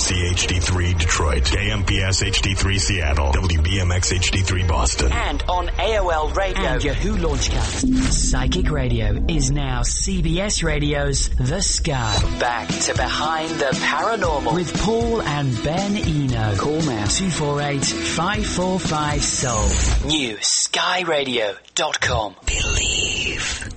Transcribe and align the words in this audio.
KMC 0.00 0.32
HD3 0.32 0.98
Detroit, 0.98 1.42
KMPS 1.44 2.24
HD3 2.24 2.80
Seattle, 2.80 3.32
WBMX 3.32 4.14
HD3 4.14 4.66
Boston. 4.66 5.12
And 5.12 5.42
on 5.46 5.68
AOL 5.68 6.34
Radio 6.34 6.62
and 6.62 6.82
Yahoo 6.82 7.16
Launchcast. 7.16 8.10
Psychic 8.10 8.70
Radio 8.70 9.22
is 9.28 9.50
now 9.50 9.82
CBS 9.82 10.64
Radio's 10.64 11.28
The 11.28 11.60
Sky. 11.60 12.18
Back 12.40 12.68
to 12.68 12.94
Behind 12.94 13.50
the 13.50 13.76
Paranormal 13.76 14.54
with 14.54 14.74
Paul 14.80 15.20
and 15.20 15.62
Ben 15.62 15.94
Eno. 15.96 16.56
Call 16.56 16.80
now 16.80 17.04
248 17.04 17.84
545 17.84 19.22
Soul. 19.22 19.68
New 20.08 20.36
skyradio.com. 20.38 22.36
Believe. 22.46 23.68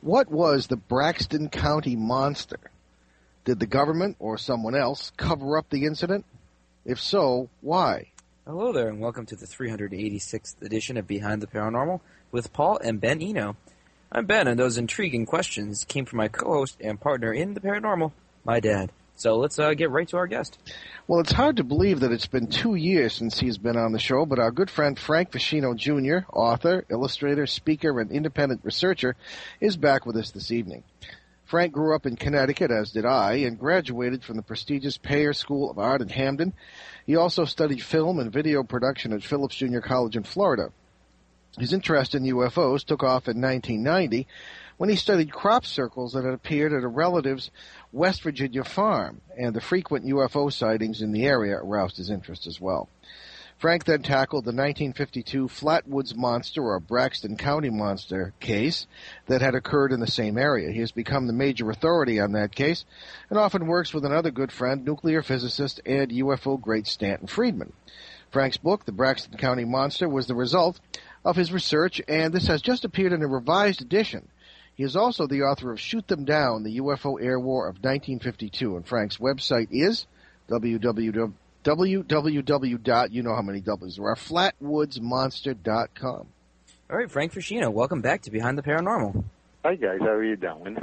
What 0.00 0.28
was 0.28 0.66
the 0.66 0.76
Braxton 0.76 1.50
County 1.50 1.94
monster? 1.94 2.58
Did 3.44 3.60
the 3.60 3.66
government 3.66 4.16
or 4.20 4.38
someone 4.38 4.74
else 4.74 5.12
cover 5.18 5.58
up 5.58 5.68
the 5.68 5.84
incident? 5.84 6.24
If 6.86 6.98
so, 6.98 7.50
why? 7.60 8.06
Hello 8.46 8.72
there, 8.72 8.88
and 8.88 9.00
welcome 9.00 9.26
to 9.26 9.36
the 9.36 9.44
386th 9.44 10.62
edition 10.62 10.96
of 10.96 11.06
Behind 11.06 11.42
the 11.42 11.46
Paranormal 11.46 12.00
with 12.32 12.54
Paul 12.54 12.78
and 12.82 13.02
Ben 13.02 13.20
Eno. 13.20 13.58
I'm 14.10 14.24
Ben, 14.24 14.48
and 14.48 14.58
those 14.58 14.78
intriguing 14.78 15.26
questions 15.26 15.84
came 15.84 16.06
from 16.06 16.16
my 16.16 16.28
co-host 16.28 16.78
and 16.80 16.98
partner 16.98 17.34
in 17.34 17.52
the 17.52 17.60
paranormal, 17.60 18.12
my 18.46 18.60
dad. 18.60 18.90
So 19.14 19.36
let's 19.36 19.58
uh, 19.58 19.74
get 19.74 19.90
right 19.90 20.08
to 20.08 20.16
our 20.16 20.26
guest. 20.26 20.58
Well, 21.06 21.20
it's 21.20 21.32
hard 21.32 21.58
to 21.58 21.64
believe 21.64 22.00
that 22.00 22.12
it's 22.12 22.26
been 22.26 22.46
two 22.46 22.76
years 22.76 23.12
since 23.12 23.38
he's 23.38 23.58
been 23.58 23.76
on 23.76 23.92
the 23.92 23.98
show, 23.98 24.24
but 24.24 24.38
our 24.38 24.52
good 24.52 24.70
friend 24.70 24.98
Frank 24.98 25.32
Feschino 25.32 25.76
Jr., 25.76 26.26
author, 26.32 26.86
illustrator, 26.88 27.46
speaker, 27.46 28.00
and 28.00 28.10
independent 28.10 28.62
researcher, 28.64 29.16
is 29.60 29.76
back 29.76 30.06
with 30.06 30.16
us 30.16 30.30
this 30.30 30.50
evening. 30.50 30.82
Frank 31.44 31.72
grew 31.72 31.94
up 31.94 32.06
in 32.06 32.16
Connecticut, 32.16 32.70
as 32.70 32.92
did 32.92 33.04
I, 33.04 33.34
and 33.34 33.58
graduated 33.58 34.24
from 34.24 34.36
the 34.36 34.42
prestigious 34.42 34.96
Paier 34.96 35.34
School 35.34 35.70
of 35.70 35.78
Art 35.78 36.00
in 36.00 36.08
Hamden. 36.08 36.54
He 37.06 37.16
also 37.16 37.44
studied 37.44 37.82
film 37.82 38.18
and 38.18 38.32
video 38.32 38.62
production 38.62 39.12
at 39.12 39.22
Phillips 39.22 39.56
Junior 39.56 39.82
College 39.82 40.16
in 40.16 40.22
Florida. 40.22 40.72
His 41.58 41.72
interest 41.72 42.14
in 42.14 42.24
UFOs 42.24 42.84
took 42.84 43.02
off 43.02 43.28
in 43.28 43.40
1990 43.40 44.26
when 44.76 44.88
he 44.90 44.96
studied 44.96 45.32
crop 45.32 45.64
circles 45.64 46.14
that 46.14 46.24
had 46.24 46.34
appeared 46.34 46.72
at 46.72 46.82
a 46.82 46.88
relative's 46.88 47.50
West 47.92 48.22
Virginia 48.22 48.64
farm, 48.64 49.20
and 49.38 49.54
the 49.54 49.60
frequent 49.60 50.06
UFO 50.06 50.52
sightings 50.52 51.00
in 51.00 51.12
the 51.12 51.26
area 51.26 51.56
aroused 51.56 51.96
his 51.96 52.10
interest 52.10 52.46
as 52.46 52.60
well. 52.60 52.88
Frank 53.64 53.86
then 53.86 54.02
tackled 54.02 54.44
the 54.44 54.48
1952 54.48 55.48
Flatwoods 55.48 56.14
Monster 56.14 56.62
or 56.62 56.78
Braxton 56.78 57.38
County 57.38 57.70
Monster 57.70 58.34
case 58.38 58.86
that 59.26 59.40
had 59.40 59.54
occurred 59.54 59.90
in 59.90 60.00
the 60.00 60.06
same 60.06 60.36
area. 60.36 60.70
He 60.70 60.80
has 60.80 60.92
become 60.92 61.26
the 61.26 61.32
major 61.32 61.70
authority 61.70 62.20
on 62.20 62.32
that 62.32 62.54
case 62.54 62.84
and 63.30 63.38
often 63.38 63.66
works 63.66 63.94
with 63.94 64.04
another 64.04 64.30
good 64.30 64.52
friend, 64.52 64.84
nuclear 64.84 65.22
physicist 65.22 65.80
and 65.86 66.10
UFO 66.10 66.60
great 66.60 66.86
Stanton 66.86 67.26
Friedman. 67.26 67.72
Frank's 68.30 68.58
book, 68.58 68.84
The 68.84 68.92
Braxton 68.92 69.38
County 69.38 69.64
Monster, 69.64 70.10
was 70.10 70.26
the 70.26 70.34
result 70.34 70.78
of 71.24 71.36
his 71.36 71.50
research, 71.50 72.02
and 72.06 72.34
this 72.34 72.48
has 72.48 72.60
just 72.60 72.84
appeared 72.84 73.14
in 73.14 73.22
a 73.22 73.26
revised 73.26 73.80
edition. 73.80 74.28
He 74.74 74.82
is 74.82 74.94
also 74.94 75.26
the 75.26 75.40
author 75.40 75.72
of 75.72 75.80
Shoot 75.80 76.06
Them 76.08 76.26
Down, 76.26 76.64
the 76.64 76.80
UFO 76.80 77.16
Air 77.18 77.40
War 77.40 77.66
of 77.66 77.76
1952, 77.76 78.76
and 78.76 78.86
Frank's 78.86 79.16
website 79.16 79.68
is 79.70 80.06
www 80.50 81.32
www. 81.64 83.08
You 83.10 83.22
know 83.22 83.34
how 83.34 83.42
many 83.42 83.60
W's 83.60 83.96
there 83.96 84.06
are. 84.06 84.14
Flatwoodsmonster.com. 84.14 86.26
All 86.90 86.96
right, 86.98 87.10
Frank 87.10 87.32
Feschino, 87.32 87.72
welcome 87.72 88.02
back 88.02 88.22
to 88.22 88.30
Behind 88.30 88.56
the 88.58 88.62
Paranormal. 88.62 89.24
Hi 89.64 89.74
guys, 89.74 89.98
how 90.00 90.08
are 90.08 90.22
you 90.22 90.36
doing? 90.36 90.76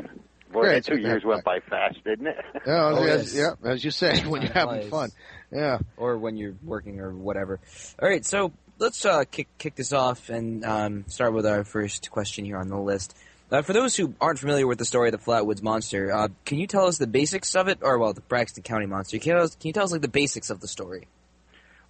Boy, 0.51 0.61
Great, 0.61 0.83
two 0.83 0.97
years 0.99 1.23
went 1.23 1.43
by 1.45 1.59
fast, 1.61 2.03
didn't 2.03 2.27
it? 2.27 2.37
Yeah, 2.67 2.91
Oh, 2.93 3.03
as, 3.05 3.33
yes. 3.33 3.55
yeah, 3.63 3.69
as 3.71 3.85
you 3.85 3.91
say, 3.91 4.19
when 4.25 4.41
you're 4.41 4.51
having 4.51 4.89
fun. 4.89 5.11
Yeah. 5.51 5.77
Or 5.97 6.17
when 6.17 6.35
you're 6.35 6.55
working 6.63 6.99
or 6.99 7.11
whatever. 7.13 7.59
All 8.01 8.09
right, 8.09 8.25
so 8.25 8.51
let's 8.79 9.05
uh, 9.05 9.23
kick 9.29 9.47
kick 9.59 9.75
this 9.75 9.93
off 9.93 10.29
and 10.29 10.65
um, 10.65 11.05
start 11.07 11.33
with 11.33 11.45
our 11.45 11.63
first 11.63 12.09
question 12.11 12.43
here 12.43 12.57
on 12.57 12.67
the 12.67 12.77
list. 12.79 13.15
Uh, 13.51 13.61
for 13.61 13.73
those 13.73 13.97
who 13.97 14.15
aren't 14.21 14.39
familiar 14.39 14.65
with 14.65 14.77
the 14.77 14.85
story 14.85 15.09
of 15.09 15.11
the 15.11 15.17
Flatwoods 15.17 15.61
Monster, 15.61 16.09
uh, 16.09 16.29
can 16.45 16.57
you 16.57 16.67
tell 16.67 16.87
us 16.87 16.97
the 16.97 17.05
basics 17.05 17.53
of 17.53 17.67
it, 17.67 17.79
or 17.81 17.99
well, 17.99 18.13
the 18.13 18.21
Braxton 18.21 18.63
County 18.63 18.85
Monster? 18.85 19.19
Can 19.19 19.31
you 19.31 19.35
tell 19.35 19.43
us, 19.43 19.55
can 19.55 19.67
you 19.67 19.73
tell 19.73 19.83
us 19.83 19.91
like 19.91 19.99
the 19.99 20.07
basics 20.07 20.49
of 20.49 20.61
the 20.61 20.69
story? 20.69 21.09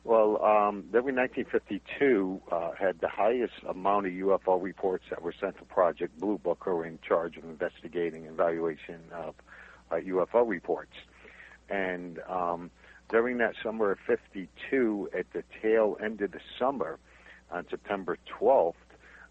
Well, 0.04 0.44
um, 0.44 0.86
every 0.96 1.14
1952 1.14 2.42
uh, 2.52 2.72
had 2.72 3.00
the 3.00 3.08
highest 3.08 3.54
amount 3.70 4.08
of 4.08 4.14
UFO 4.14 4.60
reports 4.60 5.04
that 5.12 5.22
were 5.22 5.36
sent 5.40 5.60
to 5.60 5.64
Project 5.66 6.20
Blue 6.20 6.40
Book, 6.40 6.64
who 6.66 6.72
were 6.72 6.86
in 6.86 6.98
charge 7.08 7.38
of 7.38 7.44
investigating 7.44 8.26
and 8.26 8.34
evaluation 8.34 9.00
of 9.14 9.36
uh, 9.92 9.98
UFO 9.98 10.48
reports. 10.48 10.94
And 11.70 12.20
um, 12.28 12.72
during 13.10 13.38
that 13.38 13.54
summer 13.62 13.92
of 13.92 14.00
52, 14.08 15.10
at 15.16 15.32
the 15.32 15.44
tail 15.62 15.96
end 16.04 16.22
of 16.22 16.32
the 16.32 16.42
summer, 16.58 16.98
on 17.52 17.68
September 17.70 18.18
12th, 18.40 18.74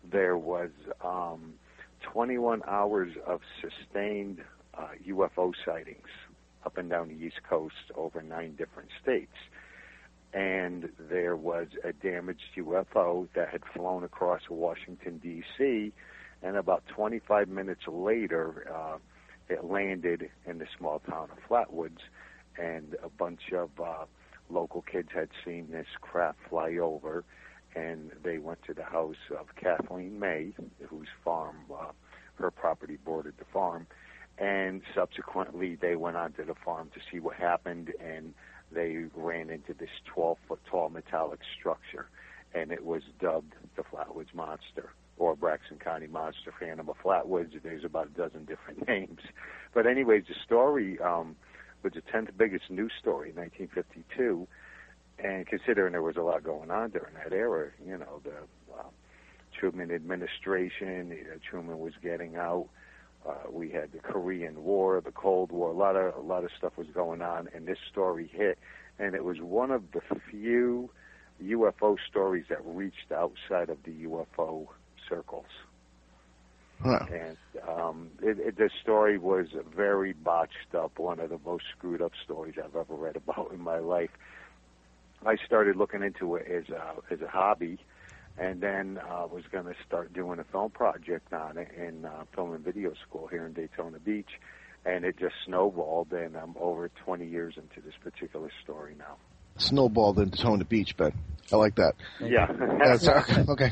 there 0.09 0.39
was 0.39 0.71
um, 1.05 1.55
21 2.03 2.63
hours 2.67 3.13
of 3.27 3.41
sustained 3.61 4.43
uh, 4.75 4.89
UFO 5.09 5.53
sightings 5.65 6.09
up 6.65 6.77
and 6.77 6.91
down 6.91 7.09
the 7.09 7.15
East 7.15 7.43
Coast 7.49 7.75
over 7.95 8.23
nine 8.23 8.55
different 8.57 8.91
states. 9.03 9.37
And 10.33 10.91
there 10.99 11.37
was 11.37 11.69
a 11.83 11.93
damaged 11.93 12.43
UFO 12.57 13.29
that 13.35 13.49
had 13.49 13.63
flown 13.75 14.05
across 14.05 14.43
Washington, 14.49 15.19
D.C., 15.19 15.93
and 16.43 16.57
about 16.57 16.85
25 16.87 17.49
minutes 17.49 17.83
later, 17.87 18.67
uh, 18.73 18.99
it 19.49 19.65
landed 19.65 20.31
in 20.47 20.59
the 20.59 20.67
small 20.79 21.01
town 21.01 21.29
of 21.31 21.39
Flatwoods, 21.49 21.99
and 22.57 22.97
a 23.03 23.09
bunch 23.11 23.53
of 23.53 23.69
uh, 23.83 24.05
local 24.49 24.83
kids 24.83 25.09
had 25.15 25.29
seen 25.45 25.69
this 25.71 25.87
craft 26.01 26.39
fly 26.49 26.77
over, 26.77 27.25
and 27.75 28.11
they 28.23 28.39
went 28.39 28.63
to 28.65 28.75
the 28.75 28.85
house 28.85 29.17
of 29.39 29.55
Kathleen 29.57 30.19
May, 30.19 30.53
whose 30.89 31.09
farm, 31.25 31.57
uh, 31.73 31.93
her 32.35 32.51
property 32.51 32.99
bordered 33.05 33.35
the 33.39 33.45
farm, 33.53 33.87
and 34.39 34.83
subsequently 34.95 35.77
they 35.77 35.97
went 35.97 36.17
onto 36.17 36.45
the 36.45 36.55
farm 36.55 36.91
to 36.95 37.01
see 37.11 37.21
what 37.21 37.37
happened, 37.37 37.93
and 38.01 38.35
they 38.73 39.05
ran 39.15 39.51
into 39.51 39.75
this 39.75 39.91
12 40.07 40.39
foot 40.49 40.61
tall 40.71 40.89
metallic 40.89 41.41
structure, 41.59 42.09
and 42.55 42.73
it 42.73 42.85
was 42.85 43.03
dubbed 43.21 43.55
the 43.77 43.83
Flatwoods 43.83 44.35
Monster 44.35 44.91
or 45.21 45.37
Braxton 45.37 45.79
County 45.79 46.07
Monster 46.07 46.53
for 46.59 46.65
Animal 46.65 46.97
Flatwoods. 47.05 47.53
There's 47.63 47.85
about 47.85 48.07
a 48.07 48.19
dozen 48.19 48.47
different 48.47 48.89
names. 48.89 49.21
But, 49.75 49.87
anyways, 49.87 50.25
the 50.29 50.35
story 50.45 50.99
um, 50.99 51.37
was 51.83 51.93
the 51.93 52.01
10th 52.01 52.31
biggest 52.37 52.71
news 52.71 52.93
story 52.99 53.31
in 53.31 53.37
1952. 53.37 54.49
And 55.23 55.47
considering 55.47 55.93
there 55.93 56.03
was 56.03 56.17
a 56.17 56.23
lot 56.23 56.43
going 56.43 56.71
on 56.71 56.91
during 56.91 57.15
that 57.15 57.33
era, 57.33 57.71
you 57.85 57.99
know, 57.99 58.21
the 58.25 58.33
uh, 58.75 58.85
Truman 59.59 59.91
administration, 59.91 61.13
uh, 61.13 61.39
Truman 61.49 61.79
was 61.79 61.93
getting 62.03 62.37
out. 62.37 62.69
Uh, 63.27 63.51
we 63.51 63.69
had 63.69 63.93
the 63.93 63.99
Korean 63.99 64.63
War, 64.65 65.01
the 65.03 65.13
Cold 65.13 65.53
War, 65.53 65.71
a 65.71 65.77
lot 65.77 65.95
of 65.95 66.17
a 66.17 66.21
lot 66.21 66.43
of 66.43 66.51
stuff 66.57 66.73
was 66.79 66.87
going 66.95 67.21
on, 67.21 67.49
and 67.55 67.67
this 67.67 67.77
story 67.91 68.31
hit, 68.33 68.59
and 68.99 69.15
it 69.15 69.25
was 69.25 69.37
one 69.43 69.71
of 69.71 69.83
the 69.93 70.01
few 70.31 70.89
UFO 71.43 71.97
stories 72.09 72.47
that 72.49 72.61
reached 72.65 73.13
outside 73.15 73.69
of 73.69 73.77
the 73.85 73.93
UFO 74.07 74.69
circles. 75.07 75.47
Huh. 76.83 77.05
And 77.13 77.37
um, 77.69 78.11
it, 78.23 78.39
it, 78.39 78.57
the 78.57 78.71
story 78.83 79.19
was 79.19 79.49
very 79.77 80.15
botched 80.15 80.75
up, 80.75 80.99
one 80.99 81.21
of 81.21 81.29
the 81.29 81.39
most 81.45 81.65
screwed 81.77 82.01
up 82.01 82.13
stories 82.25 82.55
I've 82.57 82.75
ever 82.75 82.95
read 82.95 83.17
about 83.17 83.51
in 83.53 83.61
my 83.61 83.79
life. 83.79 84.11
I 85.25 85.37
started 85.47 85.77
looking 85.77 86.03
into 86.03 86.37
it 86.37 86.47
as 86.51 86.69
a, 86.71 87.13
as 87.13 87.21
a 87.21 87.29
hobby, 87.29 87.79
and 88.39 88.61
then 88.61 88.99
uh, 88.99 89.27
was 89.27 89.45
going 89.53 89.67
to 89.67 89.75
start 89.87 90.13
doing 90.13 90.39
a 90.39 90.45
film 90.45 90.71
project 90.71 91.33
on 91.33 91.59
it 91.59 91.69
in 91.77 92.05
uh, 92.05 92.25
film 92.35 92.53
and 92.55 92.65
video 92.65 92.93
school 93.07 93.27
here 93.27 93.47
in 93.47 93.53
Daytona 93.53 93.99
Beach, 93.99 94.31
and 94.85 95.05
it 95.05 95.19
just 95.19 95.35
snowballed, 95.45 96.13
and 96.13 96.37
I'm 96.37 96.55
over 96.59 96.91
20 97.05 97.27
years 97.27 97.55
into 97.57 97.87
this 97.87 97.95
particular 98.03 98.51
story 98.63 98.95
now. 98.99 99.17
Snowballed 99.59 100.19
into 100.19 100.37
Daytona 100.37 100.65
Beach, 100.65 100.97
Ben. 100.97 101.13
I 101.53 101.57
like 101.57 101.75
that. 101.77 101.95
Yeah. 102.21 102.47
That's 102.79 103.07
okay. 103.49 103.71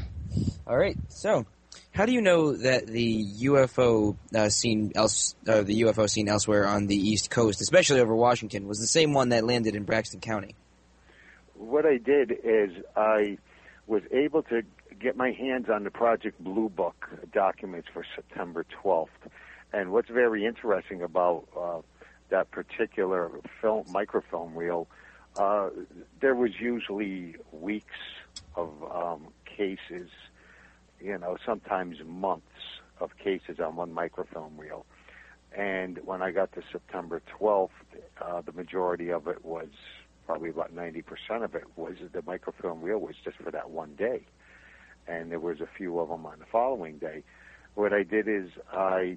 All 0.67 0.77
right, 0.77 0.97
so 1.09 1.47
how 1.93 2.05
do 2.05 2.13
you 2.13 2.21
know 2.21 2.55
that 2.57 2.87
the 2.87 3.25
UFO 3.45 4.17
uh, 4.35 4.49
seen 4.51 4.93
else, 4.95 5.35
uh, 5.49 5.63
the 5.63 5.83
UFO 5.83 6.09
seen 6.09 6.29
elsewhere 6.29 6.67
on 6.67 6.87
the 6.87 6.97
East 6.97 7.31
Coast, 7.31 7.63
especially 7.63 8.01
over 8.01 8.15
Washington, 8.15 8.69
was 8.69 8.79
the 8.79 8.87
same 8.87 9.15
one 9.15 9.31
that 9.31 9.45
landed 9.45 9.75
in 9.75 9.85
Braxton 9.85 10.21
County? 10.21 10.55
What 11.59 11.85
I 11.85 11.99
did 11.99 12.33
is 12.45 12.71
I 12.97 13.39
was 13.87 14.03
able 14.13 14.43
to 14.45 14.63
get 14.99 15.17
my 15.17 15.33
hands 15.33 15.67
on 15.69 15.85
the 15.85 15.91
Project 15.91 16.43
Blue 16.43 16.69
Book 16.69 17.09
documents 17.33 17.89
for 17.93 18.05
September 18.15 18.65
12th. 18.83 19.09
And 19.73 19.93
what's 19.93 20.09
very 20.09 20.47
interesting 20.47 21.03
about 21.03 21.47
uh, 21.57 21.81
that 22.31 22.51
particular 22.51 23.31
film, 23.61 23.87
microfilm 23.91 24.55
reel, 24.55 24.89
uh, 25.37 25.71
there 26.21 26.35
was 26.35 26.53
usually 26.61 27.37
weeks 27.53 27.99
of 28.57 28.71
um, 28.91 29.29
cases, 29.45 30.09
you 31.01 31.19
know, 31.19 31.37
sometimes 31.45 31.97
months 32.05 32.47
of 33.01 33.17
cases 33.19 33.61
on 33.61 33.77
one 33.77 33.93
microfilm 33.93 34.57
reel. 34.57 34.87
And 35.57 35.99
when 36.05 36.23
I 36.23 36.31
got 36.31 36.53
to 36.53 36.63
September 36.73 37.23
12th, 37.41 37.71
uh, 38.21 38.43
the 38.43 38.53
majority 38.53 39.11
of 39.11 39.29
it 39.29 39.45
was 39.45 39.69
probably 40.29 40.51
about 40.51 40.77
90% 40.77 41.43
of 41.43 41.55
it 41.55 41.65
was 41.75 41.95
the 42.13 42.21
microfilm 42.21 42.83
reel 42.83 42.99
was 42.99 43.15
just 43.25 43.39
for 43.39 43.51
that 43.51 43.71
one 43.71 43.95
day. 43.95 44.21
And 45.07 45.31
there 45.31 45.41
was 45.41 45.63
a 45.63 45.69
few 45.79 45.99
of 46.01 46.11
them 46.11 46.27
on 46.27 46.39
the 46.39 46.45
following 46.53 46.99
day. 46.99 47.25
What 47.77 47.95
I 47.95 48.03
did 48.03 48.29
is 48.29 48.51
I 48.71 49.17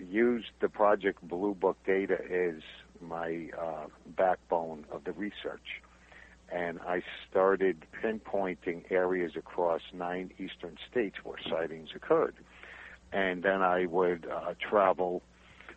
used 0.00 0.48
the 0.60 0.68
Project 0.68 1.22
Blue 1.22 1.54
Book 1.54 1.76
data 1.86 2.18
as 2.28 2.62
my 3.00 3.48
uh, 3.56 3.86
backbone 4.16 4.86
of 4.90 5.04
the 5.04 5.12
research. 5.12 5.80
And 6.52 6.80
I 6.80 7.02
started 7.30 7.86
pinpointing 8.02 8.90
areas 8.90 9.36
across 9.36 9.82
nine 9.92 10.32
eastern 10.40 10.78
states 10.90 11.18
where 11.22 11.38
sightings 11.48 11.90
occurred. 11.94 12.34
And 13.12 13.44
then 13.44 13.62
I 13.62 13.86
would 13.86 14.26
uh, 14.26 14.54
travel 14.58 15.22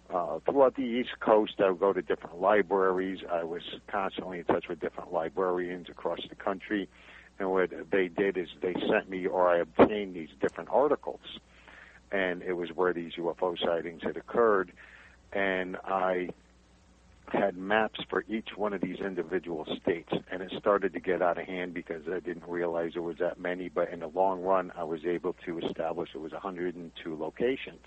uh, 0.10 0.40
throughout 0.46 0.76
the 0.76 0.84
East 0.84 1.20
Coast. 1.20 1.54
I 1.60 1.70
would 1.70 1.80
go 1.80 1.94
to 1.94 2.02
different 2.02 2.40
libraries. 2.40 3.20
I 3.30 3.44
was 3.44 3.62
constantly 3.88 4.40
in 4.40 4.46
touch 4.46 4.68
with 4.68 4.80
different 4.80 5.12
librarians 5.12 5.90
across 5.90 6.20
the 6.30 6.36
country. 6.36 6.90
And 7.40 7.52
what 7.52 7.70
they 7.92 8.08
did 8.08 8.38
is 8.38 8.48
they 8.62 8.74
sent 8.74 9.10
me 9.10 9.28
or 9.28 9.48
I 9.48 9.60
obtained 9.60 10.16
these 10.16 10.30
different 10.42 10.70
articles. 10.72 11.20
And 12.12 12.42
it 12.42 12.54
was 12.54 12.70
where 12.74 12.94
these 12.94 13.14
UFO 13.14 13.58
sightings 13.64 14.02
had 14.04 14.18
occurred. 14.18 14.72
And 15.34 15.78
I 15.84 16.30
had 17.30 17.58
maps 17.58 18.00
for 18.10 18.24
each 18.28 18.50
one 18.56 18.74
of 18.74 18.82
these 18.82 19.00
individual 19.00 19.66
states, 19.82 20.14
and 20.32 20.42
it 20.42 20.52
started 20.58 20.94
to 20.94 21.00
get 21.00 21.22
out 21.22 21.38
of 21.38 21.46
hand 21.46 21.74
because 21.74 22.04
I 22.08 22.20
didn't 22.20 22.48
realize 22.48 22.94
there 22.94 23.02
was 23.02 23.18
that 23.18 23.40
many. 23.40 23.70
But 23.70 23.92
in 23.92 24.00
the 24.00 24.08
long 24.08 24.42
run, 24.42 24.72
I 24.78 24.84
was 24.84 25.06
able 25.06 25.36
to 25.46 25.60
establish 25.60 26.10
it 26.14 26.20
was 26.22 26.32
102 26.32 27.16
locations. 27.16 27.86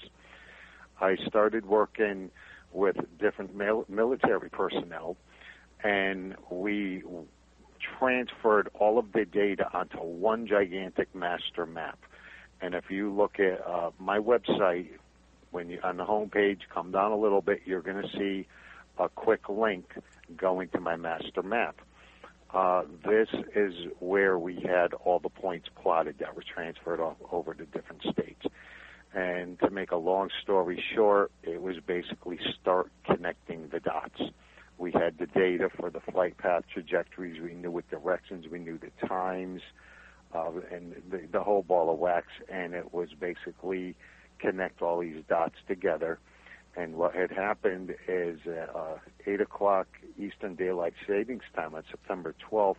I 1.00 1.16
started 1.26 1.66
working 1.66 2.30
with 2.72 2.96
different 3.18 3.54
mil- 3.54 3.86
military 3.88 4.50
personnel, 4.50 5.16
and 5.82 6.36
we 6.50 7.02
transferred 7.98 8.68
all 8.74 8.98
of 8.98 9.12
the 9.12 9.24
data 9.24 9.68
onto 9.72 9.98
one 9.98 10.46
gigantic 10.46 11.14
master 11.14 11.66
map. 11.66 11.98
And 12.60 12.74
if 12.74 12.90
you 12.90 13.12
look 13.12 13.40
at 13.40 13.66
uh, 13.66 13.90
my 13.98 14.18
website, 14.18 14.90
when 15.50 15.70
you 15.70 15.80
on 15.82 15.96
the 15.96 16.04
home 16.04 16.28
page, 16.28 16.60
come 16.72 16.92
down 16.92 17.12
a 17.12 17.16
little 17.16 17.40
bit, 17.40 17.62
you're 17.64 17.80
going 17.80 18.02
to 18.02 18.08
see 18.16 18.46
a 18.98 19.08
quick 19.08 19.48
link 19.48 19.94
going 20.36 20.68
to 20.68 20.80
my 20.80 20.96
master 20.96 21.42
map. 21.42 21.80
Uh, 22.52 22.82
this 23.04 23.28
is 23.54 23.74
where 24.00 24.38
we 24.38 24.56
had 24.60 24.92
all 24.92 25.18
the 25.20 25.28
points 25.28 25.68
plotted 25.80 26.18
that 26.18 26.34
were 26.34 26.42
transferred 26.42 27.00
over 27.30 27.54
to 27.54 27.64
different 27.66 28.02
states. 28.02 28.44
And 29.14 29.58
to 29.60 29.70
make 29.70 29.90
a 29.90 29.96
long 29.96 30.30
story 30.42 30.82
short, 30.94 31.32
it 31.42 31.60
was 31.60 31.76
basically 31.84 32.38
start 32.60 32.90
connecting 33.04 33.68
the 33.68 33.80
dots. 33.80 34.20
We 34.78 34.92
had 34.92 35.18
the 35.18 35.26
data 35.26 35.68
for 35.68 35.90
the 35.90 36.00
flight 36.00 36.38
path 36.38 36.62
trajectories. 36.72 37.40
We 37.42 37.54
knew 37.54 37.70
what 37.70 37.90
directions. 37.90 38.46
We 38.50 38.60
knew 38.60 38.78
the 38.78 39.06
times, 39.06 39.62
uh, 40.32 40.52
and 40.70 40.94
the, 41.10 41.22
the 41.30 41.42
whole 41.42 41.62
ball 41.62 41.92
of 41.92 41.98
wax. 41.98 42.28
And 42.48 42.72
it 42.72 42.94
was 42.94 43.08
basically 43.18 43.96
connect 44.38 44.80
all 44.80 45.00
these 45.00 45.22
dots 45.28 45.56
together 45.66 46.18
and 46.76 46.94
what 46.94 47.14
had 47.14 47.30
happened 47.30 47.94
is 48.06 48.38
at 48.46 48.74
uh, 48.74 48.98
8 49.26 49.40
o'clock 49.40 49.88
Eastern 50.18 50.54
Daylight 50.54 50.94
Savings 51.06 51.42
Time 51.54 51.74
on 51.74 51.82
September 51.90 52.34
12th, 52.50 52.76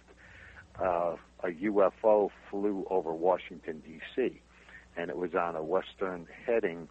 uh, 0.80 1.16
a 1.44 1.48
UFO 1.48 2.30
flew 2.50 2.86
over 2.90 3.14
Washington, 3.14 3.82
D.C., 3.86 4.42
and 4.98 5.10
it 5.10 5.18
was 5.18 5.34
on 5.36 5.56
a 5.56 5.64
western 5.64 6.28
heading. 6.46 6.88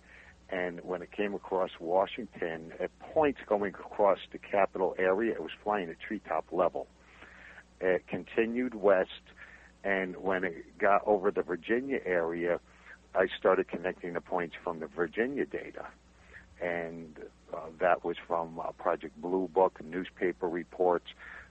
And 0.48 0.80
when 0.80 1.02
it 1.02 1.12
came 1.12 1.34
across 1.34 1.70
Washington, 1.78 2.72
at 2.80 2.90
points 2.98 3.40
going 3.46 3.74
across 3.74 4.18
the 4.32 4.38
capital 4.38 4.94
area, 4.98 5.32
it 5.32 5.42
was 5.42 5.52
flying 5.62 5.88
at 5.90 6.00
treetop 6.00 6.46
level. 6.50 6.88
It 7.80 8.06
continued 8.08 8.74
west, 8.74 9.22
and 9.84 10.16
when 10.16 10.44
it 10.44 10.78
got 10.78 11.02
over 11.06 11.30
the 11.30 11.42
Virginia 11.42 12.00
area, 12.04 12.60
I 13.14 13.26
started 13.38 13.68
connecting 13.68 14.12
the 14.14 14.20
points 14.20 14.54
from 14.62 14.80
the 14.80 14.86
Virginia 14.86 15.46
data 15.46 15.86
and 16.60 17.18
uh, 17.54 17.60
that 17.80 18.04
was 18.04 18.16
from 18.26 18.60
uh, 18.60 18.72
Project 18.72 19.20
Blue 19.20 19.48
Book, 19.48 19.80
newspaper 19.82 20.48
reports. 20.48 21.06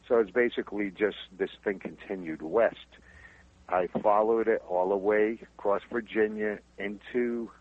So 0.08 0.18
it's 0.20 0.32
basically 0.32 0.92
just 0.92 1.18
this 1.38 1.50
thing 1.64 1.80
continued 1.80 2.42
west. 2.42 2.78
I 3.72 3.88
followed 4.02 4.48
it 4.48 4.64
all 4.68 4.90
the 4.90 4.98
way 4.98 5.38
across 5.42 5.82
Virginia 5.92 6.60
into 6.80 7.52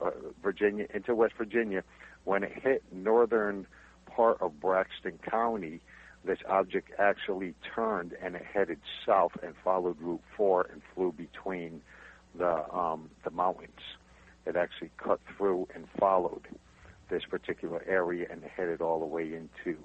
uh, 0.00 0.10
Virginia 0.42 0.86
into 0.94 1.14
West 1.14 1.34
Virginia. 1.36 1.82
When 2.24 2.44
it 2.44 2.52
hit 2.52 2.84
northern 2.92 3.66
part 4.06 4.40
of 4.40 4.60
Braxton 4.60 5.18
County, 5.28 5.80
this 6.24 6.38
object 6.48 6.92
actually 6.98 7.54
turned 7.74 8.14
and 8.22 8.36
it 8.36 8.44
headed 8.44 8.78
south 9.04 9.32
and 9.42 9.54
followed 9.64 10.00
Route 10.00 10.22
4 10.36 10.68
and 10.72 10.82
flew 10.94 11.12
between 11.12 11.80
the 12.36 12.72
um, 12.72 13.10
the 13.24 13.30
mountains. 13.30 13.80
It 14.46 14.54
actually 14.54 14.90
cut 14.96 15.20
through 15.36 15.68
and 15.74 15.86
followed 15.98 16.46
this 17.10 17.24
particular 17.24 17.82
area 17.86 18.26
and 18.30 18.44
headed 18.44 18.80
all 18.80 19.00
the 19.00 19.06
way 19.06 19.24
into 19.24 19.78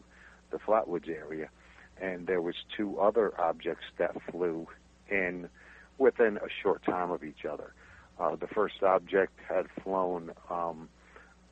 the 0.51 0.57
Flatwoods 0.59 1.09
area. 1.09 1.49
And 1.99 2.27
there 2.27 2.41
was 2.41 2.55
two 2.75 2.99
other 2.99 3.33
objects 3.39 3.85
that 3.97 4.15
flew 4.31 4.67
in 5.09 5.49
within 5.97 6.37
a 6.37 6.49
short 6.61 6.83
time 6.83 7.11
of 7.11 7.23
each 7.23 7.45
other. 7.45 7.73
Uh, 8.19 8.35
the 8.35 8.47
first 8.47 8.83
object 8.83 9.39
had 9.47 9.65
flown 9.83 10.31
um, 10.49 10.89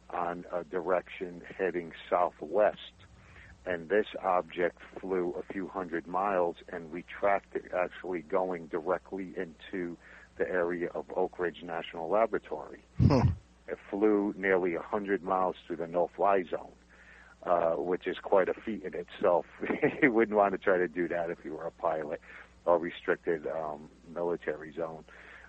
on 0.10 0.46
a 0.54 0.64
direction 0.64 1.42
heading 1.58 1.92
southwest, 2.10 2.94
and 3.66 3.90
this 3.90 4.08
object 4.24 4.78
flew 5.00 5.36
a 5.40 5.54
few 5.54 5.68
hundred 5.68 6.08
miles, 6.08 6.58
and 6.72 6.92
we 6.92 7.04
tracked 7.04 7.56
it 7.56 7.72
actually 7.76 8.22
going 8.22 8.68
directly 8.68 9.34
into 9.36 9.98
the 10.38 10.50
area 10.50 10.90
of 10.94 11.06
Oak 11.16 11.40
Ridge 11.40 11.64
National 11.64 12.10
Laboratory. 12.10 12.84
Hmm. 12.98 13.30
It 13.68 13.78
flew 13.90 14.34
nearly 14.38 14.76
100 14.76 15.24
miles 15.24 15.56
through 15.66 15.78
the 15.78 15.88
no-fly 15.88 16.44
zone, 16.50 16.74
uh, 17.44 17.72
which 17.72 18.08
is 18.08 18.18
quite 18.22 18.50
a 18.50 18.54
feat 18.54 18.84
in 18.84 18.94
itself. 18.94 19.46
you 20.02 20.12
wouldn't 20.12 20.38
want 20.38 20.54
to 20.54 20.58
try 20.58 20.78
to 20.78 20.88
do 20.88 21.08
that 21.08 21.30
if 21.30 21.40
you 21.44 21.54
were 21.54 21.66
a 21.66 21.72
pilot 21.72 22.20
or 22.66 22.78
restricted 22.78 23.48
um, 23.48 23.90
military 24.14 24.74
zone. 24.74 25.04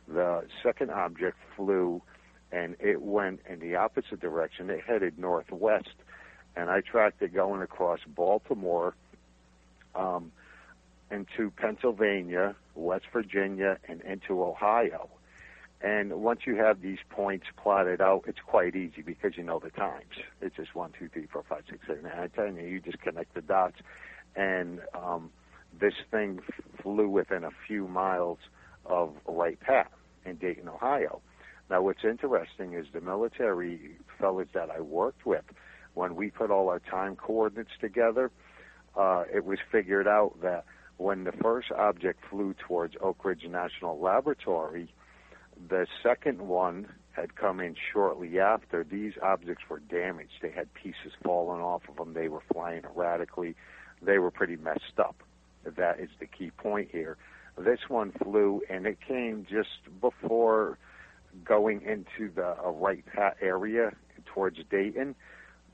The 0.09 0.45
second 0.63 0.91
object 0.91 1.37
flew, 1.57 2.03
and 2.51 2.77
it 2.81 3.03
went 3.03 3.41
in 3.49 3.61
the 3.61 3.77
opposite 3.77 4.21
direction. 4.21 4.71
It 4.71 4.81
headed 4.87 5.19
northwest, 5.19 5.95
and 6.57 6.71
I 6.71 6.81
tracked 6.81 7.23
it 7.23 7.35
going 7.35 7.63
across 7.63 8.01
Baltimore 8.07 8.95
um, 9.95 10.33
into 11.11 11.51
Pennsylvania, 11.51 12.57
West 12.75 13.05
Virginia, 13.13 13.79
and 13.89 14.01
into 14.03 14.43
Ohio. 14.43 15.09
And 15.83 16.13
once 16.23 16.41
you 16.47 16.57
have 16.57 16.81
these 16.81 16.99
points 17.11 17.47
plotted 17.57 18.01
out, 18.01 18.25
it's 18.29 18.39
quite 18.47 18.77
easy 18.77 19.03
because 19.03 19.37
you 19.37 19.43
know 19.43 19.59
the 19.59 19.71
times. 19.71 20.15
It's 20.41 20.55
just 20.55 20.75
one, 20.77 20.93
two, 20.97 21.09
three, 21.09 21.27
four, 21.27 21.43
five, 21.49 21.65
six, 21.69 21.87
seven. 21.87 22.57
You 22.57 22.63
you 22.63 22.81
just 22.81 23.01
connect 23.01 23.35
the 23.35 23.41
dots, 23.41 23.79
and 24.37 24.81
um, 24.95 25.31
this 25.79 25.95
thing 26.11 26.41
flew 26.83 27.09
within 27.09 27.45
a 27.45 27.51
few 27.67 27.89
miles 27.89 28.39
of 28.85 29.15
Wright 29.27 29.59
Pat 29.61 29.91
in 30.25 30.37
Dayton, 30.37 30.69
Ohio. 30.69 31.21
Now, 31.71 31.83
what's 31.83 32.05
interesting 32.05 32.75
is 32.75 32.87
the 32.93 33.01
military 33.01 33.97
fellows 34.19 34.49
that 34.55 34.71
I 34.71 34.81
worked 34.81 35.25
with, 35.25 35.45
when 35.95 36.17
we 36.17 36.31
put 36.31 36.51
all 36.51 36.69
our 36.69 36.81
time 36.81 37.17
coordinates 37.17 37.71
together, 37.81 38.31
uh, 38.97 39.25
it 39.33 39.45
was 39.45 39.59
figured 39.71 40.07
out 40.07 40.41
that 40.43 40.65
when 40.97 41.25
the 41.25 41.33
first 41.33 41.73
object 41.73 42.21
flew 42.31 42.55
towards 42.55 42.95
Oak 43.01 43.25
Ridge 43.25 43.45
National 43.49 43.99
Laboratory, 43.99 44.93
the 45.69 45.87
second 46.03 46.41
one 46.41 46.89
had 47.13 47.37
come 47.37 47.61
in 47.61 47.75
shortly 47.93 48.39
after. 48.39 48.85
These 48.85 49.15
objects 49.23 49.65
were 49.69 49.81
damaged. 49.81 50.33
They 50.41 50.51
had 50.51 50.73
pieces 50.75 51.13
falling 51.23 51.61
off 51.61 51.83
of 51.89 51.97
them. 51.97 52.15
They 52.15 52.29
were 52.29 52.43
flying 52.53 52.83
erratically. 52.85 53.55
They 54.01 54.19
were 54.19 54.31
pretty 54.31 54.57
messed 54.57 54.99
up. 54.99 55.23
That 55.65 56.01
is 56.01 56.11
the 56.19 56.27
key 56.27 56.51
point 56.51 56.91
here. 56.91 57.17
This 57.59 57.81
one 57.89 58.13
flew, 58.13 58.63
and 58.69 58.87
it 58.87 58.99
came 59.07 59.47
just 59.49 60.01
before 60.01 60.79
going 61.45 61.83
into 61.83 62.33
the 62.33 62.57
uh, 62.65 62.71
Wright 62.71 63.05
Pat 63.07 63.37
area 63.41 63.93
towards 64.27 64.59
Dayton. 64.71 65.15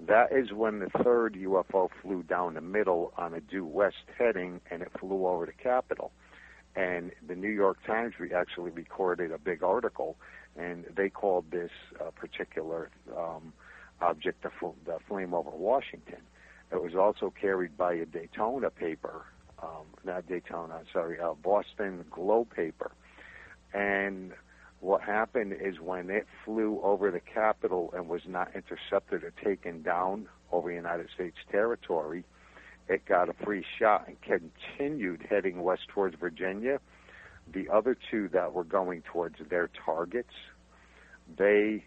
That 0.01 0.33
is 0.33 0.53
when 0.53 0.79
the 0.79 0.91
third 1.03 1.35
UFO 1.35 1.89
flew 2.03 2.23
down 2.23 2.55
the 2.55 2.61
middle 2.61 3.13
on 3.17 3.35
a 3.35 3.41
due 3.41 3.65
west 3.65 4.05
heading, 4.17 4.61
and 4.71 4.83
it 4.83 4.93
flew 4.99 5.27
over 5.27 5.47
the 5.47 5.53
Capitol. 5.53 6.13
And 6.77 7.11
the 7.27 7.35
New 7.35 7.49
York 7.49 7.79
Times 7.85 8.15
we 8.21 8.33
actually 8.33 8.71
recorded 8.71 9.33
a 9.33 9.39
big 9.39 9.63
article, 9.63 10.17
and 10.57 10.85
they 10.95 11.09
called 11.09 11.51
this 11.51 11.71
uh, 12.01 12.11
particular 12.11 12.91
um, 13.17 13.53
object 14.01 14.43
the, 14.43 14.51
fl- 14.51 14.77
the 14.87 14.99
flame 15.09 15.35
over 15.35 15.51
Washington. 15.51 16.21
It 16.71 16.83
was 16.83 16.95
also 16.95 17.33
carried 17.41 17.77
by 17.77 17.95
a 17.95 18.07
Daytona 18.07 18.71
paper, 18.71 19.25
um, 19.63 19.87
not 20.05 20.27
Daytona, 20.27 20.81
sorry, 20.93 21.19
uh, 21.21 21.35
Boston 21.35 22.05
Globe 22.11 22.55
paper, 22.55 22.93
and 23.73 24.33
what 24.81 25.03
happened 25.03 25.53
is 25.53 25.81
when 25.81 26.09
it 26.09 26.27
flew 26.45 26.81
over 26.83 27.11
the 27.11 27.21
Capitol 27.21 27.93
and 27.95 28.09
was 28.09 28.23
not 28.27 28.55
intercepted 28.55 29.25
or 29.25 29.33
taken 29.45 29.83
down 29.83 30.29
over 30.53 30.71
United 30.71 31.09
States 31.13 31.37
territory, 31.51 32.25
it 32.89 33.05
got 33.05 33.29
a 33.29 33.33
free 33.45 33.65
shot 33.79 34.07
and 34.07 34.17
continued 34.23 35.27
heading 35.29 35.63
west 35.63 35.89
towards 35.89 36.17
Virginia. 36.17 36.81
The 37.53 37.69
other 37.69 37.97
two 38.11 38.29
that 38.29 38.53
were 38.53 38.65
going 38.65 39.03
towards 39.03 39.37
their 39.51 39.69
targets, 39.85 40.33
they 41.37 41.85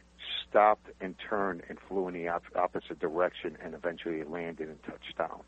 stopped 0.47 0.87
and 0.99 1.15
turned 1.29 1.63
and 1.69 1.79
flew 1.87 2.07
in 2.07 2.13
the 2.13 2.27
op- 2.27 2.43
opposite 2.55 2.99
direction 2.99 3.57
and 3.63 3.73
eventually 3.73 4.23
landed 4.23 4.67
and 4.67 4.83
touched 4.83 5.17
down. 5.17 5.41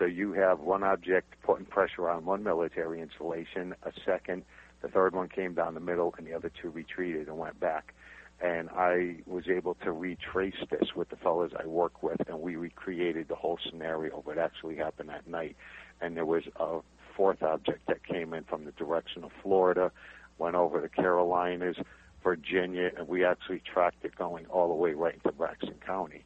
So 0.00 0.06
you 0.06 0.32
have 0.32 0.60
one 0.60 0.82
object 0.82 1.34
putting 1.42 1.66
pressure 1.66 2.08
on 2.08 2.24
one 2.24 2.42
military 2.42 3.02
installation, 3.02 3.74
a 3.82 3.92
second, 4.06 4.44
the 4.80 4.88
third 4.88 5.14
one 5.14 5.28
came 5.28 5.52
down 5.52 5.74
the 5.74 5.80
middle, 5.80 6.14
and 6.16 6.26
the 6.26 6.32
other 6.32 6.50
two 6.62 6.70
retreated 6.70 7.28
and 7.28 7.36
went 7.36 7.60
back. 7.60 7.92
And 8.40 8.70
I 8.70 9.16
was 9.26 9.44
able 9.46 9.74
to 9.84 9.92
retrace 9.92 10.54
this 10.70 10.94
with 10.96 11.10
the 11.10 11.16
fellows 11.16 11.50
I 11.54 11.66
work 11.66 12.02
with, 12.02 12.16
and 12.26 12.40
we 12.40 12.56
recreated 12.56 13.28
the 13.28 13.34
whole 13.34 13.58
scenario 13.68 14.20
of 14.20 14.26
what 14.26 14.38
actually 14.38 14.76
happened 14.76 15.10
that 15.10 15.28
night. 15.28 15.54
And 16.00 16.16
there 16.16 16.24
was 16.24 16.44
a 16.56 16.78
fourth 17.14 17.42
object 17.42 17.86
that 17.88 18.02
came 18.02 18.32
in 18.32 18.44
from 18.44 18.64
the 18.64 18.72
direction 18.72 19.22
of 19.22 19.32
Florida, 19.42 19.92
went 20.38 20.56
over 20.56 20.80
the 20.80 20.88
Carolinas, 20.88 21.76
Virginia, 22.24 22.90
and 22.96 23.06
we 23.06 23.22
actually 23.22 23.60
tracked 23.70 24.02
it 24.02 24.16
going 24.16 24.46
all 24.46 24.68
the 24.68 24.74
way 24.74 24.94
right 24.94 25.12
into 25.12 25.30
Braxton 25.30 25.74
County. 25.86 26.24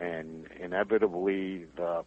And 0.00 0.48
inevitably, 0.60 1.66
the 1.76 2.04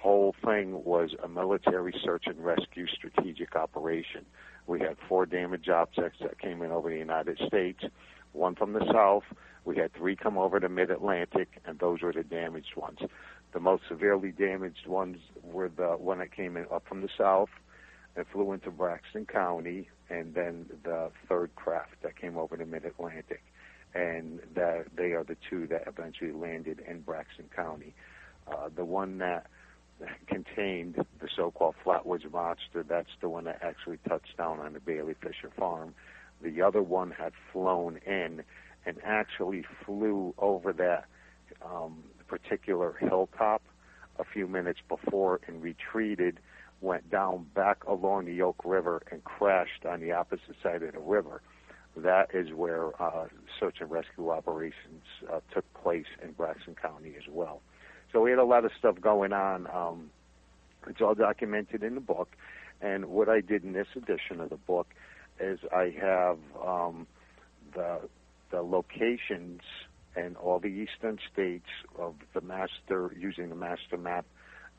whole 0.00 0.34
thing 0.44 0.82
was 0.84 1.10
a 1.22 1.28
military 1.28 1.94
search 2.02 2.24
and 2.26 2.42
rescue 2.42 2.86
strategic 2.86 3.54
operation. 3.54 4.24
We 4.66 4.80
had 4.80 4.96
four 5.08 5.26
damaged 5.26 5.68
objects 5.68 6.20
that 6.22 6.38
came 6.38 6.62
in 6.62 6.70
over 6.70 6.88
the 6.88 6.96
United 6.96 7.38
States, 7.46 7.84
one 8.32 8.54
from 8.54 8.72
the 8.72 8.84
south. 8.92 9.24
We 9.64 9.76
had 9.76 9.92
three 9.92 10.16
come 10.16 10.38
over 10.38 10.58
the 10.58 10.68
mid 10.68 10.90
Atlantic, 10.90 11.60
and 11.66 11.78
those 11.78 12.00
were 12.00 12.12
the 12.12 12.22
damaged 12.22 12.76
ones. 12.76 12.98
The 13.52 13.60
most 13.60 13.82
severely 13.88 14.30
damaged 14.30 14.86
ones 14.86 15.18
were 15.42 15.68
the 15.68 15.96
one 15.98 16.18
that 16.18 16.34
came 16.34 16.56
in 16.56 16.66
up 16.72 16.84
from 16.88 17.02
the 17.02 17.10
south 17.18 17.50
and 18.16 18.26
flew 18.26 18.52
into 18.52 18.70
Braxton 18.70 19.26
County, 19.26 19.88
and 20.08 20.34
then 20.34 20.66
the 20.82 21.10
third 21.28 21.54
craft 21.56 22.02
that 22.02 22.16
came 22.16 22.38
over 22.38 22.56
the 22.56 22.64
mid 22.64 22.84
Atlantic. 22.84 23.42
And 23.94 24.40
that 24.54 24.86
they 24.96 25.12
are 25.12 25.24
the 25.24 25.36
two 25.48 25.66
that 25.66 25.82
eventually 25.86 26.32
landed 26.32 26.80
in 26.88 27.00
Braxton 27.00 27.50
County. 27.54 27.92
Uh, 28.46 28.68
the 28.74 28.84
one 28.84 29.18
that 29.18 29.46
contained 30.26 30.96
the 31.20 31.28
so-called 31.34 31.74
Flatwoods 31.84 32.30
Monster. 32.30 32.82
That's 32.82 33.10
the 33.20 33.28
one 33.28 33.44
that 33.44 33.60
actually 33.62 33.98
touched 34.08 34.36
down 34.36 34.60
on 34.60 34.72
the 34.72 34.80
Bailey 34.80 35.14
Fisher 35.20 35.50
farm. 35.56 35.94
The 36.42 36.62
other 36.62 36.82
one 36.82 37.10
had 37.10 37.32
flown 37.52 37.98
in 38.06 38.42
and 38.86 38.96
actually 39.04 39.64
flew 39.84 40.34
over 40.38 40.72
that 40.72 41.04
um, 41.64 42.02
particular 42.28 42.94
hilltop 42.98 43.62
a 44.18 44.24
few 44.24 44.46
minutes 44.46 44.80
before 44.88 45.40
and 45.46 45.62
retreated, 45.62 46.38
went 46.80 47.10
down 47.10 47.46
back 47.54 47.84
along 47.84 48.26
the 48.26 48.32
Yoke 48.34 48.62
River 48.64 49.02
and 49.10 49.22
crashed 49.24 49.84
on 49.84 50.00
the 50.00 50.12
opposite 50.12 50.56
side 50.62 50.82
of 50.82 50.92
the 50.92 51.00
river. 51.00 51.42
That 51.96 52.34
is 52.34 52.52
where 52.52 53.00
uh, 53.02 53.26
search 53.58 53.78
and 53.80 53.90
rescue 53.90 54.30
operations 54.30 55.02
uh, 55.30 55.40
took 55.52 55.64
place 55.74 56.06
in 56.22 56.32
Braxton 56.32 56.76
County 56.80 57.14
as 57.18 57.24
well. 57.30 57.60
So 58.12 58.20
we 58.20 58.30
had 58.30 58.38
a 58.38 58.44
lot 58.44 58.64
of 58.64 58.72
stuff 58.78 59.00
going 59.00 59.32
on. 59.32 59.66
Um, 59.72 60.10
it's 60.88 61.00
all 61.00 61.14
documented 61.14 61.82
in 61.82 61.94
the 61.94 62.00
book. 62.00 62.28
And 62.80 63.06
what 63.06 63.28
I 63.28 63.40
did 63.40 63.64
in 63.64 63.72
this 63.72 63.88
edition 63.94 64.40
of 64.40 64.50
the 64.50 64.56
book 64.56 64.88
is 65.38 65.58
I 65.72 65.94
have 66.00 66.38
um, 66.64 67.06
the 67.74 68.00
the 68.50 68.62
locations 68.62 69.60
and 70.16 70.36
all 70.36 70.58
the 70.58 70.68
eastern 70.68 71.18
states 71.32 71.68
of 71.96 72.16
the 72.34 72.40
master 72.40 73.14
using 73.16 73.48
the 73.48 73.54
master 73.54 73.96
map 73.96 74.26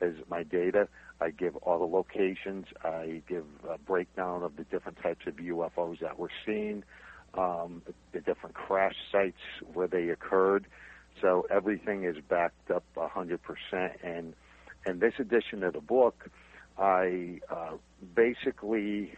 as 0.02 0.14
my 0.30 0.44
data. 0.44 0.88
I 1.22 1.30
give 1.30 1.56
all 1.58 1.80
the 1.80 1.86
locations. 1.86 2.66
I 2.84 3.22
give 3.30 3.46
a 3.70 3.78
breakdown 3.78 4.44
of 4.44 4.58
the 4.58 4.64
different 4.64 4.98
types 5.02 5.26
of 5.28 5.36
UFOs 5.36 6.00
that 6.00 6.20
we're 6.20 6.28
seeing, 6.46 6.84
um, 7.36 7.82
the 8.12 8.20
different 8.20 8.56
crash 8.56 8.96
sites 9.12 9.38
where 9.74 9.88
they 9.88 10.10
occurred. 10.10 10.66
So 11.22 11.46
everything 11.50 12.04
is 12.04 12.16
backed 12.30 12.72
up 12.72 12.84
100%. 12.98 13.40
And 14.04 14.34
in 14.86 15.00
this 15.00 15.13
edition 15.20 15.63
of 15.63 15.74
the 15.74 15.80
book, 15.82 16.30
I 16.78 17.40
uh, 17.50 17.74
basically 18.16 19.13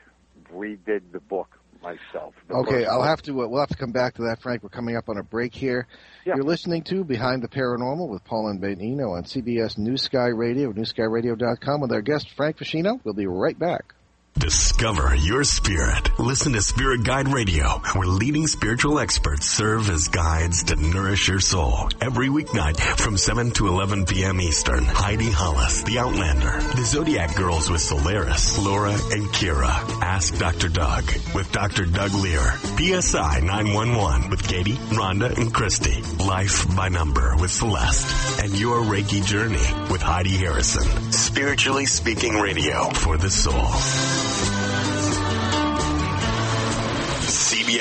redid 0.53 1.01
the 1.11 1.19
book 1.19 1.47
myself. 1.81 2.33
The 2.47 2.55
Okay, 2.55 2.85
I'll 2.85 2.99
one. 2.99 3.07
have 3.07 3.21
to. 3.23 3.43
Uh, 3.43 3.47
we'll 3.47 3.59
have 3.59 3.69
to 3.69 3.77
come 3.77 3.91
back 3.91 4.15
to 4.15 4.23
that, 4.23 4.41
Frank. 4.41 4.63
We're 4.63 4.69
coming 4.69 4.95
up 4.95 5.09
on 5.09 5.17
a 5.17 5.23
break 5.23 5.53
here. 5.53 5.87
Yeah. 6.25 6.35
You're 6.35 6.45
listening 6.45 6.83
to 6.83 7.03
Behind 7.03 7.41
the 7.43 7.47
Paranormal 7.47 8.07
with 8.09 8.23
Paul 8.23 8.47
and 8.49 8.59
Ben 8.61 8.79
Eno 8.81 9.11
on 9.13 9.23
CBS 9.23 9.77
New 9.77 9.97
Sky 9.97 10.27
Radio, 10.27 10.71
newskyradio.com 10.71 11.81
with 11.81 11.91
our 11.91 12.01
guest 12.01 12.29
Frank 12.35 12.57
Feschino. 12.57 12.99
We'll 13.03 13.13
be 13.13 13.27
right 13.27 13.57
back. 13.57 13.93
Discover 14.37 15.15
your 15.15 15.43
spirit. 15.43 16.19
Listen 16.19 16.53
to 16.53 16.61
Spirit 16.61 17.03
Guide 17.03 17.27
Radio, 17.31 17.67
where 17.93 18.07
leading 18.07 18.47
spiritual 18.47 18.97
experts 18.99 19.45
serve 19.45 19.89
as 19.91 20.07
guides 20.07 20.63
to 20.65 20.75
nourish 20.75 21.27
your 21.27 21.39
soul. 21.39 21.89
Every 22.01 22.29
weeknight 22.29 22.77
from 22.99 23.15
7 23.15 23.51
to 23.51 23.67
11 23.67 24.05
p.m. 24.05 24.41
Eastern. 24.41 24.85
Heidi 24.85 25.29
Hollis, 25.29 25.83
The 25.83 25.99
Outlander. 25.99 26.59
The 26.75 26.83
Zodiac 26.83 27.35
Girls 27.35 27.69
with 27.69 27.79
Solaris, 27.81 28.57
Laura, 28.57 28.91
and 28.91 29.27
Kira. 29.29 29.69
Ask 30.01 30.35
Dr. 30.39 30.67
Doug 30.67 31.05
with 31.35 31.51
Dr. 31.51 31.85
Doug 31.85 32.13
Lear. 32.13 32.41
PSI 32.41 33.39
911 33.41 34.31
with 34.31 34.45
Katie, 34.47 34.73
Rhonda, 34.97 35.37
and 35.37 35.53
Christy. 35.53 36.01
Life 36.23 36.75
by 36.75 36.89
Number 36.89 37.35
with 37.37 37.51
Celeste. 37.51 38.43
And 38.43 38.59
Your 38.59 38.81
Reiki 38.81 39.23
Journey 39.23 39.91
with 39.91 40.01
Heidi 40.01 40.35
Harrison. 40.37 41.11
Spiritually 41.11 41.85
Speaking 41.85 42.33
Radio 42.33 42.89
for 42.89 43.15
the 43.17 43.29
soul. 43.29 44.22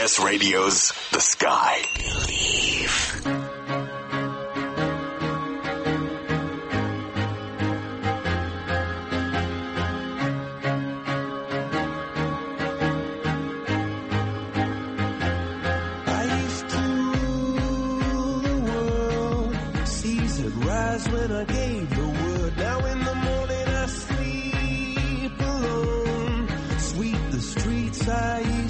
CBS 0.02 0.24
Radio's 0.24 0.92
The 1.12 1.20
Sky. 1.20 1.82
Believe. 1.96 3.08
When 21.10 21.32
I 21.32 21.44
gave 21.44 21.90
the 21.90 22.06
word. 22.06 22.56
Now 22.58 22.78
in 22.86 22.98
the 23.02 23.14
morning 23.14 23.68
I 23.68 23.86
sleep 23.86 25.40
alone. 25.40 26.46
The 27.32 27.40
streets 27.40 28.08
I 28.08 28.61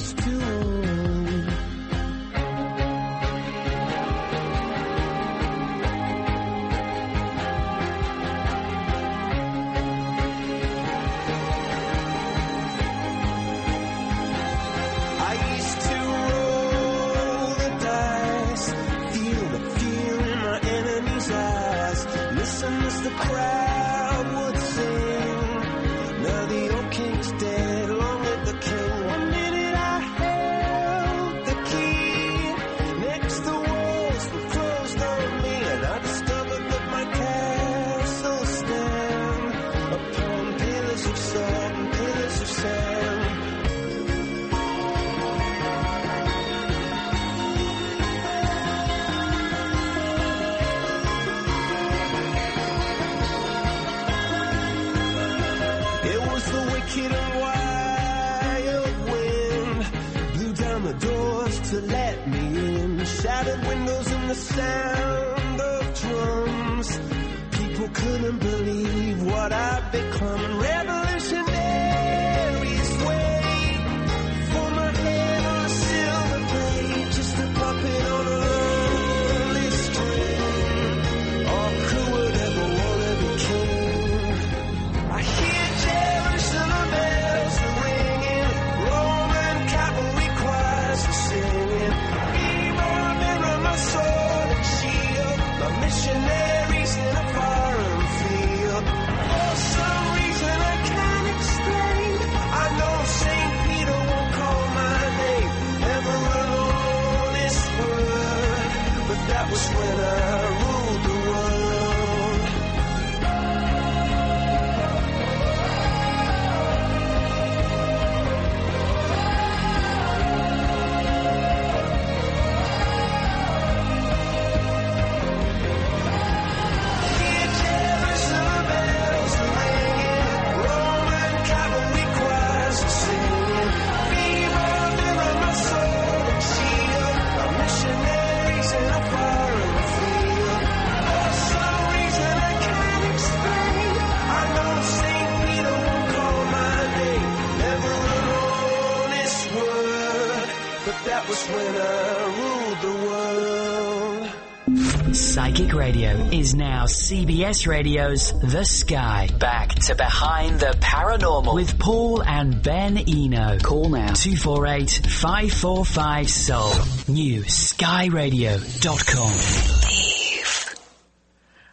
CBS 157.32 157.66
Radio's 157.66 158.38
The 158.40 158.62
Sky. 158.62 159.26
Back 159.38 159.70
to 159.86 159.94
Behind 159.94 160.60
the 160.60 160.76
Paranormal. 160.80 161.54
With 161.54 161.78
Paul 161.78 162.22
and 162.22 162.62
Ben 162.62 162.98
Eno. 162.98 163.58
Call 163.58 163.88
now 163.88 164.12
248 164.12 165.06
545 165.06 166.28
Soul. 166.28 166.72
New 167.08 167.40
skyradio.com. 167.44 169.32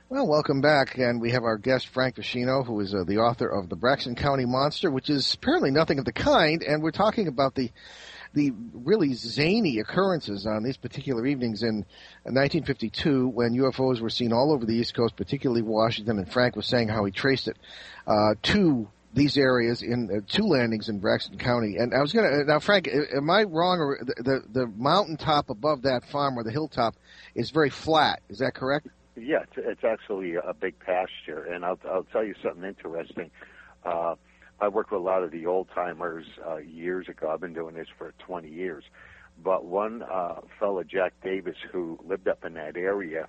Well, 0.08 0.30
welcome 0.30 0.62
back, 0.62 0.98
and 0.98 1.20
we 1.20 1.32
have 1.32 1.44
our 1.44 1.58
guest 1.58 1.90
Frank 1.90 2.16
Feschino, 2.16 2.66
who 2.66 2.80
is 2.80 2.96
uh, 2.96 3.04
the 3.06 3.18
author 3.18 3.50
of 3.50 3.68
the 3.68 3.76
Braxton 3.76 4.16
County 4.16 4.46
Monster, 4.46 4.90
which 4.90 5.10
is 5.10 5.34
apparently 5.34 5.72
nothing 5.72 6.00
of 6.00 6.06
the 6.06 6.14
kind, 6.14 6.64
and 6.64 6.82
we're 6.82 6.92
talking 6.92 7.28
about 7.28 7.56
the 7.56 7.70
the 8.34 8.52
really 8.74 9.14
zany 9.14 9.80
occurrences 9.80 10.46
on 10.46 10.64
these 10.64 10.78
particular 10.78 11.26
evenings 11.26 11.64
in 11.64 11.86
1952 12.24 13.28
when 13.28 13.54
UFOs 13.54 14.02
were 14.02 14.10
seen 14.10 14.32
all 14.32 14.52
over 14.52 14.66
the 14.66 14.76
East 14.76 14.94
Coast, 14.94 15.16
particularly 15.16 15.62
Washington, 15.62 16.20
and 16.20 16.32
Frank 16.32 16.56
was 16.56 16.68
saying 16.68 16.90
how 16.90 17.06
he 17.06 17.12
traced 17.12 17.48
it 17.48 17.58
uh, 18.06 18.36
to 18.44 18.88
these 19.14 19.38
areas 19.38 19.82
in 19.82 20.10
uh, 20.12 20.22
two 20.28 20.44
landings 20.44 20.90
in 20.90 21.00
Braxton 21.00 21.38
County. 21.38 21.78
And 21.78 21.94
I 21.94 22.02
was 22.02 22.14
going 22.14 22.30
to 22.30 22.44
now, 22.46 22.60
Frank, 22.60 22.88
am 22.88 23.30
I 23.30 23.44
wrong? 23.44 23.80
Or 23.80 24.00
the, 24.02 24.24
the 24.24 24.44
the 24.62 24.68
mountaintop 24.68 25.50
above 25.50 25.84
that 25.84 26.06
farm 26.06 26.38
or 26.38 26.44
the 26.44 26.52
hilltop 26.52 26.96
is 27.34 27.50
very 27.50 27.72
flat? 27.72 28.22
Is 28.30 28.40
that 28.40 28.54
correct? 28.54 28.88
Yeah, 29.16 29.40
it's, 29.42 29.54
it's 29.58 29.84
actually 29.84 30.36
a 30.36 30.54
big 30.54 30.78
pasture, 30.80 31.44
and 31.44 31.66
I'll 31.66 31.80
I'll 31.90 32.04
tell 32.04 32.24
you 32.24 32.36
something 32.44 32.64
interesting. 32.64 33.32
Uh, 33.84 34.16
I 34.62 34.68
worked 34.68 34.92
with 34.92 35.02
a 35.02 35.04
lot 35.04 35.24
of 35.24 35.32
the 35.32 35.46
old 35.46 35.70
timers 35.74 36.26
uh, 36.46 36.58
years 36.58 37.08
ago. 37.08 37.30
I've 37.30 37.40
been 37.40 37.54
doing 37.54 37.76
this 37.76 37.88
for 37.98 38.14
20 38.26 38.50
years, 38.50 38.84
but 39.42 39.66
one 39.66 40.04
uh, 40.04 40.42
fellow, 40.60 40.84
Jack 40.84 41.14
Davis, 41.24 41.56
who 41.72 41.98
lived 42.06 42.28
up 42.28 42.44
in 42.44 42.56
that 42.56 42.76
area, 42.76 43.28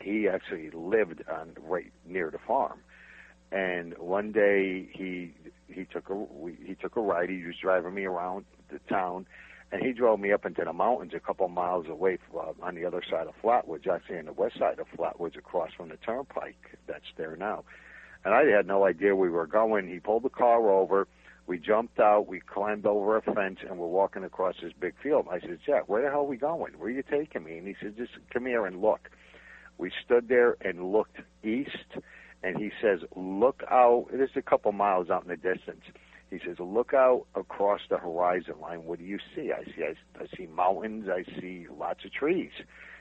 he 0.00 0.28
actually 0.28 0.70
lived 0.70 1.22
on 1.28 1.56
right 1.60 1.92
near 2.06 2.30
the 2.30 2.38
farm. 2.46 2.80
And 3.50 3.96
one 3.98 4.30
day 4.30 4.88
he 4.92 5.32
he 5.66 5.84
took 5.84 6.10
a 6.10 6.14
we, 6.14 6.56
he 6.64 6.74
took 6.74 6.96
a 6.96 7.00
ride. 7.00 7.30
He 7.30 7.42
was 7.44 7.56
driving 7.60 7.94
me 7.94 8.04
around 8.04 8.44
the 8.70 8.78
town, 8.90 9.26
and 9.72 9.82
he 9.82 9.92
drove 9.92 10.20
me 10.20 10.32
up 10.32 10.44
into 10.44 10.62
the 10.64 10.72
mountains 10.72 11.12
a 11.14 11.20
couple 11.20 11.48
miles 11.48 11.86
away 11.88 12.18
from, 12.30 12.40
uh, 12.40 12.66
on 12.66 12.74
the 12.74 12.84
other 12.84 13.02
side 13.10 13.26
of 13.26 13.34
Flatwoods, 13.42 13.88
actually 13.88 14.18
on 14.18 14.26
the 14.26 14.32
west 14.32 14.58
side 14.58 14.78
of 14.78 14.86
Flatwoods, 14.96 15.36
across 15.36 15.70
from 15.72 15.88
the 15.88 15.96
turnpike 15.96 16.78
that's 16.86 17.06
there 17.16 17.36
now. 17.36 17.64
And 18.24 18.34
I 18.34 18.44
had 18.44 18.66
no 18.66 18.84
idea 18.84 19.14
we 19.14 19.30
were 19.30 19.46
going. 19.46 19.88
He 19.88 20.00
pulled 20.00 20.24
the 20.24 20.28
car 20.28 20.70
over. 20.70 21.06
We 21.46 21.58
jumped 21.58 21.98
out. 21.98 22.26
We 22.26 22.40
climbed 22.40 22.84
over 22.84 23.16
a 23.16 23.22
fence, 23.22 23.60
and 23.66 23.78
we're 23.78 23.86
walking 23.86 24.24
across 24.24 24.56
this 24.62 24.72
big 24.78 24.94
field. 25.02 25.28
I 25.30 25.40
said, 25.40 25.60
Jack, 25.64 25.88
where 25.88 26.02
the 26.02 26.10
hell 26.10 26.20
are 26.20 26.24
we 26.24 26.36
going? 26.36 26.74
Where 26.78 26.88
are 26.88 26.92
you 26.92 27.02
taking 27.02 27.44
me? 27.44 27.56
And 27.56 27.66
he 27.66 27.74
said, 27.80 27.96
just 27.96 28.12
come 28.32 28.44
here 28.44 28.66
and 28.66 28.82
look. 28.82 29.08
We 29.78 29.90
stood 30.04 30.28
there 30.28 30.56
and 30.60 30.92
looked 30.92 31.18
east, 31.42 31.96
and 32.42 32.58
he 32.58 32.70
says, 32.82 33.00
look 33.16 33.62
out. 33.70 34.08
This 34.12 34.30
is 34.30 34.36
a 34.36 34.42
couple 34.42 34.72
miles 34.72 35.08
out 35.08 35.22
in 35.22 35.28
the 35.28 35.36
distance. 35.36 35.84
He 36.30 36.38
says, 36.44 36.56
look 36.58 36.92
out 36.92 37.24
across 37.34 37.80
the 37.88 37.96
horizon 37.96 38.54
line. 38.60 38.84
What 38.84 38.98
do 38.98 39.04
you 39.04 39.18
see? 39.34 39.50
I 39.52 39.64
see, 39.64 39.84
I, 39.84 39.94
I 40.22 40.26
see 40.36 40.46
mountains. 40.46 41.08
I 41.08 41.24
see 41.40 41.66
lots 41.74 42.04
of 42.04 42.12
trees. 42.12 42.50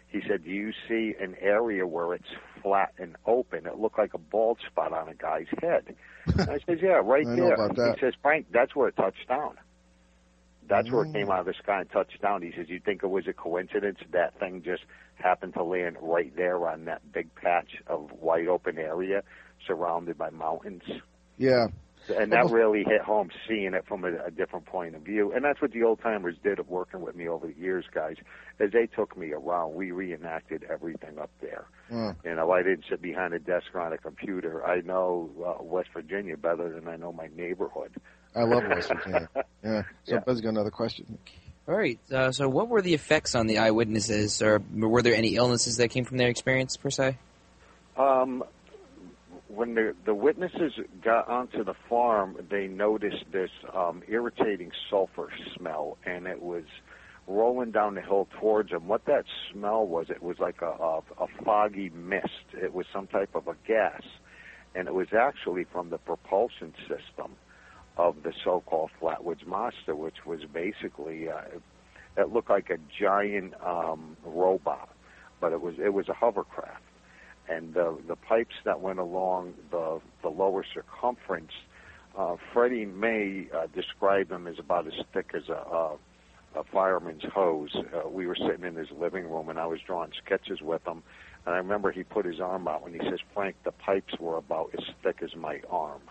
He 0.10 0.22
said, 0.28 0.44
do 0.44 0.50
you 0.50 0.72
see 0.88 1.16
an 1.20 1.36
area 1.42 1.86
where 1.86 2.14
it's 2.14 2.30
flat 2.62 2.94
and 2.98 3.16
open? 3.26 3.66
It 3.66 3.78
looked 3.78 3.98
like 3.98 4.14
a 4.14 4.18
bald 4.18 4.60
spot 4.66 4.94
on 4.94 5.10
a 5.10 5.14
guy's 5.14 5.48
head. 5.62 5.96
And 6.28 6.50
I 6.50 6.60
says, 6.66 6.80
yeah, 6.82 7.02
right 7.04 7.28
there. 7.36 7.58
He 7.84 7.94
says, 8.00 8.14
Frank, 8.22 8.48
that's 8.52 8.76
where 8.76 8.88
it 8.88 8.96
touched 8.96 9.28
down. 9.28 9.58
That's 10.70 10.92
where 10.92 11.04
it 11.04 11.10
Mm. 11.10 11.14
came 11.14 11.32
out 11.32 11.42
of 11.42 11.46
the 11.46 11.54
sky 11.62 11.82
and 11.82 11.92
touched 11.92 12.22
down. 12.22 12.42
He 12.42 12.52
says, 12.56 12.68
you 12.70 12.80
think 12.80 13.04
it 13.04 13.08
was 13.08 13.28
a 13.28 13.34
coincidence 13.34 14.00
that 14.12 14.38
thing 14.40 14.64
just 14.64 14.84
happened 15.16 15.54
to 15.56 15.64
land 15.64 15.98
right 16.02 16.36
there 16.36 16.68
on 16.68 16.86
that 16.86 17.12
big 17.12 17.34
patch 17.36 17.78
of 17.88 18.12
wide 18.14 18.48
open 18.48 18.78
area 18.78 19.24
surrounded 19.66 20.18
by 20.18 20.30
mountains? 20.30 20.84
Yeah. 21.38 21.68
And 22.10 22.32
that 22.32 22.50
really 22.50 22.84
hit 22.84 23.02
home 23.02 23.30
seeing 23.48 23.74
it 23.74 23.86
from 23.88 24.04
a, 24.04 24.26
a 24.26 24.32
different 24.32 24.66
point 24.66 24.96
of 24.96 25.02
view. 25.02 25.32
And 25.34 25.44
that's 25.44 25.62
what 25.62 25.72
the 25.72 25.84
old 25.84 26.02
timers 26.02 26.36
did 26.44 26.60
of 26.60 26.70
working 26.70 27.02
with 27.02 27.16
me 27.16 27.28
over 27.28 27.48
the 27.48 27.56
years, 27.58 27.86
guys, 27.94 28.16
as 28.60 28.72
they 28.72 28.88
took 28.88 29.18
me 29.18 29.32
around. 29.32 29.74
We 29.76 29.92
reenacted 29.92 30.64
everything 30.70 31.20
up 31.20 31.30
there. 31.42 31.66
Mm. 31.92 32.16
You 32.24 32.36
know, 32.36 32.52
I 32.52 32.64
didn't 32.64 32.86
sit 32.90 33.02
behind 33.02 33.34
a 33.34 33.40
desk 33.40 33.68
or 33.74 33.82
on 33.82 33.94
a 33.94 33.98
computer. 33.98 34.66
I 34.66 34.82
know 34.82 35.30
uh, 35.46 35.64
West 35.64 35.90
Virginia 35.94 36.38
better 36.38 36.70
than 36.74 36.88
I 36.88 36.96
know 36.96 37.12
my 37.12 37.30
neighborhood. 37.36 37.92
I 38.36 38.44
love 38.44 38.64
West 38.68 38.92
Virginia. 38.94 39.30
Yeah. 39.64 39.82
So 40.04 40.14
Yeah. 40.14 40.20
Buzz 40.20 40.40
got 40.40 40.50
another 40.50 40.70
question. 40.70 41.18
All 41.68 41.76
right. 41.76 42.00
Uh, 42.10 42.32
so, 42.32 42.48
what 42.48 42.70
were 42.70 42.82
the 42.82 42.94
effects 42.94 43.36
on 43.36 43.48
the 43.48 43.58
eyewitnesses, 43.58 44.42
or 44.42 44.62
were 44.74 45.02
there 45.02 45.16
any 45.16 45.36
illnesses 45.36 45.78
that 45.78 45.90
came 45.90 46.06
from 46.06 46.18
their 46.18 46.30
experience 46.30 46.78
per 46.78 46.90
se? 46.90 47.18
Um, 47.98 48.44
when 49.48 49.76
the 49.76 49.96
the 50.06 50.14
witnesses 50.14 50.74
got 51.04 51.28
onto 51.28 51.64
the 51.64 51.74
farm, 51.90 52.38
they 52.50 52.68
noticed 52.68 53.26
this 53.32 53.50
um, 53.74 54.04
irritating 54.08 54.72
sulfur 54.90 55.30
smell, 55.56 55.98
and 56.06 56.28
it 56.28 56.42
was 56.42 56.64
rolling 57.28 57.72
down 57.72 57.96
the 57.96 58.02
hill 58.02 58.28
towards 58.40 58.70
them. 58.70 58.88
What 58.88 59.06
that 59.06 59.26
smell 59.52 59.86
was, 59.86 60.10
it 60.10 60.24
was 60.24 60.40
like 60.40 60.62
a, 60.62 60.66
a, 60.66 60.98
a 61.20 61.28
foggy 61.44 61.90
mist. 61.90 62.46
It 62.54 62.74
was 62.74 62.86
some 62.92 63.08
type 63.08 63.36
of 63.36 63.48
a 63.48 63.56
gas, 63.68 64.02
and 64.76 64.88
it 64.88 64.94
was 64.94 65.08
actually 65.18 65.66
from 65.66 65.90
the 65.90 65.98
propulsion 65.98 66.74
system 66.82 67.36
of 67.98 68.24
the 68.24 68.34
so-called 68.44 68.92
Flatwoods 69.02 69.46
Monster, 69.46 69.96
which 69.96 70.26
was 70.26 70.42
basically 70.54 71.30
uh, 71.30 71.42
it 72.18 72.34
looked 72.34 72.50
like 72.50 72.70
a 72.70 72.78
giant 73.00 73.54
um, 73.66 74.18
robot, 74.26 74.90
but 75.40 75.54
it 75.54 75.62
was 75.62 75.76
it 75.80 75.94
was 75.94 76.10
a 76.10 76.14
hovercraft 76.14 76.82
and 77.50 77.74
the 77.74 77.98
the 78.08 78.16
pipes 78.16 78.56
that 78.66 78.82
went 78.82 79.00
along 79.00 79.54
the 79.72 80.00
the 80.22 80.30
lower 80.30 80.64
circumference. 80.74 81.52
Uh, 82.18 82.36
Freddie 82.52 82.86
May 82.86 83.48
uh, 83.56 83.68
described 83.76 84.30
them 84.30 84.48
as 84.48 84.58
about 84.58 84.88
as 84.88 84.94
thick 85.14 85.32
as 85.36 85.50
a, 85.50 85.54
a, 85.54 85.98
a 86.56 86.64
fireman's 86.72 87.24
hose. 87.32 87.76
Uh, 87.76 88.10
we 88.10 88.26
were 88.26 88.36
sitting 88.36 88.64
in 88.64 88.76
his 88.76 88.90
living 88.92 89.30
room, 89.30 89.50
and 89.50 89.60
I 89.60 89.68
was 89.68 89.80
drawing 89.86 90.12
sketches 90.26 90.60
with 90.62 90.86
him. 90.88 91.04
And 91.46 91.54
I 91.54 91.60
remember 91.60 91.92
he 91.92 92.04
put 92.04 92.26
his 92.26 92.40
arm 92.40 92.68
out, 92.68 92.84
and 92.86 93.00
he 93.00 93.08
says, 93.08 93.20
"Frank, 93.34 93.56
the 93.64 93.72
pipes 93.72 94.14
were 94.20 94.38
about 94.38 94.72
as 94.78 94.84
thick 95.04 95.18
as 95.22 95.36
my 95.36 95.62
arm, 95.70 96.02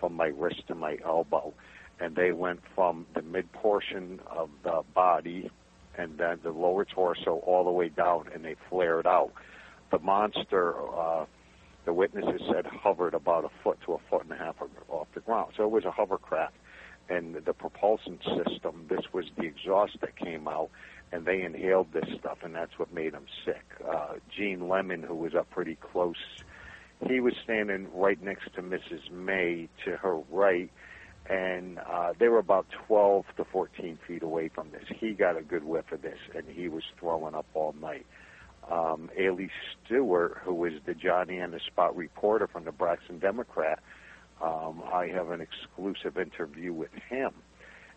from 0.00 0.14
my 0.14 0.26
wrist 0.26 0.66
to 0.68 0.74
my 0.74 0.98
elbow." 1.04 1.52
And 2.00 2.16
they 2.16 2.32
went 2.32 2.60
from 2.74 3.06
the 3.14 3.22
mid 3.22 3.52
portion 3.52 4.20
of 4.26 4.48
the 4.64 4.82
body, 4.94 5.50
and 5.96 6.18
then 6.18 6.40
the 6.42 6.50
lower 6.50 6.84
torso, 6.84 7.36
all 7.46 7.64
the 7.64 7.70
way 7.70 7.90
down, 7.90 8.28
and 8.34 8.44
they 8.44 8.56
flared 8.70 9.06
out 9.06 9.32
the 9.92 9.98
monster, 10.00 10.74
uh, 10.98 11.26
the 11.84 11.92
witnesses 11.92 12.40
said, 12.50 12.66
hovered 12.66 13.14
about 13.14 13.44
a 13.44 13.50
foot 13.62 13.78
to 13.86 13.92
a 13.92 13.98
foot 14.10 14.22
and 14.22 14.32
a 14.32 14.36
half 14.36 14.56
off 14.88 15.06
the 15.14 15.20
ground. 15.20 15.52
So 15.56 15.64
it 15.64 15.70
was 15.70 15.84
a 15.84 15.90
hovercraft. 15.90 16.54
And 17.08 17.34
the 17.34 17.52
propulsion 17.52 18.18
system, 18.24 18.86
this 18.88 19.12
was 19.12 19.26
the 19.36 19.44
exhaust 19.44 19.98
that 20.00 20.16
came 20.16 20.48
out, 20.48 20.70
and 21.12 21.26
they 21.26 21.42
inhaled 21.42 21.92
this 21.92 22.08
stuff, 22.18 22.38
and 22.42 22.54
that's 22.54 22.78
what 22.78 22.92
made 22.92 23.12
them 23.12 23.26
sick. 23.44 23.64
Uh, 23.86 24.14
Gene 24.34 24.68
Lemon, 24.68 25.02
who 25.02 25.14
was 25.14 25.34
up 25.34 25.50
pretty 25.50 25.76
close, 25.76 26.16
he 27.06 27.20
was 27.20 27.34
standing 27.42 27.88
right 27.92 28.22
next 28.22 28.54
to 28.54 28.62
Mrs. 28.62 29.10
May 29.10 29.68
to 29.84 29.96
her 29.96 30.16
right, 30.30 30.70
and 31.28 31.80
uh, 31.80 32.12
they 32.18 32.28
were 32.28 32.38
about 32.38 32.66
12 32.86 33.24
to 33.36 33.44
14 33.44 33.98
feet 34.06 34.22
away 34.22 34.48
from 34.48 34.70
this. 34.70 34.84
He 35.00 35.12
got 35.12 35.36
a 35.36 35.42
good 35.42 35.64
whiff 35.64 35.90
of 35.90 36.00
this, 36.02 36.18
and 36.34 36.44
he 36.48 36.68
was 36.68 36.84
throwing 36.98 37.34
up 37.34 37.46
all 37.52 37.74
night 37.80 38.06
um, 38.70 39.10
A. 39.18 39.30
Lee 39.30 39.50
Stewart, 39.84 40.38
who 40.44 40.54
was 40.54 40.72
the 40.86 40.94
Johnny 40.94 41.40
on 41.40 41.50
the 41.50 41.60
Spot 41.60 41.96
reporter 41.96 42.46
from 42.46 42.64
the 42.64 42.72
Braxton 42.72 43.18
Democrat. 43.18 43.80
Um, 44.42 44.82
I 44.92 45.06
have 45.08 45.30
an 45.30 45.40
exclusive 45.40 46.18
interview 46.18 46.72
with 46.72 46.92
him, 47.08 47.32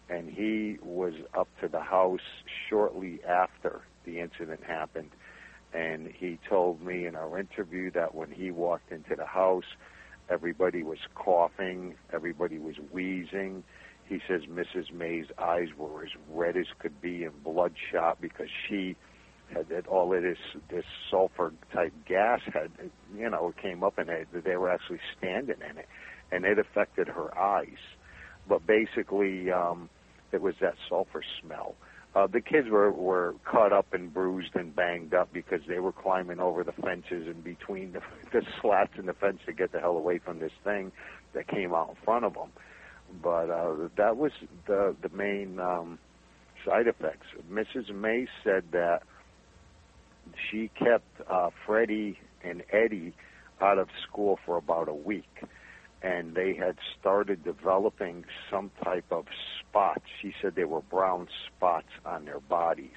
and 0.10 0.30
he 0.30 0.78
was 0.84 1.13
up 1.38 1.47
to 1.62 1.67
the 1.67 1.82
house 1.82 2.43
shortly 2.69 3.19
after 3.28 3.82
the 4.06 4.19
incident 4.19 4.63
happened. 4.63 5.12
And 5.73 6.08
he 6.08 6.39
told 6.47 6.82
me 6.82 7.06
in 7.06 7.15
our 7.15 7.38
interview 7.38 7.91
that 7.91 8.15
when 8.15 8.32
he 8.32 8.51
walked 8.51 8.91
into 8.91 9.15
the 9.15 9.25
house, 9.25 9.65
everybody 10.30 10.84
was 10.84 10.99
coughing, 11.15 11.95
everybody 12.13 12.60
was 12.60 12.75
wheezing. 12.91 13.63
He 14.08 14.21
says 14.28 14.41
Mrs. 14.43 14.93
May's 14.93 15.25
eyes 15.38 15.69
were 15.78 16.04
as 16.04 16.12
red 16.30 16.56
as 16.56 16.67
could 16.80 17.01
be 17.01 17.23
and 17.23 17.43
bloodshot 17.43 18.21
because 18.21 18.49
she 18.67 18.95
that 19.53 19.88
all 19.88 20.13
of 20.13 20.21
this 20.21 20.38
this 20.69 20.86
sulfur 21.10 21.53
type 21.73 21.93
gas 22.05 22.41
had 22.53 22.71
you 23.15 23.29
know 23.29 23.53
came 23.62 23.84
up 23.84 23.97
and 23.97 24.10
they, 24.10 24.25
they 24.41 24.58
were 24.58 24.69
actually 24.69 24.99
standing 25.17 25.58
in 25.69 25.77
it 25.77 25.88
and 26.31 26.45
it 26.45 26.60
affected 26.60 27.08
her 27.08 27.38
eyes 27.38 27.77
but 28.47 28.65
basically 28.65 29.51
um 29.51 29.89
it 30.31 30.41
was 30.41 30.55
that 30.62 30.75
sulfur 30.89 31.23
smell 31.41 31.75
uh 32.15 32.27
the 32.27 32.41
kids 32.41 32.69
were 32.69 32.91
were 32.91 33.36
cut 33.49 33.71
up 33.71 33.93
and 33.93 34.13
bruised 34.13 34.55
and 34.55 34.75
banged 34.75 35.13
up 35.13 35.31
because 35.31 35.62
they 35.67 35.79
were 35.79 35.93
climbing 35.93 36.39
over 36.39 36.63
the 36.63 36.73
fences 36.73 37.27
and 37.27 37.43
between 37.43 37.93
the, 37.93 38.01
the 38.34 38.41
slats 38.62 38.93
in 38.97 39.05
the 39.05 39.13
fence 39.13 39.39
to 39.45 39.53
get 39.53 39.71
the 39.71 39.79
hell 39.79 39.97
away 39.97 40.17
from 40.17 40.39
this 40.39 40.53
thing 40.63 40.91
that 41.34 41.47
came 41.47 41.73
out 41.73 41.89
in 41.89 41.95
front 42.03 42.25
of 42.25 42.34
them 42.34 42.49
but 43.21 43.49
uh 43.49 43.73
that 43.95 44.17
was 44.17 44.31
the 44.67 44.95
the 45.01 45.10
main 45.10 45.60
um 45.60 45.99
side 46.65 46.88
effects. 46.88 47.27
Mrs. 47.51 47.93
May 47.93 48.27
said 48.43 48.63
that 48.71 49.03
she 50.50 50.69
kept 50.69 51.21
uh, 51.30 51.50
Freddie 51.65 52.19
and 52.43 52.63
Eddie 52.71 53.13
out 53.62 53.78
of 53.78 53.88
school 54.08 54.39
for 54.45 54.58
about 54.58 54.88
a 54.88 54.93
week, 54.93 55.43
and 56.02 56.36
they 56.36 56.54
had 56.54 56.78
started 57.00 57.43
developing 57.43 58.26
some 58.50 58.71
type 58.84 59.06
of 59.12 59.26
spots. 59.60 60.04
She 60.21 60.34
said 60.41 60.56
they 60.56 60.65
were 60.65 60.82
brown 60.82 61.28
spots 61.48 61.89
on 62.06 62.26
their 62.26 62.39
bodies. 62.39 62.91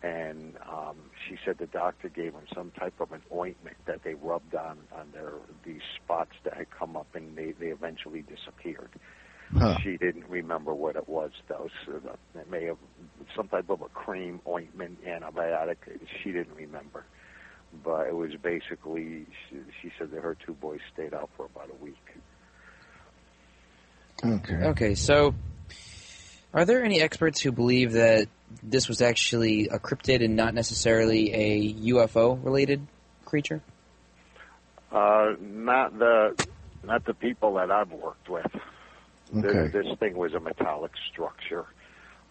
And 0.00 0.54
um, 0.70 0.96
she 1.26 1.36
said 1.44 1.58
the 1.58 1.66
doctor 1.66 2.08
gave 2.08 2.32
them 2.32 2.44
some 2.54 2.70
type 2.70 2.94
of 3.00 3.10
an 3.10 3.22
ointment 3.34 3.76
that 3.86 4.04
they 4.04 4.14
rubbed 4.14 4.54
on 4.54 4.78
on 4.92 5.10
their 5.12 5.32
these 5.64 5.80
spots 5.96 6.30
that 6.44 6.56
had 6.56 6.70
come 6.70 6.96
up, 6.96 7.08
and 7.14 7.36
they 7.36 7.52
they 7.58 7.68
eventually 7.68 8.22
disappeared. 8.22 8.90
Huh. 9.56 9.78
She 9.82 9.96
didn't 9.96 10.28
remember 10.28 10.74
what 10.74 10.96
it 10.96 11.08
was, 11.08 11.30
though. 11.48 11.68
So 11.86 11.92
the- 11.92 12.40
it 12.40 12.50
may 12.50 12.66
have 12.66 12.76
some 13.34 13.48
type 13.48 13.70
of 13.70 13.82
a 13.82 13.88
cream, 13.88 14.40
ointment, 14.46 15.02
antibiotic. 15.04 15.76
She 16.22 16.32
didn't 16.32 16.54
remember, 16.54 17.04
but 17.82 18.08
it 18.08 18.14
was 18.14 18.34
basically. 18.36 19.26
She, 19.48 19.56
she 19.80 19.92
said 19.98 20.10
that 20.10 20.22
her 20.22 20.34
two 20.34 20.54
boys 20.54 20.80
stayed 20.92 21.14
out 21.14 21.30
for 21.36 21.46
about 21.46 21.70
a 21.70 21.82
week. 21.82 21.96
Okay. 24.24 24.54
Okay, 24.54 24.94
so 24.94 25.34
are 26.52 26.64
there 26.64 26.82
any 26.82 27.00
experts 27.00 27.40
who 27.40 27.52
believe 27.52 27.92
that 27.92 28.28
this 28.62 28.88
was 28.88 29.02
actually 29.02 29.68
a 29.68 29.78
cryptid 29.78 30.24
and 30.24 30.34
not 30.34 30.54
necessarily 30.54 31.32
a 31.32 31.74
UFO 31.92 32.42
related 32.42 32.86
creature? 33.24 33.60
Uh, 34.90 35.34
not 35.40 35.98
the 35.98 36.46
not 36.82 37.04
the 37.04 37.14
people 37.14 37.54
that 37.54 37.70
I've 37.70 37.92
worked 37.92 38.28
with. 38.28 38.46
This, 39.32 39.44
Okay. 39.44 39.68
this 39.68 39.98
thing 39.98 40.16
was 40.16 40.34
a 40.34 40.40
metallic 40.40 40.92
structure. 41.10 41.66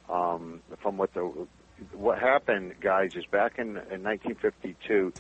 Um, 0.10 0.62
from 0.81 0.97
what 0.97 1.13
the 1.13 1.47
what 1.93 2.17
happened, 2.19 2.73
guys, 2.81 3.12
is 3.15 3.25
back 3.25 3.60
in, 3.60 3.69
in 3.91 4.01
1952 4.03 5.13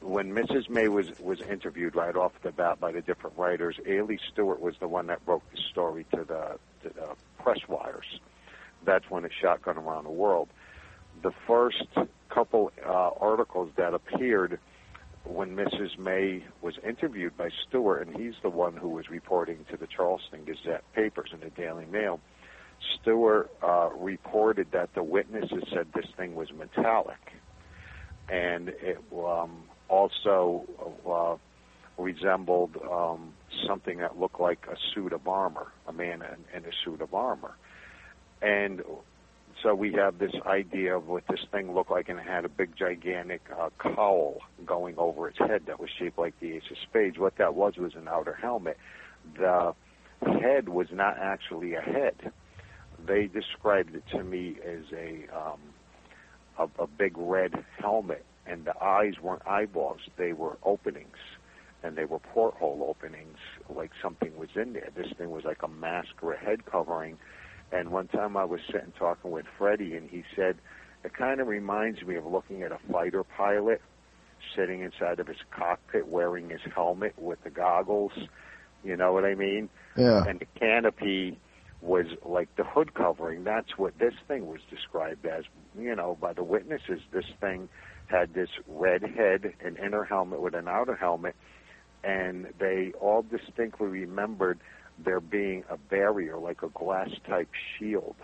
when 0.00 0.32
Mrs. 0.32 0.68
May 0.70 0.86
was 0.88 1.06
was 1.18 1.40
interviewed 1.40 1.96
right 1.96 2.14
off 2.14 2.32
the 2.42 2.52
bat 2.52 2.78
by 2.78 2.92
the 2.92 3.00
different 3.00 3.36
writers. 3.36 3.76
A. 3.86 4.02
Lee 4.02 4.18
Stewart 4.32 4.60
was 4.60 4.74
the 4.78 4.86
one 4.86 5.06
that 5.08 5.24
broke 5.26 5.42
the 5.50 5.58
story 5.70 6.06
to 6.12 6.18
the, 6.24 6.58
to 6.82 6.94
the 6.94 7.16
press 7.42 7.58
wires. 7.68 8.20
That's 8.84 9.10
when 9.10 9.24
it 9.24 9.32
shotgun 9.40 9.76
around 9.76 10.04
the 10.04 10.10
world. 10.10 10.48
The 11.22 11.32
first 11.48 11.88
couple 12.28 12.70
uh, 12.86 13.10
articles 13.20 13.70
that 13.76 13.92
appeared 13.92 14.60
when 15.28 15.54
Mrs. 15.54 15.98
May 15.98 16.42
was 16.62 16.74
interviewed 16.86 17.36
by 17.36 17.50
Stewart, 17.68 18.06
and 18.06 18.16
he's 18.16 18.34
the 18.42 18.48
one 18.48 18.76
who 18.76 18.88
was 18.88 19.10
reporting 19.10 19.64
to 19.70 19.76
the 19.76 19.86
Charleston 19.86 20.44
Gazette 20.44 20.84
papers 20.94 21.30
and 21.32 21.42
the 21.42 21.50
Daily 21.50 21.86
Mail. 21.86 22.20
Stewart 23.00 23.50
uh, 23.62 23.90
reported 23.96 24.68
that 24.72 24.94
the 24.94 25.02
witnesses 25.02 25.64
said 25.72 25.88
this 25.94 26.06
thing 26.16 26.34
was 26.34 26.48
metallic, 26.52 27.32
and 28.28 28.68
it 28.68 28.98
um, 29.12 29.64
also 29.88 30.64
uh, 31.06 31.36
resembled 32.02 32.76
um, 32.90 33.34
something 33.66 33.98
that 33.98 34.18
looked 34.18 34.40
like 34.40 34.66
a 34.70 34.76
suit 34.94 35.12
of 35.12 35.26
armor, 35.28 35.72
a 35.86 35.92
man 35.92 36.22
in, 36.22 36.58
in 36.58 36.64
a 36.64 36.72
suit 36.84 37.00
of 37.00 37.12
armor. 37.12 37.56
And 38.40 38.82
so 39.62 39.74
we 39.74 39.92
have 39.94 40.18
this 40.18 40.34
idea 40.46 40.96
of 40.96 41.08
what 41.08 41.24
this 41.28 41.40
thing 41.50 41.74
looked 41.74 41.90
like, 41.90 42.08
and 42.08 42.18
it 42.18 42.26
had 42.26 42.44
a 42.44 42.48
big, 42.48 42.76
gigantic 42.76 43.42
uh, 43.58 43.70
cowl 43.80 44.38
going 44.64 44.94
over 44.98 45.28
its 45.28 45.38
head 45.38 45.62
that 45.66 45.80
was 45.80 45.90
shaped 45.98 46.18
like 46.18 46.38
the 46.40 46.52
Ace 46.52 46.62
of 46.70 46.76
Spades. 46.88 47.18
What 47.18 47.36
that 47.38 47.54
was 47.54 47.76
was 47.76 47.94
an 47.94 48.08
outer 48.08 48.34
helmet. 48.34 48.76
The 49.36 49.74
head 50.22 50.68
was 50.68 50.88
not 50.92 51.18
actually 51.18 51.74
a 51.74 51.80
head. 51.80 52.32
They 53.04 53.26
described 53.26 53.94
it 53.94 54.04
to 54.12 54.22
me 54.22 54.56
as 54.64 54.84
a 54.92 55.26
um, 55.36 55.60
a, 56.58 56.82
a 56.82 56.86
big 56.86 57.16
red 57.16 57.52
helmet, 57.78 58.24
and 58.46 58.64
the 58.64 58.80
eyes 58.82 59.14
weren't 59.20 59.46
eyeballs; 59.46 60.00
they 60.16 60.32
were 60.32 60.56
openings, 60.62 61.16
and 61.82 61.96
they 61.96 62.04
were 62.04 62.18
porthole 62.18 62.86
openings, 62.88 63.38
like 63.68 63.90
something 64.02 64.36
was 64.36 64.50
in 64.54 64.72
there. 64.72 64.88
This 64.96 65.12
thing 65.16 65.30
was 65.30 65.44
like 65.44 65.62
a 65.62 65.68
mask 65.68 66.22
or 66.22 66.32
a 66.32 66.38
head 66.38 66.64
covering 66.66 67.18
and 67.72 67.90
one 67.90 68.08
time 68.08 68.36
I 68.36 68.44
was 68.44 68.60
sitting 68.66 68.92
talking 68.98 69.30
with 69.30 69.46
Freddie, 69.58 69.94
and 69.94 70.08
he 70.08 70.24
said, 70.34 70.56
it 71.04 71.14
kind 71.14 71.40
of 71.40 71.46
reminds 71.46 72.02
me 72.02 72.16
of 72.16 72.26
looking 72.26 72.62
at 72.62 72.72
a 72.72 72.78
fighter 72.90 73.22
pilot 73.24 73.80
sitting 74.56 74.80
inside 74.80 75.20
of 75.20 75.26
his 75.26 75.38
cockpit 75.50 76.08
wearing 76.08 76.50
his 76.50 76.60
helmet 76.74 77.14
with 77.18 77.42
the 77.44 77.50
goggles. 77.50 78.12
You 78.84 78.96
know 78.96 79.12
what 79.12 79.24
I 79.24 79.34
mean? 79.34 79.68
Yeah. 79.96 80.24
And 80.24 80.40
the 80.40 80.46
canopy 80.58 81.38
was 81.80 82.06
like 82.24 82.54
the 82.56 82.64
hood 82.64 82.94
covering. 82.94 83.44
That's 83.44 83.76
what 83.76 83.98
this 83.98 84.14
thing 84.26 84.46
was 84.46 84.60
described 84.70 85.26
as. 85.26 85.44
You 85.78 85.94
know, 85.94 86.16
by 86.20 86.32
the 86.32 86.42
witnesses, 86.42 87.00
this 87.12 87.26
thing 87.40 87.68
had 88.06 88.34
this 88.34 88.48
red 88.66 89.02
head, 89.02 89.52
an 89.60 89.76
inner 89.76 90.02
helmet 90.04 90.40
with 90.40 90.54
an 90.54 90.66
outer 90.66 90.96
helmet, 90.96 91.36
and 92.02 92.48
they 92.58 92.92
all 93.00 93.22
distinctly 93.22 93.86
remembered 93.86 94.58
there 95.04 95.20
being 95.20 95.64
a 95.70 95.76
barrier, 95.76 96.38
like 96.38 96.62
a 96.62 96.68
glass 96.68 97.10
type 97.26 97.48
shield, 97.78 98.16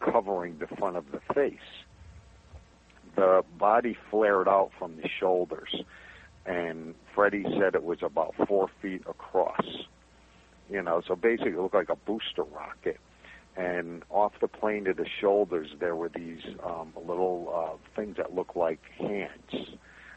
covering 0.00 0.58
the 0.58 0.66
front 0.76 0.96
of 0.96 1.04
the 1.12 1.20
face. 1.34 1.54
The 3.16 3.44
body 3.58 3.96
flared 4.10 4.48
out 4.48 4.70
from 4.78 4.96
the 4.96 5.08
shoulders, 5.20 5.74
and 6.46 6.94
Freddie 7.14 7.44
said 7.58 7.74
it 7.74 7.84
was 7.84 7.98
about 8.02 8.34
four 8.46 8.68
feet 8.80 9.02
across. 9.08 9.64
You 10.70 10.82
know, 10.82 11.02
so 11.06 11.14
basically 11.14 11.52
it 11.52 11.58
looked 11.58 11.74
like 11.74 11.90
a 11.90 11.96
booster 11.96 12.44
rocket. 12.44 12.98
And 13.56 14.02
off 14.08 14.32
the 14.40 14.48
plane 14.48 14.84
to 14.84 14.94
the 14.94 15.06
shoulders, 15.20 15.68
there 15.78 15.94
were 15.94 16.08
these 16.08 16.40
um, 16.64 16.94
little 16.96 17.52
uh, 17.54 17.76
things 17.94 18.16
that 18.16 18.34
looked 18.34 18.56
like 18.56 18.80
hands, 18.98 19.76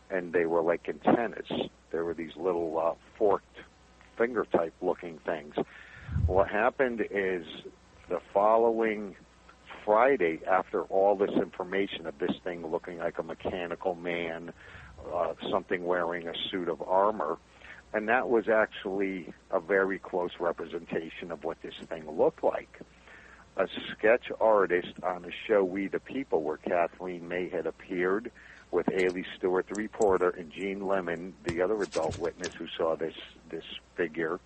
and 0.09 0.31
they 0.31 0.45
were 0.45 0.61
like 0.61 0.87
antennas. 0.87 1.51
There 1.91 2.05
were 2.05 2.13
these 2.13 2.35
little 2.37 2.79
uh, 2.79 2.93
forked 3.17 3.57
finger 4.17 4.45
type 4.45 4.73
looking 4.81 5.19
things. 5.25 5.55
What 6.27 6.49
happened 6.49 7.05
is 7.09 7.45
the 8.09 8.19
following 8.33 9.15
Friday, 9.83 10.39
after 10.49 10.81
all 10.83 11.15
this 11.15 11.31
information 11.31 12.07
of 12.07 12.17
this 12.17 12.35
thing 12.43 12.65
looking 12.65 12.97
like 12.97 13.19
a 13.19 13.23
mechanical 13.23 13.93
man, 13.95 14.51
uh, 15.13 15.33
something 15.51 15.85
wearing 15.85 16.27
a 16.27 16.33
suit 16.49 16.69
of 16.69 16.81
armor, 16.81 17.37
and 17.93 18.09
that 18.09 18.27
was 18.27 18.49
actually 18.49 19.31
a 19.51 19.59
very 19.59 19.99
close 19.99 20.31
representation 20.39 21.31
of 21.31 21.43
what 21.43 21.61
this 21.61 21.75
thing 21.87 22.09
looked 22.09 22.43
like. 22.43 22.81
A 23.57 23.67
sketch 23.91 24.31
artist 24.41 24.93
on 25.03 25.21
the 25.21 25.31
show 25.47 25.63
We 25.63 25.87
the 25.87 25.99
People, 25.99 26.41
where 26.41 26.57
Kathleen 26.57 27.27
May 27.27 27.47
had 27.47 27.65
appeared 27.67 28.31
with 28.75 28.89
A. 28.89 29.07
Lee 29.07 29.23
Stewart, 29.37 29.65
the 29.69 29.81
reporter, 29.81 30.31
and 30.31 30.51
Gene 30.51 30.85
Lemon, 30.85 31.33
the 31.45 31.61
other 31.61 31.81
adult 31.81 32.19
witness 32.19 32.51
who 32.57 32.67
saw 32.77 32.97
this 32.97 33.15
this 33.49 33.63
figure. 33.95 34.41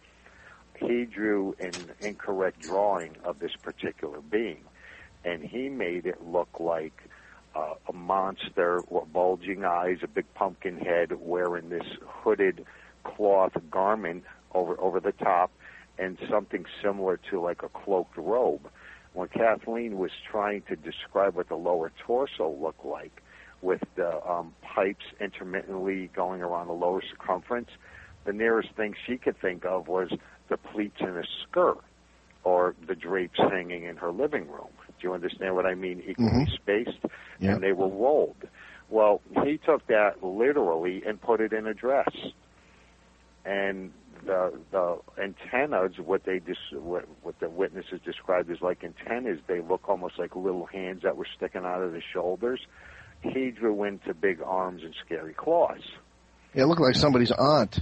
He 0.79 1.05
drew 1.05 1.55
an 1.59 1.73
incorrect 1.99 2.61
drawing 2.61 3.15
of 3.23 3.39
this 3.39 3.55
particular 3.55 4.21
being, 4.21 4.63
and 5.25 5.43
he 5.43 5.67
made 5.67 6.05
it 6.05 6.23
look 6.23 6.59
like 6.59 6.93
uh, 7.55 7.73
a 7.87 7.91
monster 7.91 8.83
with 8.87 9.11
bulging 9.11 9.65
eyes, 9.65 9.97
a 10.03 10.07
big 10.07 10.31
pumpkin 10.35 10.77
head, 10.77 11.11
wearing 11.19 11.69
this 11.69 11.87
hooded 12.05 12.65
cloth 13.03 13.53
garment 13.71 14.23
over 14.53 14.79
over 14.79 14.99
the 14.99 15.11
top, 15.11 15.49
and 15.97 16.19
something 16.29 16.65
similar 16.83 17.17
to 17.31 17.41
like 17.41 17.63
a 17.63 17.69
cloaked 17.69 18.15
robe. 18.15 18.69
When 19.13 19.27
Kathleen 19.27 19.97
was 19.97 20.11
trying 20.29 20.61
to 20.69 20.75
describe 20.75 21.33
what 21.33 21.49
the 21.49 21.55
lower 21.55 21.91
torso 22.05 22.47
looked 22.61 22.85
like, 22.85 23.23
with 23.61 23.81
the 23.95 24.25
um, 24.29 24.53
pipes 24.61 25.05
intermittently 25.19 26.09
going 26.15 26.41
around 26.41 26.67
the 26.67 26.73
lower 26.73 27.01
circumference, 27.01 27.69
the 28.25 28.33
nearest 28.33 28.69
thing 28.75 28.95
she 29.05 29.17
could 29.17 29.39
think 29.39 29.65
of 29.65 29.87
was 29.87 30.09
the 30.49 30.57
pleats 30.57 30.97
in 30.99 31.17
a 31.17 31.23
skirt 31.43 31.79
or 32.43 32.75
the 32.87 32.95
drapes 32.95 33.37
hanging 33.37 33.83
in 33.83 33.97
her 33.97 34.11
living 34.11 34.47
room. 34.47 34.69
Do 34.87 35.07
you 35.07 35.13
understand 35.13 35.55
what 35.55 35.65
I 35.65 35.75
mean? 35.75 36.01
Equally 36.05 36.45
Mhm. 36.45 36.53
spaced, 36.53 37.05
Yeah. 37.39 37.53
and 37.53 37.63
they 37.63 37.73
were 37.73 37.87
rolled. 37.87 38.47
Well, 38.89 39.21
he 39.43 39.57
took 39.57 39.85
that 39.87 40.23
literally 40.23 41.03
and 41.05 41.21
put 41.21 41.41
it 41.41 41.53
in 41.53 41.67
a 41.67 41.73
dress. 41.73 42.09
And 43.45 43.93
the 44.25 44.59
the 44.71 44.99
antennas, 45.17 45.97
what 45.99 46.23
they 46.23 46.39
dis, 46.39 46.57
what, 46.71 47.05
what 47.21 47.39
the 47.39 47.49
witnesses 47.49 48.01
described 48.01 48.49
as 48.49 48.61
like 48.61 48.83
antennas, 48.83 49.39
they 49.47 49.61
look 49.61 49.87
almost 49.87 50.17
like 50.17 50.35
little 50.35 50.65
hands 50.65 51.03
that 51.03 51.15
were 51.15 51.27
sticking 51.35 51.65
out 51.65 51.81
of 51.81 51.93
the 51.93 52.01
shoulders. 52.01 52.65
He 53.21 53.51
drew 53.51 53.83
into 53.83 54.13
big 54.13 54.41
arms 54.41 54.83
and 54.83 54.93
scary 55.05 55.33
claws. 55.33 55.81
It 56.53 56.65
looked 56.65 56.81
like 56.81 56.95
somebody's 56.95 57.31
aunt. 57.31 57.79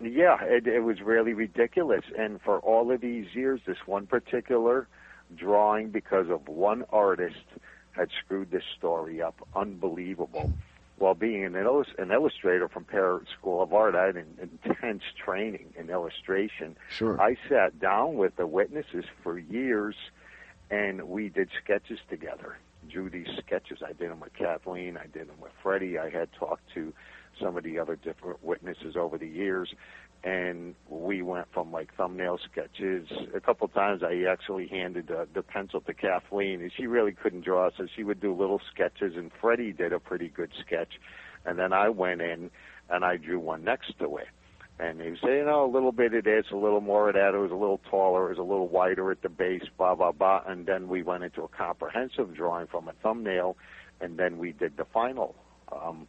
Yeah, 0.00 0.38
it, 0.42 0.66
it 0.66 0.80
was 0.80 1.00
really 1.00 1.32
ridiculous. 1.32 2.04
And 2.16 2.40
for 2.42 2.58
all 2.60 2.90
of 2.92 3.00
these 3.00 3.26
years, 3.34 3.60
this 3.66 3.78
one 3.86 4.06
particular 4.06 4.88
drawing, 5.36 5.90
because 5.90 6.28
of 6.30 6.48
one 6.48 6.84
artist, 6.90 7.44
had 7.92 8.08
screwed 8.24 8.50
this 8.50 8.64
story 8.76 9.22
up. 9.22 9.34
Unbelievable. 9.54 10.52
While 10.98 11.14
being 11.14 11.44
an, 11.44 11.56
an 11.56 12.10
illustrator 12.12 12.68
from 12.68 12.84
Paier 12.84 13.22
School 13.38 13.62
of 13.62 13.72
Art, 13.72 13.94
I 13.94 14.06
had 14.06 14.16
an 14.16 14.50
intense 14.64 15.02
training 15.24 15.74
in 15.78 15.90
illustration. 15.90 16.76
Sure. 16.90 17.20
I 17.20 17.36
sat 17.48 17.80
down 17.80 18.14
with 18.14 18.36
the 18.36 18.46
witnesses 18.46 19.04
for 19.22 19.38
years 19.38 19.96
and 20.70 21.08
we 21.08 21.28
did 21.28 21.48
sketches 21.62 21.98
together. 22.08 22.56
Drew 22.92 23.08
these 23.08 23.28
sketches. 23.38 23.78
I 23.82 23.92
did 23.92 24.10
them 24.10 24.20
with 24.20 24.34
Kathleen. 24.34 24.96
I 24.96 25.06
did 25.06 25.28
them 25.28 25.40
with 25.40 25.52
Freddie. 25.62 25.98
I 25.98 26.10
had 26.10 26.28
talked 26.38 26.62
to 26.74 26.92
some 27.40 27.56
of 27.56 27.64
the 27.64 27.78
other 27.78 27.96
different 27.96 28.44
witnesses 28.44 28.94
over 28.96 29.16
the 29.16 29.26
years, 29.26 29.74
and 30.22 30.74
we 30.88 31.22
went 31.22 31.46
from 31.52 31.72
like 31.72 31.94
thumbnail 31.96 32.38
sketches. 32.50 33.08
A 33.34 33.40
couple 33.40 33.66
times, 33.68 34.02
I 34.02 34.24
actually 34.30 34.68
handed 34.68 35.10
uh, 35.10 35.24
the 35.32 35.42
pencil 35.42 35.80
to 35.80 35.94
Kathleen, 35.94 36.60
and 36.60 36.70
she 36.76 36.86
really 36.86 37.12
couldn't 37.12 37.44
draw, 37.44 37.70
so 37.76 37.86
she 37.96 38.04
would 38.04 38.20
do 38.20 38.34
little 38.34 38.60
sketches. 38.72 39.14
And 39.16 39.30
Freddie 39.40 39.72
did 39.72 39.92
a 39.92 39.98
pretty 39.98 40.28
good 40.28 40.50
sketch, 40.64 41.00
and 41.46 41.58
then 41.58 41.72
I 41.72 41.88
went 41.88 42.20
in 42.20 42.50
and 42.90 43.04
I 43.04 43.16
drew 43.16 43.40
one 43.40 43.64
next 43.64 43.98
to 43.98 44.16
it. 44.18 44.28
And 44.78 45.00
he 45.00 45.10
was 45.10 45.18
saying, 45.22 45.38
you 45.38 45.44
know, 45.44 45.64
a 45.64 45.70
little 45.72 45.92
bit 45.92 46.14
of 46.14 46.24
this, 46.24 46.46
a 46.50 46.56
little 46.56 46.80
more 46.80 47.08
of 47.08 47.14
that. 47.14 47.34
It 47.34 47.38
was 47.38 47.50
a 47.50 47.56
little 47.56 47.80
taller, 47.90 48.26
it 48.26 48.30
was 48.30 48.38
a 48.38 48.42
little 48.42 48.68
wider 48.68 49.10
at 49.12 49.22
the 49.22 49.28
base, 49.28 49.62
blah 49.76 49.94
blah 49.94 50.12
blah. 50.12 50.42
And 50.46 50.66
then 50.66 50.88
we 50.88 51.02
went 51.02 51.24
into 51.24 51.42
a 51.42 51.48
comprehensive 51.48 52.34
drawing 52.34 52.66
from 52.66 52.88
a 52.88 52.92
thumbnail, 53.02 53.56
and 54.00 54.18
then 54.18 54.38
we 54.38 54.52
did 54.52 54.76
the 54.76 54.84
final. 54.84 55.34
Um, 55.70 56.08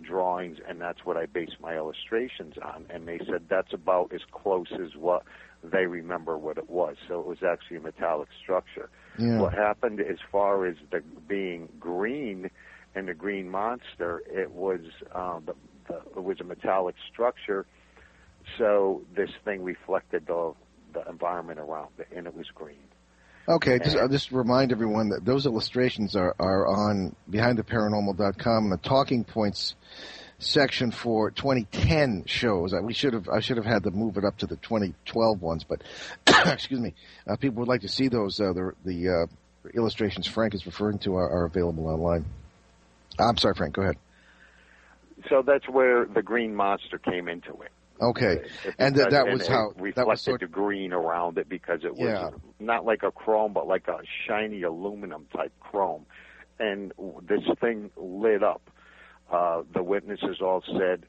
drawings, 0.00 0.58
and 0.68 0.80
that's 0.80 1.04
what 1.04 1.16
I 1.16 1.26
based 1.26 1.56
my 1.60 1.76
illustrations 1.76 2.54
on. 2.62 2.86
And 2.90 3.06
they 3.08 3.18
said 3.18 3.46
that's 3.48 3.72
about 3.72 4.12
as 4.14 4.20
close 4.30 4.68
as 4.72 4.94
what 4.96 5.24
they 5.62 5.86
remember 5.86 6.38
what 6.38 6.58
it 6.58 6.70
was. 6.70 6.96
So 7.08 7.20
it 7.20 7.26
was 7.26 7.38
actually 7.42 7.78
a 7.78 7.80
metallic 7.80 8.28
structure. 8.42 8.90
Yeah. 9.18 9.40
What 9.40 9.52
happened 9.52 10.00
as 10.00 10.18
far 10.30 10.66
as 10.66 10.76
the 10.90 11.02
being 11.26 11.68
green 11.80 12.50
and 12.94 13.08
the 13.08 13.14
green 13.14 13.48
monster, 13.48 14.22
it 14.26 14.52
was 14.52 14.80
uh, 15.12 15.40
the, 15.44 15.54
the, 15.88 15.96
it 16.16 16.22
was 16.22 16.40
a 16.40 16.44
metallic 16.44 16.94
structure. 17.12 17.66
So 18.56 19.02
this 19.14 19.30
thing 19.44 19.62
reflected 19.62 20.26
the 20.26 20.54
the 20.94 21.06
environment 21.08 21.58
around 21.58 21.90
it, 21.98 22.08
and 22.14 22.26
it 22.26 22.34
was 22.34 22.46
green. 22.54 22.76
Okay, 23.46 23.78
just, 23.78 23.96
I'll 23.96 24.08
just 24.08 24.30
remind 24.30 24.72
everyone 24.72 25.08
that 25.08 25.24
those 25.24 25.46
illustrations 25.46 26.14
are, 26.14 26.34
are 26.38 26.66
on 26.66 27.16
behindtheparanormal.com 27.30 28.64
and 28.64 28.72
the 28.72 28.76
talking 28.76 29.24
points 29.24 29.74
section 30.38 30.90
for 30.90 31.30
2010 31.30 32.24
shows. 32.26 32.74
We 32.82 32.92
should 32.92 33.14
have 33.14 33.28
I 33.28 33.40
should 33.40 33.56
have 33.56 33.66
had 33.66 33.84
to 33.84 33.90
move 33.90 34.18
it 34.18 34.24
up 34.24 34.36
to 34.38 34.46
the 34.46 34.56
2012 34.56 35.40
ones, 35.40 35.64
but 35.64 35.82
excuse 36.46 36.78
me, 36.78 36.94
uh, 37.26 37.36
people 37.36 37.60
would 37.60 37.68
like 37.68 37.80
to 37.80 37.88
see 37.88 38.08
those. 38.08 38.38
Uh, 38.38 38.52
the 38.52 38.72
the 38.84 39.08
uh, 39.08 39.26
illustrations 39.74 40.26
Frank 40.26 40.54
is 40.54 40.66
referring 40.66 40.98
to 41.00 41.16
are, 41.16 41.30
are 41.30 41.44
available 41.46 41.86
online. 41.86 42.26
I'm 43.18 43.36
sorry, 43.38 43.54
Frank. 43.54 43.74
Go 43.74 43.82
ahead. 43.82 43.96
So 45.28 45.42
that's 45.42 45.68
where 45.68 46.04
the 46.04 46.22
green 46.22 46.54
monster 46.54 46.98
came 46.98 47.28
into 47.28 47.52
it. 47.62 47.72
Okay, 48.00 48.38
and 48.78 48.94
that, 48.96 49.10
that 49.10 49.22
and 49.26 49.32
was 49.32 49.42
it 49.42 49.48
how 49.48 49.70
that 49.70 49.82
reflected 49.82 50.06
was 50.08 50.20
sort 50.22 50.40
the 50.40 50.46
green 50.46 50.92
around 50.92 51.38
it 51.38 51.48
because 51.48 51.80
it 51.84 51.94
was 51.94 52.08
Yeah. 52.08 52.30
not 52.60 52.84
like 52.84 53.02
a 53.02 53.10
chrome, 53.10 53.52
but 53.52 53.66
like 53.66 53.88
a 53.88 53.98
shiny 54.26 54.62
aluminum 54.62 55.26
type 55.34 55.52
chrome, 55.60 56.06
and 56.60 56.92
this 57.22 57.42
thing 57.60 57.90
lit 57.96 58.42
up. 58.42 58.62
Uh, 59.30 59.62
the 59.74 59.82
witnesses 59.82 60.40
all 60.40 60.62
said 60.78 61.04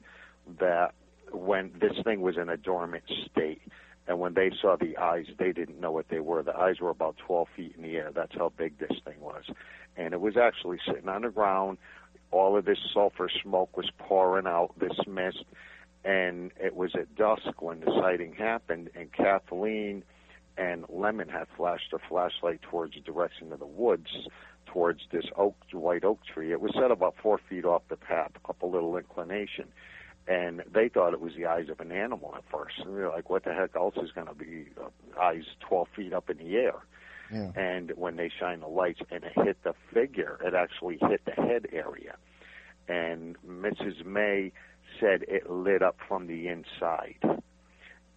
that 0.58 0.92
when 1.32 1.72
this 1.80 1.92
thing 2.04 2.20
was 2.20 2.36
in 2.36 2.48
a 2.48 2.56
dormant 2.56 3.04
state, 3.30 3.62
and 4.08 4.18
when 4.18 4.34
they 4.34 4.50
saw 4.60 4.76
the 4.76 4.96
eyes, 4.98 5.26
they 5.38 5.52
didn't 5.52 5.80
know 5.80 5.92
what 5.92 6.08
they 6.08 6.18
were. 6.18 6.42
The 6.42 6.56
eyes 6.56 6.80
were 6.80 6.90
about 6.90 7.16
12 7.18 7.48
feet 7.56 7.74
in 7.76 7.82
the 7.82 7.96
air. 7.96 8.10
That's 8.12 8.34
how 8.36 8.52
big 8.56 8.78
this 8.78 8.98
thing 9.04 9.20
was, 9.20 9.44
and 9.96 10.12
it 10.12 10.20
was 10.20 10.36
actually 10.36 10.80
sitting 10.86 11.08
on 11.08 11.22
the 11.22 11.30
ground. 11.30 11.78
All 12.32 12.56
of 12.56 12.64
this 12.64 12.78
sulfur 12.92 13.28
smoke 13.42 13.76
was 13.76 13.90
pouring 13.98 14.46
out, 14.46 14.72
this 14.78 14.96
mist, 15.06 15.44
and 16.04 16.50
it 16.58 16.74
was 16.74 16.92
at 16.94 17.14
dusk 17.14 17.60
when 17.60 17.80
the 17.80 17.92
sighting 18.00 18.34
happened. 18.34 18.90
And 18.94 19.12
Kathleen 19.12 20.02
and 20.56 20.84
Lemon 20.88 21.28
had 21.28 21.46
flashed 21.56 21.92
a 21.92 21.98
flashlight 22.08 22.62
towards 22.62 22.94
the 22.94 23.00
direction 23.00 23.52
of 23.52 23.58
the 23.58 23.66
woods, 23.66 24.08
towards 24.66 25.00
this 25.12 25.26
oak, 25.36 25.56
white 25.72 26.04
oak 26.04 26.20
tree. 26.24 26.52
It 26.52 26.60
was 26.60 26.72
set 26.74 26.90
about 26.90 27.16
four 27.22 27.38
feet 27.48 27.64
off 27.64 27.82
the 27.88 27.96
path, 27.96 28.32
up 28.48 28.62
a 28.62 28.66
little 28.66 28.96
inclination. 28.96 29.68
And 30.26 30.62
they 30.72 30.88
thought 30.88 31.12
it 31.12 31.20
was 31.20 31.32
the 31.36 31.46
eyes 31.46 31.68
of 31.68 31.80
an 31.80 31.92
animal 31.92 32.34
at 32.36 32.44
first. 32.50 32.74
And 32.78 32.96
they 32.96 33.00
were 33.00 33.08
like, 33.08 33.28
what 33.30 33.44
the 33.44 33.52
heck 33.52 33.74
else 33.74 33.96
is 33.96 34.12
going 34.12 34.28
to 34.28 34.34
be 34.34 34.66
uh, 34.80 35.20
eyes 35.20 35.44
12 35.60 35.88
feet 35.96 36.12
up 36.12 36.30
in 36.30 36.38
the 36.38 36.56
air? 36.56 36.74
Yeah. 37.32 37.52
and 37.54 37.92
when 37.94 38.16
they 38.16 38.28
shine 38.40 38.58
the 38.58 38.66
lights 38.66 39.02
and 39.08 39.22
it 39.22 39.32
hit 39.36 39.62
the 39.62 39.74
figure, 39.94 40.38
it 40.44 40.52
actually 40.52 40.98
hit 41.00 41.24
the 41.24 41.30
head 41.30 41.68
area. 41.72 42.16
And 42.88 43.36
Mrs. 43.46 44.04
May 44.04 44.50
said 45.00 45.24
it 45.28 45.50
lit 45.50 45.82
up 45.82 45.96
from 46.06 46.26
the 46.26 46.48
inside. 46.48 47.16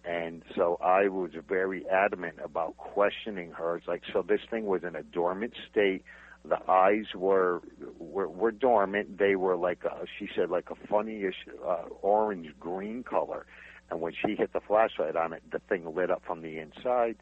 And 0.04 0.42
so 0.54 0.78
I 0.84 1.08
was 1.08 1.30
very 1.48 1.88
adamant 1.88 2.36
about 2.44 2.76
questioning 2.76 3.52
her. 3.52 3.76
It's 3.76 3.88
like, 3.88 4.02
so 4.12 4.22
this 4.22 4.40
thing 4.50 4.66
was 4.66 4.82
in 4.84 4.94
a 4.94 5.02
dormant 5.02 5.54
state. 5.70 6.04
The 6.44 6.58
eyes 6.70 7.06
were 7.14 7.62
were, 7.98 8.28
were 8.28 8.52
dormant. 8.52 9.18
They 9.18 9.34
were 9.34 9.56
like 9.56 9.82
a, 9.84 10.04
she 10.18 10.28
said, 10.36 10.50
like 10.50 10.68
a 10.70 10.74
funnyish 10.92 11.32
uh, 11.66 11.84
orange 12.02 12.48
green 12.60 13.02
color. 13.02 13.46
And 13.90 14.02
when 14.02 14.12
she 14.12 14.34
hit 14.34 14.52
the 14.52 14.60
flashlight 14.60 15.16
on 15.16 15.32
it, 15.32 15.42
the 15.50 15.58
thing 15.58 15.94
lit 15.94 16.10
up 16.10 16.22
from 16.26 16.42
the 16.42 16.58
inside. 16.58 17.16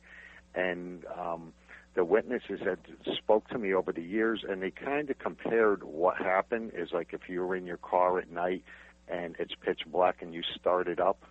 And 0.57 1.05
um, 1.17 1.53
the 1.95 2.05
witnesses 2.05 2.61
had 2.65 2.79
spoke 3.17 3.49
to 3.51 3.59
me 3.59 3.75
over 3.75 3.93
the 3.93 4.03
years, 4.03 4.45
and 4.49 4.61
they 4.61 4.73
kind 4.73 5.09
of 5.09 5.19
compared 5.21 5.85
what 5.85 6.17
happened 6.17 6.73
is 6.77 6.89
like 6.93 7.13
if 7.13 7.29
you 7.29 7.45
were 7.45 7.55
in 7.55 7.67
your 7.67 7.77
car 7.77 8.19
at 8.19 8.31
night 8.31 8.65
and 9.09 9.37
it's 9.39 9.55
pitch 9.61 9.81
black 9.87 10.23
and 10.23 10.35
you 10.35 10.43
start 10.59 10.89
it 10.89 11.01
up, 11.01 11.23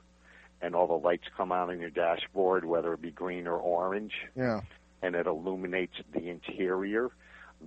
and 0.62 0.76
all 0.76 0.88
the 0.88 0.94
lights 0.94 1.26
come 1.36 1.52
on 1.52 1.72
in 1.72 1.80
your 1.80 1.90
dashboard, 1.90 2.66
whether 2.66 2.94
it 2.94 3.02
be 3.02 3.12
green 3.12 3.48
or 3.48 3.58
orange, 3.58 4.14
yeah. 4.36 4.62
and 5.02 5.16
it 5.16 5.28
illuminates 5.28 5.96
the 6.14 6.30
interior. 6.30 7.10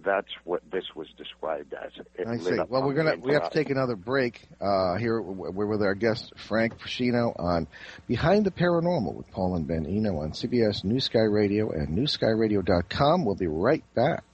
That's 0.05 0.31
what 0.43 0.63
this 0.73 0.85
was 0.97 1.07
described 1.17 1.73
as. 1.73 1.93
It 2.17 2.27
I 2.27 2.37
see. 2.39 2.59
Well, 2.69 2.83
we're 2.83 2.95
gonna 2.95 3.15
we 3.17 3.33
have 3.33 3.49
to 3.49 3.57
take 3.57 3.71
another 3.71 3.95
break. 3.95 4.41
Uh, 4.61 4.97
here 4.97 5.21
we're 5.21 5.67
with 5.67 5.83
our 5.83 5.95
guest 5.95 6.33
Frank 6.37 6.81
Feschino 6.81 7.33
on 7.39 7.69
Behind 8.09 8.45
the 8.45 8.51
Paranormal 8.51 9.15
with 9.15 9.31
Paul 9.31 9.55
and 9.55 9.69
Ben 9.69 9.87
Eno 9.87 10.19
on 10.19 10.33
CBS 10.33 10.83
New 10.83 10.99
Sky 10.99 11.21
Radio 11.21 11.71
and 11.71 11.97
NewSkyRadio.com. 11.97 13.25
We'll 13.25 13.37
be 13.37 13.47
right 13.47 13.85
back. 13.95 14.34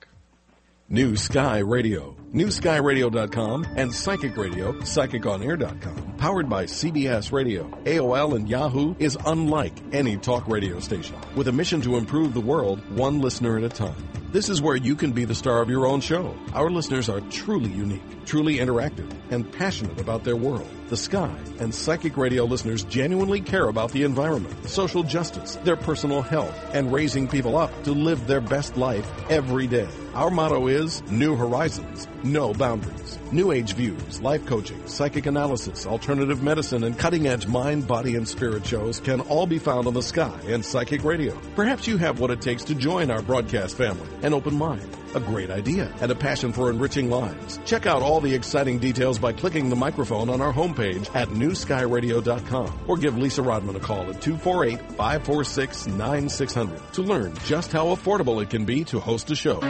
New 0.93 1.15
Sky 1.15 1.59
Radio, 1.59 2.17
NewSkyRadio.com, 2.35 3.65
and 3.77 3.95
Psychic 3.95 4.37
Radio, 4.37 4.73
PsychicOnAir.com. 4.73 6.15
Powered 6.19 6.49
by 6.49 6.65
CBS 6.65 7.31
Radio, 7.31 7.71
AOL, 7.85 8.35
and 8.35 8.49
Yahoo 8.49 8.97
is 8.99 9.17
unlike 9.25 9.75
any 9.93 10.17
talk 10.17 10.49
radio 10.49 10.81
station, 10.81 11.15
with 11.37 11.47
a 11.47 11.53
mission 11.53 11.81
to 11.83 11.97
improve 11.97 12.35
the 12.35 12.41
world 12.41 12.81
one 12.97 13.21
listener 13.21 13.57
at 13.57 13.63
a 13.63 13.69
time. 13.69 13.95
This 14.33 14.49
is 14.49 14.63
where 14.63 14.77
you 14.77 14.95
can 14.95 15.11
be 15.11 15.25
the 15.25 15.35
star 15.35 15.61
of 15.61 15.69
your 15.69 15.87
own 15.89 16.01
show. 16.01 16.37
Our 16.55 16.71
listeners 16.71 17.09
are 17.09 17.21
truly 17.33 17.69
unique, 17.69 18.25
truly 18.27 18.59
interactive, 18.59 19.13
and 19.33 19.51
passionate 19.51 20.01
about 20.01 20.23
their 20.23 20.37
world, 20.37 20.69
the 20.87 20.97
sky, 20.97 21.35
and 21.59 21.75
Psychic 21.75 22.17
Radio 22.17 22.45
listeners 22.45 22.85
genuinely 22.85 23.41
care 23.41 23.67
about 23.67 23.91
the 23.91 24.05
environment, 24.05 24.69
social 24.69 25.03
justice, 25.03 25.57
their 25.65 25.75
personal 25.75 26.23
health, 26.23 26.57
and 26.73 26.93
raising 26.93 27.27
people 27.27 27.59
up 27.59 27.83
to 27.83 27.91
live 27.91 28.29
their 28.29 28.41
best 28.41 28.77
life 28.77 29.11
every 29.29 29.67
day. 29.67 29.89
Our 30.15 30.31
motto 30.31 30.69
is 30.69 31.03
New 31.11 31.35
Horizons, 31.35 32.07
No 32.23 32.53
Boundaries. 32.53 33.19
New 33.33 33.53
Age 33.53 33.75
views, 33.75 34.21
life 34.21 34.45
coaching, 34.45 34.87
psychic 34.87 35.27
analysis, 35.27 35.87
alternative 35.87 36.43
medicine, 36.43 36.85
and 36.85 36.99
cutting 36.99 37.29
edge 37.29 37.47
mind, 37.47 37.87
body, 37.87 38.17
and 38.17 38.29
spirit 38.29 38.67
shows 38.67 39.01
can 39.01 39.21
all 39.23 39.47
be 39.47 39.59
found 39.59 39.87
on 39.87 39.95
the 39.95 40.03
Sky 40.03 40.39
and 40.47 40.65
Psychic 40.65 41.05
Radio. 41.05 41.39
Perhaps 41.55 41.87
you 41.87 41.97
have 41.97 42.21
what 42.21 42.31
it 42.31 42.41
takes 42.41 42.65
to 42.65 42.75
join 42.75 43.11
our 43.11 43.23
broadcast 43.23 43.77
family 43.77 44.09
an 44.23 44.35
open 44.35 44.55
mind, 44.55 44.97
a 45.15 45.21
great 45.21 45.51
idea, 45.51 45.91
and 46.01 46.11
a 46.11 46.15
passion 46.15 46.53
for 46.53 46.71
enriching 46.71 47.09
lives. 47.09 47.59
Check 47.65 47.87
out 47.87 48.03
all 48.03 48.21
the 48.21 48.35
exciting 48.35 48.79
details 48.79 49.19
by 49.19 49.33
clicking 49.33 49.71
the 49.71 49.77
microphone 49.77 50.29
on 50.29 50.41
our 50.41 50.53
homepage 50.53 51.15
at 51.15 51.29
newskyradio.com 51.29 52.81
or 52.87 52.97
give 52.99 53.17
Lisa 53.17 53.43
Rodman 53.43 53.77
a 53.77 53.81
call 53.81 54.11
at 54.11 54.21
248 54.21 54.79
546 54.93 55.87
9600 55.87 56.93
to 56.95 57.03
learn 57.03 57.35
just 57.45 57.73
how 57.73 57.87
affordable 57.87 58.43
it 58.43 58.51
can 58.51 58.65
be 58.65 58.85
to 58.85 59.01
host 59.01 59.31
a 59.31 59.37
show. 59.37 59.61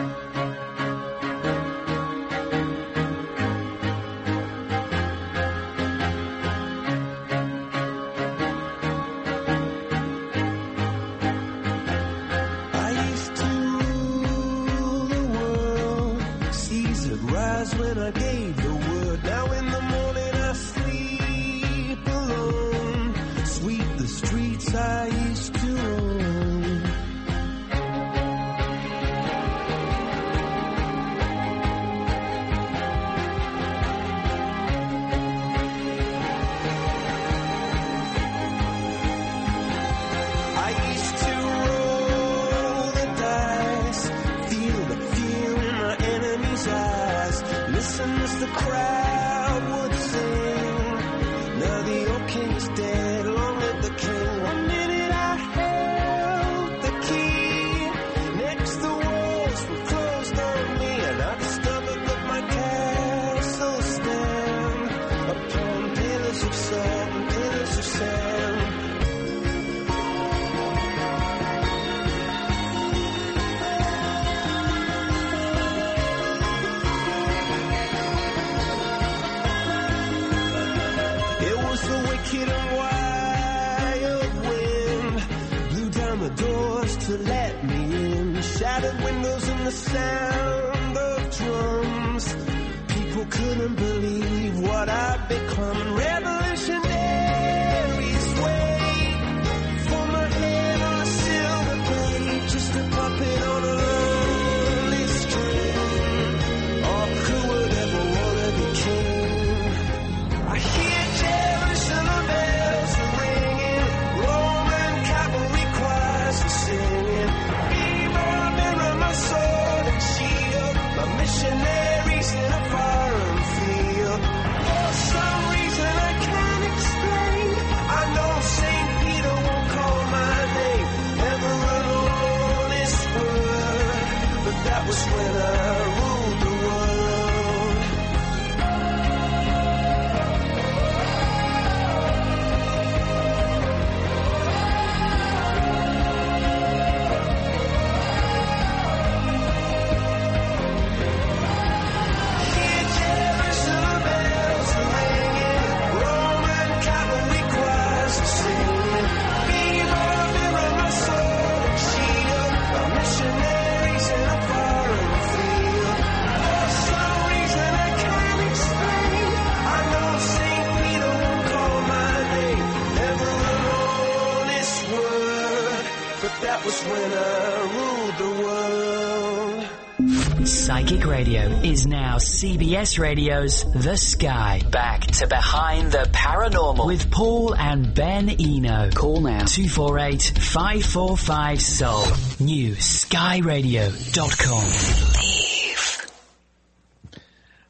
Psychic 180.51 181.07
Radio 181.07 181.43
is 181.63 181.87
now 181.87 182.17
CBS 182.17 182.99
Radio's 182.99 183.63
The 183.73 183.97
Sky. 183.97 184.61
Back 184.73 185.03
to 185.03 185.29
Behind 185.29 185.93
the 185.93 186.09
Paranormal. 186.13 186.89
With 186.89 187.09
Paul 187.09 187.55
and 187.55 187.95
Ben 187.95 188.29
Eno. 188.29 188.91
Call 188.91 189.21
now. 189.21 189.45
248 189.45 190.21
545 190.41 191.63
Soul. 191.63 192.05
New 192.41 192.75
skyradio.com. 192.75 194.65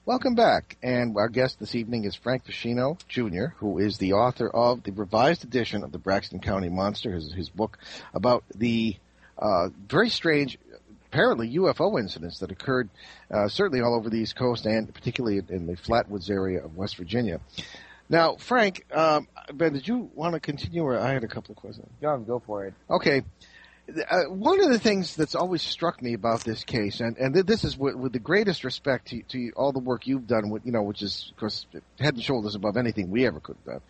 Welcome 0.07 0.35
back, 0.35 0.79
and 0.83 1.14
our 1.19 1.29
guest 1.29 1.61
this 1.61 1.75
evening 1.75 2.05
is 2.05 2.14
Frank 2.14 2.47
Feschino 2.47 2.99
Jr., 3.09 3.49
who 3.59 3.77
is 3.79 3.99
the 3.99 4.14
author 4.14 4.49
of 4.49 4.85
the 4.85 4.93
revised 4.93 5.45
edition 5.45 5.85
of 5.85 5.93
the 5.93 5.99
Braxton 5.99 6.40
County 6.40 6.71
Monster, 6.71 7.12
his, 7.12 7.31
his 7.35 7.51
book 7.51 7.77
about 8.14 8.43
the 8.55 8.97
uh, 9.40 9.69
very 9.88 10.09
strange, 10.11 10.59
apparently 11.11 11.57
UFO 11.57 11.99
incidents 11.99 12.38
that 12.38 12.53
occurred 12.53 12.88
uh, 13.33 13.49
certainly 13.49 13.83
all 13.83 13.96
over 13.96 14.09
the 14.09 14.18
East 14.18 14.37
Coast 14.37 14.64
and 14.64 14.92
particularly 14.92 15.42
in, 15.49 15.66
the 15.66 15.75
Flatwoods 15.75 16.31
area 16.31 16.64
of 16.64 16.77
West 16.77 16.96
Virginia. 16.96 17.40
Now, 18.09 18.37
Frank, 18.37 18.85
um, 18.92 19.29
Ben, 19.53 19.73
did 19.73 19.87
you 19.87 20.11
want 20.14 20.35
to 20.35 20.40
continue, 20.40 20.83
or 20.83 20.99
I 20.99 21.12
had 21.12 21.25
a 21.25 21.29
couple 21.29 21.53
of 21.53 21.57
questions? 21.57 21.88
John, 22.01 22.25
go 22.25 22.40
for 22.44 22.64
it. 22.64 22.75
Okay. 22.88 23.23
Uh, 23.88 24.25
one 24.25 24.61
of 24.61 24.70
the 24.70 24.79
things 24.79 25.16
that's 25.16 25.35
always 25.35 25.62
struck 25.62 26.01
me 26.01 26.14
about 26.14 26.44
this 26.44 26.62
case, 26.62 27.01
and, 27.01 27.16
and 27.18 27.35
th- 27.35 27.46
this 27.46 27.64
is 27.64 27.77
with, 27.77 27.96
with 27.96 28.12
the 28.12 28.20
greatest 28.20 28.62
respect 28.62 29.09
to, 29.09 29.23
to 29.23 29.51
all 29.57 29.73
the 29.73 29.81
work 29.81 30.07
you've 30.07 30.29
done, 30.29 30.49
with, 30.49 30.64
you 30.64 30.70
know, 30.70 30.82
which 30.82 31.03
is, 31.03 31.28
of 31.32 31.41
course, 31.41 31.66
head 31.99 32.14
and 32.14 32.22
shoulders 32.22 32.55
above 32.55 32.76
anything 32.76 33.11
we 33.11 33.26
ever 33.26 33.41
could 33.41 33.57
have 33.64 33.74
done. 33.74 33.82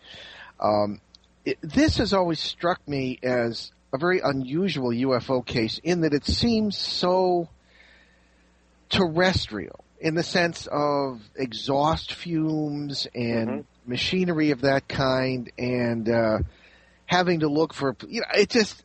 Um, 0.59 1.01
it, 1.45 1.59
this 1.61 1.97
has 1.97 2.13
always 2.13 2.39
struck 2.39 2.87
me 2.87 3.19
as 3.21 3.71
a 3.93 3.97
very 3.97 4.21
unusual 4.23 4.89
UFO 4.89 5.45
case 5.45 5.79
in 5.83 6.01
that 6.01 6.13
it 6.13 6.25
seems 6.25 6.77
so 6.77 7.49
terrestrial 8.89 9.83
in 9.99 10.15
the 10.15 10.23
sense 10.23 10.67
of 10.71 11.21
exhaust 11.35 12.13
fumes 12.13 13.07
and 13.13 13.65
machinery 13.85 14.51
of 14.51 14.61
that 14.61 14.87
kind 14.87 15.51
and 15.57 16.09
uh, 16.09 16.39
having 17.05 17.41
to 17.41 17.47
look 17.47 17.73
for 17.73 17.95
you 18.07 18.21
know 18.21 18.27
it 18.33 18.49
just 18.49 18.83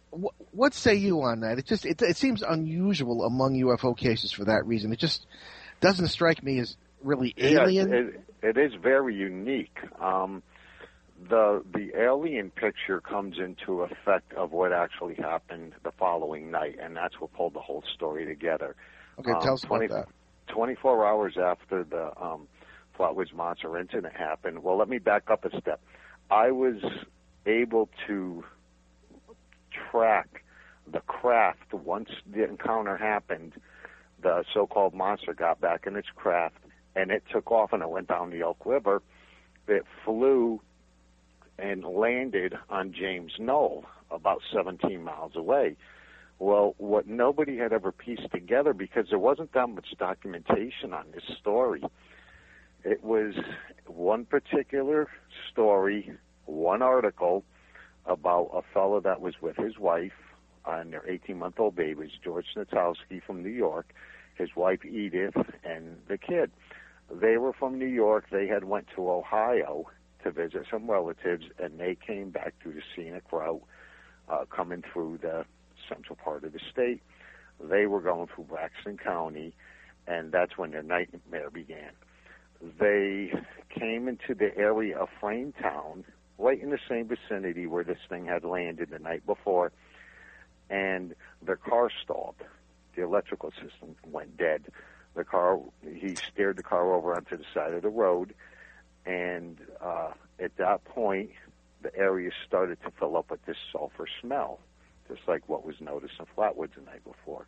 what 0.52 0.74
say 0.74 0.94
you 0.94 1.22
on 1.22 1.40
that? 1.40 1.58
It 1.58 1.66
just 1.66 1.84
it, 1.84 2.00
it 2.02 2.16
seems 2.16 2.42
unusual 2.42 3.24
among 3.24 3.54
UFO 3.54 3.96
cases 3.96 4.32
for 4.32 4.44
that 4.46 4.66
reason. 4.66 4.92
It 4.92 4.98
just 4.98 5.26
doesn't 5.80 6.08
strike 6.08 6.42
me 6.42 6.58
as 6.58 6.76
really 7.02 7.34
alien. 7.36 7.90
Yes, 7.90 8.22
it, 8.42 8.56
it 8.56 8.58
is 8.58 8.72
very 8.80 9.14
unique. 9.14 9.76
Um, 10.00 10.42
the 11.28 11.62
the 11.72 11.90
alien 12.00 12.50
picture 12.50 13.00
comes 13.00 13.38
into 13.38 13.82
effect 13.82 14.32
of 14.34 14.52
what 14.52 14.72
actually 14.72 15.14
happened 15.14 15.74
the 15.82 15.92
following 15.92 16.50
night, 16.50 16.76
and 16.80 16.96
that's 16.96 17.20
what 17.20 17.32
pulled 17.32 17.54
the 17.54 17.60
whole 17.60 17.82
story 17.94 18.26
together. 18.26 18.74
okay 19.18 19.32
um, 19.32 19.40
tell 19.40 19.54
us 19.54 19.64
about 19.64 19.88
that 19.88 20.08
24 20.48 21.06
hours 21.06 21.36
after 21.36 21.84
the 21.84 22.12
um, 22.22 22.46
Flatwoods 22.98 23.34
Monster 23.34 23.76
incident 23.78 24.14
happened. 24.14 24.62
Well, 24.62 24.76
let 24.76 24.88
me 24.88 24.98
back 24.98 25.24
up 25.30 25.44
a 25.44 25.60
step. 25.60 25.80
I 26.30 26.50
was 26.50 26.76
able 27.44 27.88
to 28.06 28.44
track 29.90 30.44
the 30.90 31.00
craft 31.00 31.72
once 31.72 32.08
the 32.32 32.44
encounter 32.44 32.96
happened. 32.96 33.52
The 34.22 34.44
so-called 34.54 34.94
monster 34.94 35.34
got 35.34 35.60
back 35.60 35.86
in 35.86 35.96
its 35.96 36.08
craft, 36.14 36.58
and 36.94 37.10
it 37.10 37.22
took 37.30 37.50
off, 37.50 37.72
and 37.72 37.82
it 37.82 37.90
went 37.90 38.08
down 38.08 38.30
the 38.30 38.40
Elk 38.40 38.64
River. 38.64 39.02
It 39.68 39.84
flew 40.04 40.60
and 41.58 41.84
landed 41.84 42.54
on 42.68 42.92
James 42.92 43.32
Knoll, 43.38 43.84
about 44.10 44.42
17 44.52 45.02
miles 45.02 45.32
away. 45.36 45.76
Well, 46.38 46.74
what 46.78 47.06
nobody 47.06 47.56
had 47.56 47.72
ever 47.72 47.92
pieced 47.92 48.30
together 48.30 48.74
because 48.74 49.06
there 49.08 49.18
wasn't 49.18 49.52
that 49.54 49.68
much 49.68 49.88
documentation 49.98 50.92
on 50.92 51.06
this 51.14 51.24
story. 51.40 51.82
It 52.84 53.02
was 53.02 53.34
one 53.86 54.26
particular 54.26 55.08
story, 55.50 56.12
one 56.44 56.82
article 56.82 57.44
about 58.04 58.50
a 58.54 58.62
fellow 58.74 59.00
that 59.00 59.20
was 59.20 59.34
with 59.40 59.56
his 59.56 59.78
wife 59.78 60.12
and 60.66 60.92
their 60.92 61.08
18 61.08 61.38
month 61.38 61.58
old 61.58 61.74
babies, 61.74 62.10
George 62.22 62.46
Snitowski 62.54 63.22
from 63.24 63.42
New 63.42 63.50
York, 63.50 63.92
his 64.36 64.50
wife 64.54 64.84
Edith, 64.84 65.36
and 65.64 65.96
the 66.08 66.18
kid. 66.18 66.50
They 67.10 67.36
were 67.38 67.52
from 67.52 67.78
New 67.78 67.86
York. 67.86 68.26
They 68.30 68.46
had 68.46 68.64
went 68.64 68.88
to 68.94 69.10
Ohio 69.10 69.86
to 70.26 70.32
visit 70.32 70.66
some 70.70 70.90
relatives, 70.90 71.44
and 71.58 71.78
they 71.78 71.94
came 71.94 72.30
back 72.30 72.54
through 72.60 72.74
the 72.74 72.82
scenic 72.94 73.24
route, 73.32 73.62
uh, 74.28 74.44
coming 74.50 74.82
through 74.92 75.18
the 75.22 75.44
central 75.88 76.16
part 76.16 76.44
of 76.44 76.52
the 76.52 76.60
state. 76.72 77.00
They 77.60 77.86
were 77.86 78.00
going 78.00 78.28
through 78.34 78.44
Braxton 78.44 78.98
County, 78.98 79.54
and 80.06 80.32
that's 80.32 80.58
when 80.58 80.72
their 80.72 80.82
nightmare 80.82 81.50
began. 81.50 81.90
They 82.78 83.32
came 83.70 84.08
into 84.08 84.34
the 84.34 84.56
area 84.56 84.98
of 84.98 85.08
Frametown, 85.20 86.04
right 86.38 86.60
in 86.60 86.70
the 86.70 86.78
same 86.88 87.08
vicinity 87.08 87.66
where 87.66 87.84
this 87.84 87.98
thing 88.08 88.26
had 88.26 88.44
landed 88.44 88.90
the 88.90 88.98
night 88.98 89.24
before, 89.26 89.72
and 90.68 91.14
their 91.40 91.56
car 91.56 91.88
stalled. 92.02 92.36
The 92.96 93.02
electrical 93.02 93.52
system 93.52 93.94
went 94.10 94.36
dead. 94.36 94.64
The 95.14 95.24
car, 95.24 95.60
he 95.94 96.14
steered 96.16 96.56
the 96.56 96.62
car 96.62 96.92
over 96.92 97.14
onto 97.14 97.36
the 97.36 97.44
side 97.54 97.72
of 97.74 97.82
the 97.82 97.88
road, 97.88 98.34
and 99.06 99.58
uh, 99.80 100.10
at 100.40 100.56
that 100.58 100.84
point, 100.84 101.30
the 101.82 101.96
area 101.96 102.30
started 102.46 102.78
to 102.82 102.90
fill 102.98 103.16
up 103.16 103.30
with 103.30 103.44
this 103.46 103.56
sulfur 103.72 104.06
smell, 104.20 104.58
just 105.08 105.20
like 105.28 105.48
what 105.48 105.64
was 105.64 105.76
noticed 105.80 106.14
in 106.18 106.26
Flatwoods 106.36 106.74
the 106.74 106.82
night 106.82 107.04
before. 107.04 107.46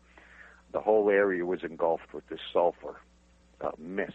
The 0.71 0.79
whole 0.79 1.09
area 1.09 1.45
was 1.45 1.63
engulfed 1.63 2.13
with 2.13 2.27
this 2.29 2.39
sulfur 2.53 2.95
uh, 3.59 3.71
mist. 3.77 4.13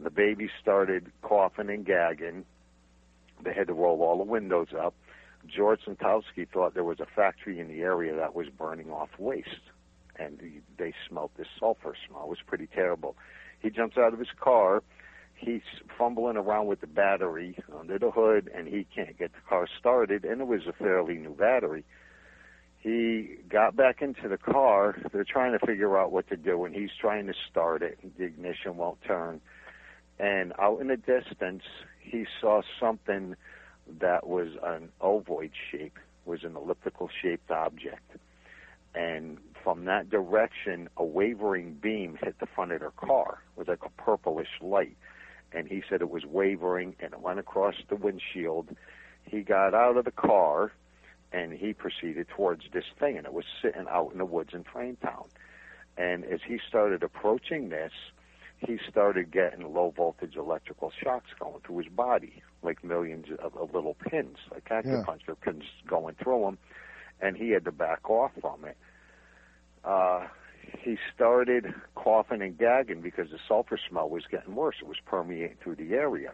The 0.00 0.10
baby 0.10 0.48
started 0.60 1.10
coughing 1.22 1.68
and 1.68 1.84
gagging. 1.84 2.44
They 3.42 3.52
had 3.52 3.66
to 3.66 3.74
roll 3.74 4.02
all 4.02 4.18
the 4.18 4.24
windows 4.24 4.68
up. 4.78 4.94
George 5.46 5.80
Snitowski 5.86 6.46
thought 6.48 6.74
there 6.74 6.84
was 6.84 7.00
a 7.00 7.06
factory 7.06 7.58
in 7.58 7.68
the 7.68 7.80
area 7.80 8.14
that 8.14 8.34
was 8.34 8.48
burning 8.48 8.90
off 8.90 9.08
waste, 9.18 9.48
and 10.16 10.38
he, 10.40 10.60
they 10.76 10.92
smelled 11.08 11.30
this 11.36 11.46
sulfur 11.58 11.94
smell. 12.06 12.24
It 12.24 12.28
was 12.28 12.38
pretty 12.46 12.66
terrible. 12.66 13.16
He 13.60 13.70
jumps 13.70 13.96
out 13.96 14.12
of 14.12 14.18
his 14.18 14.28
car. 14.38 14.82
He's 15.40 15.62
fumbling 15.96 16.36
around 16.36 16.66
with 16.66 16.82
the 16.82 16.86
battery 16.86 17.56
under 17.78 17.98
the 17.98 18.10
hood, 18.10 18.50
and 18.54 18.68
he 18.68 18.86
can't 18.94 19.18
get 19.18 19.32
the 19.32 19.40
car 19.48 19.66
started. 19.78 20.24
And 20.24 20.42
it 20.42 20.46
was 20.46 20.66
a 20.66 20.72
fairly 20.72 21.14
new 21.14 21.34
battery. 21.34 21.82
He 22.78 23.36
got 23.48 23.74
back 23.74 24.02
into 24.02 24.28
the 24.28 24.36
car. 24.36 24.96
They're 25.12 25.24
trying 25.24 25.58
to 25.58 25.66
figure 25.66 25.98
out 25.98 26.12
what 26.12 26.28
to 26.28 26.36
do, 26.36 26.64
and 26.66 26.74
he's 26.74 26.90
trying 27.00 27.26
to 27.26 27.34
start 27.50 27.82
it. 27.82 27.98
The 28.18 28.24
ignition 28.24 28.76
won't 28.76 29.00
turn. 29.02 29.40
And 30.18 30.52
out 30.58 30.82
in 30.82 30.88
the 30.88 30.98
distance, 30.98 31.62
he 32.00 32.26
saw 32.38 32.60
something 32.78 33.34
that 33.98 34.26
was 34.26 34.48
an 34.62 34.90
ovoid 35.00 35.52
shape, 35.70 35.98
was 36.26 36.44
an 36.44 36.54
elliptical 36.54 37.08
shaped 37.22 37.50
object. 37.50 38.12
And 38.94 39.38
from 39.64 39.86
that 39.86 40.10
direction, 40.10 40.90
a 40.98 41.04
wavering 41.04 41.78
beam 41.80 42.18
hit 42.22 42.38
the 42.40 42.46
front 42.46 42.72
of 42.72 42.80
their 42.80 42.90
car. 42.90 43.42
It 43.56 43.58
was 43.58 43.68
like 43.68 43.84
a 43.84 44.02
purplish 44.02 44.48
light. 44.60 44.96
And 45.52 45.68
he 45.68 45.82
said 45.88 46.00
it 46.00 46.10
was 46.10 46.24
wavering 46.24 46.94
and 47.00 47.12
it 47.12 47.20
went 47.20 47.38
across 47.38 47.74
the 47.88 47.96
windshield. 47.96 48.68
He 49.24 49.42
got 49.42 49.74
out 49.74 49.96
of 49.96 50.04
the 50.04 50.12
car 50.12 50.72
and 51.32 51.52
he 51.52 51.72
proceeded 51.72 52.28
towards 52.28 52.64
this 52.72 52.84
thing, 52.98 53.16
and 53.16 53.26
it 53.26 53.32
was 53.32 53.44
sitting 53.62 53.86
out 53.88 54.10
in 54.12 54.18
the 54.18 54.24
woods 54.24 54.50
in 54.52 54.64
Town. 54.64 55.24
And 55.96 56.24
as 56.24 56.40
he 56.46 56.58
started 56.68 57.02
approaching 57.02 57.68
this, 57.68 57.92
he 58.58 58.78
started 58.88 59.30
getting 59.30 59.72
low 59.72 59.90
voltage 59.96 60.36
electrical 60.36 60.92
shocks 61.02 61.30
going 61.38 61.60
through 61.64 61.78
his 61.78 61.88
body, 61.88 62.42
like 62.62 62.82
millions 62.84 63.26
of, 63.38 63.56
of 63.56 63.74
little 63.74 63.94
pins, 63.94 64.36
like 64.50 64.68
acupuncture 64.68 65.28
yeah. 65.28 65.34
pins 65.42 65.64
going 65.86 66.14
through 66.16 66.48
him, 66.48 66.58
and 67.20 67.36
he 67.36 67.50
had 67.50 67.64
to 67.64 67.72
back 67.72 68.10
off 68.10 68.32
from 68.40 68.64
it. 68.64 68.76
Uh, 69.84 70.26
he 70.78 70.96
started 71.14 71.74
coughing 71.94 72.42
and 72.42 72.56
gagging 72.56 73.00
because 73.00 73.30
the 73.30 73.38
sulfur 73.48 73.78
smell 73.88 74.08
was 74.08 74.24
getting 74.30 74.54
worse. 74.54 74.76
It 74.80 74.86
was 74.86 74.98
permeating 75.04 75.56
through 75.62 75.76
the 75.76 75.94
area. 75.94 76.32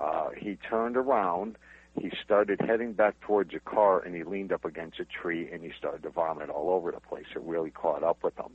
Uh, 0.00 0.30
he 0.36 0.56
turned 0.68 0.96
around 0.96 1.56
he 1.98 2.10
started 2.24 2.60
heading 2.60 2.92
back 2.92 3.20
towards 3.20 3.54
a 3.54 3.60
car 3.60 4.00
and 4.00 4.14
he 4.14 4.22
leaned 4.22 4.52
up 4.52 4.64
against 4.64 5.00
a 5.00 5.04
tree 5.04 5.48
and 5.50 5.62
he 5.62 5.72
started 5.76 6.02
to 6.04 6.10
vomit 6.10 6.48
all 6.48 6.70
over 6.70 6.92
the 6.92 7.00
place. 7.00 7.26
It 7.34 7.42
really 7.42 7.70
caught 7.70 8.02
up 8.02 8.22
with 8.22 8.36
him. 8.38 8.52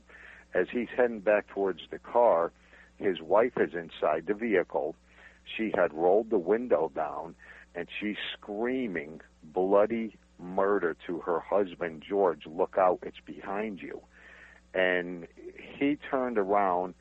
As 0.54 0.68
he's 0.70 0.88
heading 0.96 1.20
back 1.20 1.48
towards 1.48 1.82
the 1.90 1.98
car, 1.98 2.52
his 2.96 3.20
wife 3.20 3.52
is 3.58 3.74
inside 3.74 4.26
the 4.26 4.34
vehicle. 4.34 4.94
She 5.44 5.70
had 5.74 5.92
rolled 5.92 6.30
the 6.30 6.38
window 6.38 6.90
down 6.94 7.34
and 7.74 7.88
she's 8.00 8.16
screaming 8.32 9.20
bloody 9.42 10.16
murder 10.38 10.96
to 11.06 11.18
her 11.20 11.40
husband, 11.40 12.02
George. 12.08 12.46
Look 12.46 12.76
out, 12.78 13.00
it's 13.02 13.20
behind 13.24 13.82
you. 13.82 14.00
And 14.76 15.26
he 15.78 15.98
turned 16.10 16.38
around 16.38 16.94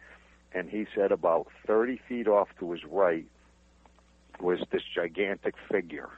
and 0.53 0.69
he 0.69 0.88
said 0.95 1.11
about 1.11 1.47
30 1.67 1.99
feet 2.07 2.28
off 2.28 2.47
to 2.59 2.71
his 2.71 2.82
right 2.86 3.26
was 4.39 4.59
this 4.71 4.84
gigantic 4.95 5.55
figure 5.69 6.09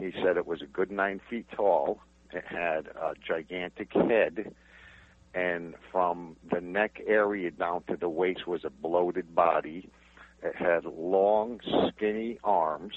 he 0.00 0.12
said 0.22 0.36
it 0.36 0.46
was 0.46 0.62
a 0.62 0.66
good 0.66 0.90
nine 0.90 1.20
feet 1.28 1.46
tall. 1.54 2.00
It 2.32 2.44
had 2.46 2.88
a 2.88 3.14
gigantic 3.26 3.92
head, 3.92 4.52
and 5.34 5.74
from 5.92 6.36
the 6.52 6.60
neck 6.60 7.00
area 7.06 7.50
down 7.50 7.82
to 7.88 7.96
the 7.96 8.08
waist 8.08 8.46
was 8.46 8.64
a 8.64 8.70
bloated 8.70 9.34
body. 9.34 9.88
It 10.42 10.56
had 10.56 10.84
long, 10.84 11.60
skinny 11.88 12.38
arms, 12.42 12.94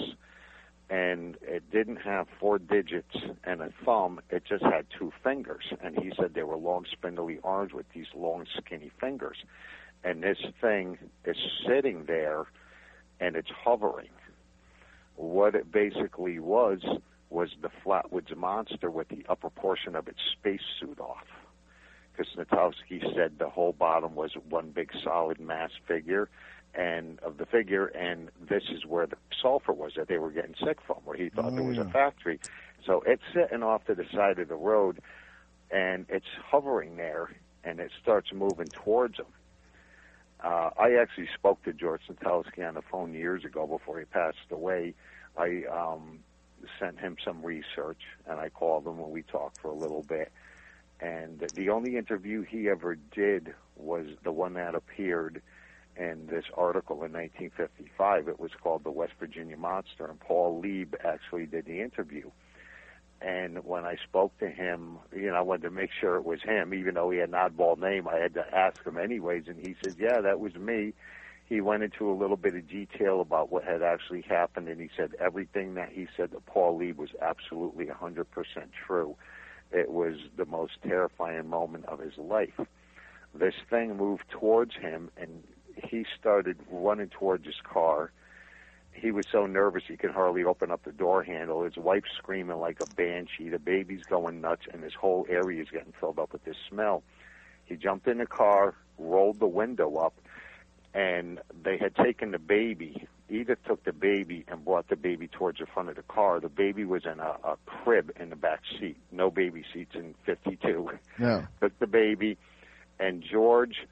and 0.89 1.37
it 1.41 1.69
didn't 1.71 1.97
have 1.97 2.27
four 2.39 2.59
digits 2.59 3.15
and 3.43 3.61
a 3.61 3.71
thumb. 3.83 4.21
It 4.29 4.43
just 4.45 4.63
had 4.63 4.85
two 4.97 5.11
fingers. 5.23 5.65
And 5.81 5.97
he 5.97 6.11
said 6.17 6.33
they 6.33 6.43
were 6.43 6.55
long, 6.55 6.85
spindly 6.89 7.39
arms 7.43 7.73
with 7.73 7.85
these 7.93 8.07
long, 8.15 8.45
skinny 8.57 8.91
fingers. 8.99 9.37
And 10.03 10.23
this 10.23 10.37
thing 10.61 10.97
is 11.25 11.37
sitting 11.67 12.05
there, 12.05 12.45
and 13.19 13.35
it's 13.35 13.49
hovering 13.49 14.09
what 15.15 15.55
it 15.55 15.71
basically 15.71 16.39
was 16.39 16.79
was 17.29 17.49
the 17.61 17.69
Flatwoods 17.83 18.33
monster 18.35 18.89
with 18.89 19.09
the 19.09 19.25
upper 19.27 19.49
portion 19.49 19.95
of 19.95 20.07
its 20.07 20.19
spacesuit 20.31 20.99
off. 20.99 21.25
Because 22.15 22.33
Snitowski 22.33 23.13
said 23.13 23.37
the 23.37 23.49
whole 23.49 23.73
bottom 23.73 24.15
was 24.15 24.31
one 24.49 24.69
big 24.69 24.91
solid 25.03 25.39
mass 25.39 25.71
figure, 25.87 26.29
and 26.73 27.19
of 27.21 27.37
the 27.37 27.45
figure, 27.45 27.87
and 27.87 28.29
this 28.49 28.63
is 28.69 28.85
where 28.85 29.07
the 29.07 29.17
sulfur 29.41 29.73
was 29.73 29.93
that 29.95 30.07
they 30.07 30.17
were 30.17 30.31
getting 30.31 30.55
sick 30.63 30.79
from, 30.85 30.97
where 31.05 31.17
he 31.17 31.29
thought 31.29 31.51
oh, 31.53 31.55
there 31.55 31.63
was 31.63 31.77
a 31.77 31.81
oh. 31.81 31.89
factory. 31.89 32.39
So 32.85 33.03
it's 33.05 33.23
sitting 33.33 33.63
off 33.63 33.85
to 33.85 33.95
the 33.95 34.05
side 34.13 34.39
of 34.39 34.47
the 34.47 34.55
road, 34.55 34.99
and 35.71 36.05
it's 36.09 36.27
hovering 36.45 36.97
there, 36.97 37.29
and 37.63 37.79
it 37.79 37.91
starts 38.01 38.31
moving 38.31 38.67
towards 38.67 39.17
him. 39.17 39.25
Uh, 40.43 40.69
I 40.79 40.93
actually 41.01 41.29
spoke 41.33 41.63
to 41.63 41.73
George 41.73 42.01
Snitowski 42.07 42.67
on 42.67 42.75
the 42.75 42.83
phone 42.83 43.13
years 43.13 43.43
ago 43.43 43.65
before 43.65 43.99
he 43.99 44.05
passed 44.05 44.37
away. 44.51 44.93
I 45.35 45.63
um, 45.63 46.19
sent 46.79 46.99
him 46.99 47.17
some 47.23 47.43
research, 47.43 48.01
and 48.27 48.39
I 48.39 48.49
called 48.49 48.85
him 48.85 48.99
and 48.99 49.11
we 49.11 49.23
talked 49.23 49.59
for 49.59 49.69
a 49.69 49.75
little 49.75 50.03
bit. 50.03 50.31
And 50.99 51.39
the 51.53 51.69
only 51.69 51.97
interview 51.97 52.43
he 52.43 52.69
ever 52.69 52.95
did 52.95 53.53
was 53.75 54.07
the 54.23 54.31
one 54.31 54.53
that 54.53 54.75
appeared 54.75 55.41
in 55.97 56.27
this 56.27 56.45
article 56.55 57.03
in 57.03 57.13
1955. 57.13 58.27
It 58.27 58.39
was 58.39 58.51
called 58.61 58.83
The 58.83 58.91
West 58.91 59.13
Virginia 59.19 59.57
Monster, 59.57 60.05
and 60.05 60.19
Paul 60.19 60.59
Lieb 60.59 60.95
actually 61.03 61.45
did 61.45 61.65
the 61.65 61.81
interview. 61.81 62.29
And 63.19 63.65
when 63.65 63.83
I 63.83 63.95
spoke 64.07 64.37
to 64.39 64.49
him, 64.49 64.99
you 65.15 65.27
know, 65.27 65.35
I 65.35 65.41
wanted 65.41 65.63
to 65.63 65.71
make 65.71 65.89
sure 65.99 66.17
it 66.17 66.25
was 66.25 66.41
him, 66.43 66.73
even 66.73 66.93
though 66.93 67.09
he 67.09 67.17
had 67.17 67.29
an 67.29 67.35
oddball 67.35 67.79
name. 67.79 68.07
I 68.07 68.17
had 68.17 68.35
to 68.35 68.55
ask 68.55 68.83
him 68.85 68.97
anyways, 68.97 69.47
and 69.47 69.57
he 69.57 69.75
said, 69.83 69.95
"Yeah, 69.97 70.21
that 70.21 70.39
was 70.39 70.55
me." 70.55 70.93
He 71.45 71.61
went 71.61 71.81
into 71.81 72.11
a 72.11 72.13
little 72.13 72.35
bit 72.37 72.55
of 72.55 72.67
detail 72.67 73.21
about 73.21 73.51
what 73.51 73.63
had 73.63 73.81
actually 73.81 74.21
happened, 74.21 74.67
and 74.67 74.79
he 74.79 74.89
said 74.95 75.15
everything 75.17 75.75
that 75.75 75.89
he 75.89 76.07
said 76.15 76.31
to 76.31 76.41
Paul 76.41 76.77
Lee 76.77 76.91
was 76.91 77.09
absolutely 77.21 77.87
100% 77.87 78.71
true. 78.85 79.15
It 79.71 79.89
was 79.89 80.15
the 80.35 80.45
most 80.45 80.73
terrifying 80.83 81.49
moment 81.49 81.85
of 81.85 81.99
his 81.99 82.17
life. 82.17 82.59
This 83.33 83.55
thing 83.69 83.97
moved 83.97 84.29
towards 84.29 84.75
him, 84.75 85.09
and 85.17 85.43
he 85.83 86.05
started 86.19 86.57
running 86.69 87.09
towards 87.09 87.45
his 87.45 87.59
car 87.63 88.11
he 88.97 89.11
was 89.11 89.25
so 89.31 89.45
nervous 89.45 89.83
he 89.87 89.95
could 89.95 90.11
hardly 90.11 90.43
open 90.43 90.71
up 90.71 90.83
the 90.83 90.91
door 90.91 91.23
handle. 91.23 91.63
His 91.63 91.77
wife's 91.77 92.09
screaming 92.17 92.57
like 92.57 92.79
a 92.81 92.87
banshee. 92.87 93.49
The 93.49 93.59
baby's 93.59 94.03
going 94.09 94.41
nuts, 94.41 94.63
and 94.73 94.83
this 94.83 94.93
whole 94.99 95.25
area 95.29 95.61
is 95.61 95.69
getting 95.69 95.93
filled 95.99 96.19
up 96.19 96.33
with 96.33 96.43
this 96.43 96.57
smell. 96.67 97.03
He 97.65 97.75
jumped 97.75 98.07
in 98.07 98.17
the 98.17 98.25
car, 98.25 98.73
rolled 98.97 99.39
the 99.39 99.47
window 99.47 99.97
up, 99.97 100.15
and 100.93 101.39
they 101.63 101.77
had 101.77 101.95
taken 101.95 102.31
the 102.31 102.39
baby. 102.39 103.07
Edith 103.29 103.59
took 103.67 103.83
the 103.83 103.93
baby 103.93 104.45
and 104.47 104.65
brought 104.65 104.87
the 104.87 104.95
baby 104.95 105.27
towards 105.27 105.59
the 105.59 105.67
front 105.67 105.89
of 105.89 105.95
the 105.95 106.03
car. 106.03 106.39
The 106.39 106.49
baby 106.49 106.85
was 106.85 107.05
in 107.05 107.19
a, 107.19 107.35
a 107.43 107.57
crib 107.65 108.11
in 108.19 108.29
the 108.29 108.35
back 108.35 108.61
seat. 108.79 108.97
No 109.11 109.29
baby 109.29 109.63
seats 109.73 109.93
in 109.93 110.15
52. 110.25 110.89
Yeah. 111.19 111.45
Took 111.61 111.77
the 111.79 111.87
baby, 111.87 112.37
and 112.99 113.21
George 113.21 113.85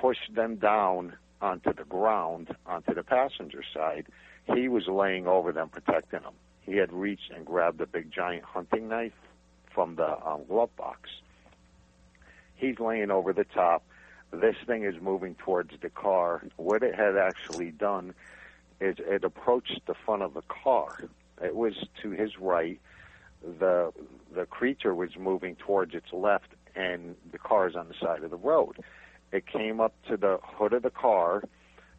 pushed 0.00 0.34
them 0.34 0.56
down 0.56 1.16
onto 1.40 1.72
the 1.72 1.84
ground, 1.84 2.54
onto 2.66 2.94
the 2.94 3.02
passenger 3.02 3.62
side 3.74 4.06
he 4.54 4.68
was 4.68 4.86
laying 4.86 5.26
over 5.26 5.52
them, 5.52 5.68
protecting 5.68 6.20
them. 6.20 6.34
He 6.60 6.76
had 6.76 6.92
reached 6.92 7.30
and 7.34 7.44
grabbed 7.44 7.80
a 7.80 7.86
big 7.86 8.10
giant 8.10 8.44
hunting 8.44 8.88
knife 8.88 9.12
from 9.72 9.96
the 9.96 10.26
um, 10.26 10.44
glove 10.48 10.74
box. 10.76 11.10
He's 12.54 12.78
laying 12.78 13.10
over 13.10 13.32
the 13.32 13.44
top. 13.44 13.84
This 14.32 14.56
thing 14.66 14.84
is 14.84 14.94
moving 15.00 15.34
towards 15.34 15.72
the 15.80 15.90
car. 15.90 16.42
What 16.56 16.82
it 16.82 16.94
had 16.94 17.16
actually 17.16 17.70
done 17.70 18.14
is 18.80 18.96
it 18.98 19.24
approached 19.24 19.80
the 19.86 19.94
front 19.94 20.22
of 20.22 20.34
the 20.34 20.42
car. 20.42 21.04
It 21.42 21.54
was 21.54 21.74
to 22.02 22.10
his 22.10 22.38
right. 22.38 22.80
The 23.42 23.92
the 24.34 24.46
creature 24.46 24.94
was 24.94 25.16
moving 25.16 25.54
towards 25.56 25.94
its 25.94 26.12
left, 26.12 26.48
and 26.74 27.14
the 27.30 27.38
car 27.38 27.68
is 27.68 27.76
on 27.76 27.88
the 27.88 27.94
side 27.94 28.24
of 28.24 28.30
the 28.30 28.36
road. 28.36 28.78
It 29.32 29.46
came 29.46 29.80
up 29.80 29.94
to 30.08 30.16
the 30.16 30.38
hood 30.42 30.72
of 30.72 30.82
the 30.82 30.90
car 30.90 31.42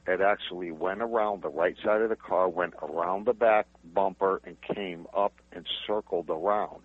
it 0.08 0.22
actually 0.22 0.72
went 0.72 1.02
around 1.02 1.42
the 1.42 1.50
right 1.50 1.76
side 1.84 2.02
of 2.02 2.10
the 2.10 2.16
car, 2.16 2.48
went 2.48 2.76
around 2.82 3.26
the 3.26 3.34
back 3.34 3.68
bumper, 3.84 4.42
and 4.46 4.56
came 4.62 5.06
up 5.16 5.34
and 5.52 5.68
circled 5.86 6.30
around. 6.30 6.84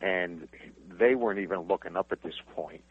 And 0.00 0.48
they 0.88 1.16
weren't 1.16 1.40
even 1.40 1.62
looking 1.62 1.96
up 1.96 2.12
at 2.12 2.22
this 2.22 2.36
point, 2.54 2.82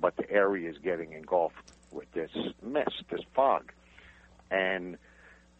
but 0.00 0.16
the 0.16 0.28
area 0.28 0.68
is 0.68 0.78
getting 0.78 1.12
engulfed 1.12 1.72
with 1.92 2.10
this 2.12 2.32
mist, 2.60 3.04
this 3.08 3.20
fog. 3.32 3.72
And 4.50 4.98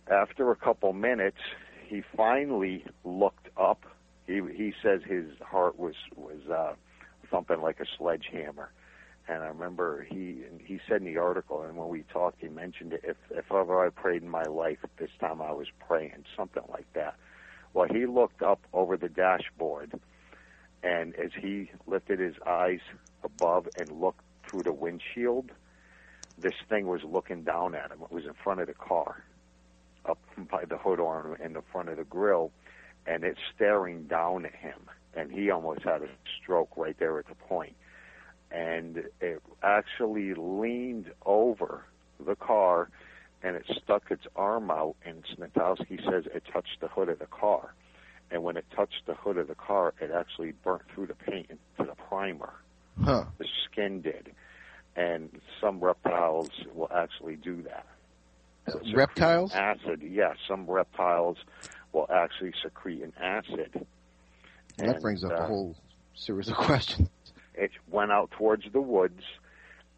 after 0.08 0.50
a 0.50 0.56
couple 0.56 0.92
minutes, 0.92 1.38
he 1.86 2.02
finally 2.16 2.84
looked 3.04 3.48
up. 3.56 3.86
He 4.26 4.40
he 4.56 4.74
says 4.82 5.02
his 5.04 5.26
heart 5.40 5.78
was 5.78 5.94
was 6.16 6.40
uh, 6.52 6.74
thumping 7.30 7.62
like 7.62 7.78
a 7.78 7.86
sledgehammer 7.96 8.72
and 9.28 9.42
I 9.42 9.46
remember 9.48 10.06
he 10.08 10.42
he 10.64 10.78
said 10.88 10.98
in 11.02 11.04
the 11.04 11.18
article, 11.18 11.62
and 11.62 11.76
when 11.76 11.88
we 11.88 12.04
talked, 12.12 12.40
he 12.40 12.48
mentioned 12.48 12.92
it. 12.92 13.00
If 13.04 13.16
if 13.30 13.50
ever 13.50 13.84
I 13.84 13.90
prayed 13.90 14.22
in 14.22 14.28
my 14.28 14.44
life, 14.44 14.78
this 14.98 15.10
time 15.20 15.42
I 15.42 15.52
was 15.52 15.66
praying, 15.86 16.24
something 16.36 16.62
like 16.68 16.90
that. 16.94 17.16
Well, 17.74 17.88
he 17.90 18.06
looked 18.06 18.42
up 18.42 18.60
over 18.72 18.96
the 18.96 19.08
dashboard, 19.08 19.98
and 20.82 21.14
as 21.16 21.30
he 21.38 21.70
lifted 21.86 22.20
his 22.20 22.34
eyes 22.46 22.80
above 23.22 23.68
and 23.76 24.00
looked 24.00 24.24
through 24.48 24.62
the 24.62 24.72
windshield, 24.72 25.50
this 26.38 26.54
thing 26.68 26.86
was 26.86 27.02
looking 27.04 27.42
down 27.42 27.74
at 27.74 27.90
him. 27.90 27.98
It 28.02 28.12
was 28.12 28.24
in 28.24 28.34
front 28.44 28.60
of 28.60 28.68
the 28.68 28.74
car, 28.74 29.24
up 30.08 30.18
by 30.50 30.64
the 30.64 30.78
hood 30.78 31.00
arm 31.00 31.36
in 31.44 31.52
the 31.52 31.62
front 31.72 31.88
of 31.88 31.96
the 31.96 32.04
grill, 32.04 32.52
and 33.06 33.24
it's 33.24 33.40
staring 33.54 34.04
down 34.04 34.46
at 34.46 34.54
him 34.54 34.88
and 35.16 35.32
he 35.32 35.50
almost 35.50 35.82
had 35.82 36.02
a 36.02 36.08
stroke 36.40 36.76
right 36.76 36.96
there 36.98 37.18
at 37.18 37.26
the 37.26 37.34
point. 37.34 37.74
And 38.56 39.04
it 39.20 39.42
actually 39.62 40.32
leaned 40.34 41.12
over 41.26 41.84
the 42.24 42.36
car 42.36 42.88
and 43.42 43.54
it 43.54 43.64
stuck 43.82 44.10
its 44.10 44.24
arm 44.34 44.70
out, 44.70 44.96
and 45.04 45.22
Snitowski 45.36 46.02
says 46.10 46.24
it 46.34 46.42
touched 46.52 46.80
the 46.80 46.88
hood 46.88 47.10
of 47.10 47.18
the 47.18 47.26
car. 47.26 47.74
And 48.30 48.42
when 48.42 48.56
it 48.56 48.64
touched 48.74 49.02
the 49.06 49.14
hood 49.14 49.36
of 49.36 49.46
the 49.48 49.54
car, 49.54 49.92
it 50.00 50.10
actually 50.10 50.52
burnt 50.64 50.82
through 50.94 51.08
the 51.08 51.14
paint 51.14 51.50
into 51.50 51.90
the 51.90 51.94
primer. 52.08 52.54
Huh. 53.04 53.26
The 53.38 53.46
skin 53.70 54.00
did. 54.00 54.32
And 54.96 55.28
some 55.60 55.80
reptiles 55.80 56.50
will 56.74 56.90
actually 56.92 57.36
do 57.36 57.62
that. 57.62 57.86
So 58.68 58.80
Reptiles? 58.94 59.52
Acid, 59.52 60.02
yes. 60.02 60.36
Some 60.48 60.68
reptiles 60.68 61.36
will 61.92 62.08
actually 62.12 62.52
secrete 62.62 63.02
an 63.02 63.12
acid. 63.20 63.86
that 64.78 64.88
And, 64.88 65.02
brings 65.02 65.22
up 65.22 65.32
uh, 65.32 65.34
a 65.34 65.46
whole 65.46 65.76
series 66.14 66.48
of 66.48 66.54
questions. 66.56 67.08
It 67.56 67.70
went 67.90 68.12
out 68.12 68.30
towards 68.32 68.64
the 68.72 68.80
woods, 68.80 69.22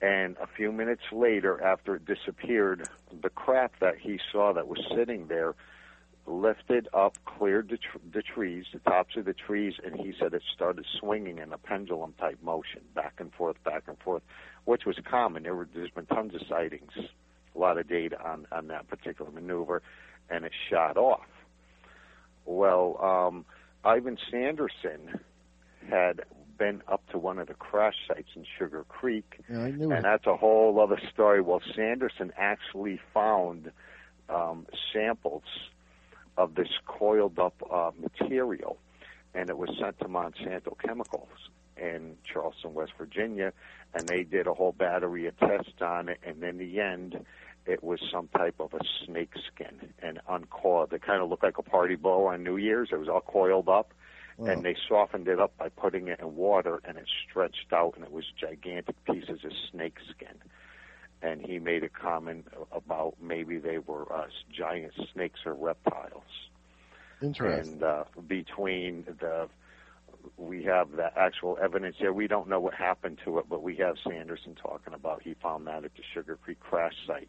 and 0.00 0.36
a 0.38 0.46
few 0.46 0.70
minutes 0.70 1.02
later, 1.12 1.62
after 1.62 1.96
it 1.96 2.04
disappeared, 2.06 2.88
the 3.22 3.30
crap 3.30 3.78
that 3.80 3.98
he 3.98 4.20
saw 4.30 4.52
that 4.52 4.68
was 4.68 4.80
sitting 4.94 5.26
there 5.26 5.54
lifted 6.26 6.88
up, 6.92 7.16
cleared 7.24 7.70
the, 7.70 7.78
tr- 7.78 7.98
the 8.12 8.22
trees, 8.22 8.66
the 8.72 8.78
tops 8.80 9.16
of 9.16 9.24
the 9.24 9.32
trees, 9.32 9.74
and 9.84 9.96
he 9.96 10.14
said 10.20 10.34
it 10.34 10.42
started 10.54 10.84
swinging 11.00 11.38
in 11.38 11.52
a 11.52 11.58
pendulum 11.58 12.14
type 12.18 12.38
motion, 12.42 12.82
back 12.94 13.14
and 13.18 13.32
forth, 13.32 13.56
back 13.64 13.84
and 13.88 13.98
forth, 13.98 14.22
which 14.64 14.84
was 14.84 14.96
common. 15.10 15.42
There 15.42 15.54
were, 15.54 15.68
there's 15.74 15.90
been 15.90 16.06
tons 16.06 16.34
of 16.34 16.42
sightings, 16.48 16.92
a 16.96 17.58
lot 17.58 17.78
of 17.78 17.88
data 17.88 18.22
on, 18.22 18.46
on 18.52 18.68
that 18.68 18.88
particular 18.88 19.30
maneuver, 19.30 19.82
and 20.30 20.44
it 20.44 20.52
shot 20.70 20.96
off. 20.96 21.26
Well, 22.44 22.98
um, 23.02 23.44
Ivan 23.84 24.18
Sanderson 24.30 25.20
had 25.88 26.22
been 26.58 26.82
up 26.88 27.02
to 27.10 27.18
one 27.18 27.38
of 27.38 27.46
the 27.48 27.54
crash 27.54 27.94
sites 28.08 28.28
in 28.34 28.44
Sugar 28.58 28.84
Creek, 28.88 29.40
Yeah, 29.48 29.62
I 29.62 29.70
knew 29.70 29.90
and 29.90 30.00
it. 30.00 30.02
that's 30.02 30.26
a 30.26 30.36
whole 30.36 30.78
other 30.80 31.00
story. 31.12 31.40
Well, 31.40 31.62
Sanderson 31.74 32.32
actually 32.36 33.00
found 33.14 33.70
um, 34.28 34.66
samples 34.92 35.44
of 36.36 36.54
this 36.54 36.68
coiled 36.86 37.38
up 37.38 37.54
uh, 37.70 37.90
material, 38.00 38.76
and 39.34 39.48
it 39.50 39.56
was 39.56 39.70
sent 39.80 39.98
to 40.00 40.06
Monsanto 40.06 40.76
Chemicals 40.84 41.28
in 41.76 42.16
Charleston, 42.24 42.74
West 42.74 42.92
Virginia, 42.98 43.52
and 43.94 44.06
they 44.08 44.24
did 44.24 44.46
a 44.46 44.54
whole 44.54 44.72
battery 44.72 45.26
of 45.26 45.38
tests 45.38 45.80
on 45.80 46.08
it, 46.08 46.18
and 46.26 46.42
in 46.42 46.58
the 46.58 46.80
end, 46.80 47.24
it 47.66 47.84
was 47.84 48.00
some 48.10 48.28
type 48.28 48.56
of 48.60 48.72
a 48.74 48.80
snake 49.04 49.32
skin 49.52 49.92
and 50.00 50.20
uncoiled. 50.28 50.92
It 50.92 51.02
kind 51.02 51.22
of 51.22 51.28
looked 51.28 51.42
like 51.42 51.58
a 51.58 51.62
party 51.62 51.94
bow 51.96 52.26
on 52.26 52.42
New 52.42 52.56
Year's. 52.56 52.88
It 52.92 52.98
was 52.98 53.08
all 53.08 53.20
coiled 53.20 53.68
up, 53.68 53.92
Wow. 54.38 54.52
and 54.52 54.62
they 54.62 54.76
softened 54.88 55.26
it 55.26 55.40
up 55.40 55.56
by 55.58 55.68
putting 55.68 56.06
it 56.06 56.20
in 56.20 56.36
water, 56.36 56.80
and 56.84 56.96
it 56.96 57.06
stretched 57.28 57.72
out, 57.72 57.94
and 57.96 58.04
it 58.04 58.12
was 58.12 58.24
gigantic 58.40 58.94
pieces 59.04 59.44
of 59.44 59.50
snake 59.72 59.96
skin. 60.10 60.36
And 61.20 61.44
he 61.44 61.58
made 61.58 61.82
a 61.82 61.88
comment 61.88 62.46
about 62.70 63.16
maybe 63.20 63.58
they 63.58 63.78
were 63.78 64.10
uh, 64.12 64.26
giant 64.56 64.92
snakes 65.12 65.40
or 65.44 65.54
reptiles. 65.54 66.22
Interesting. 67.20 67.74
And 67.74 67.82
uh, 67.82 68.04
between 68.28 69.04
the, 69.18 69.48
we 70.36 70.62
have 70.62 70.92
the 70.92 71.10
actual 71.18 71.58
evidence 71.60 71.96
here. 71.98 72.12
We 72.12 72.28
don't 72.28 72.48
know 72.48 72.60
what 72.60 72.74
happened 72.74 73.18
to 73.24 73.40
it, 73.40 73.46
but 73.48 73.64
we 73.64 73.74
have 73.76 73.96
Sanderson 74.08 74.54
talking 74.54 74.94
about 74.94 75.22
he 75.22 75.34
found 75.34 75.66
that 75.66 75.84
at 75.84 75.96
the 75.96 76.02
Sugar 76.14 76.36
Creek 76.36 76.60
crash 76.60 76.94
site. 77.08 77.28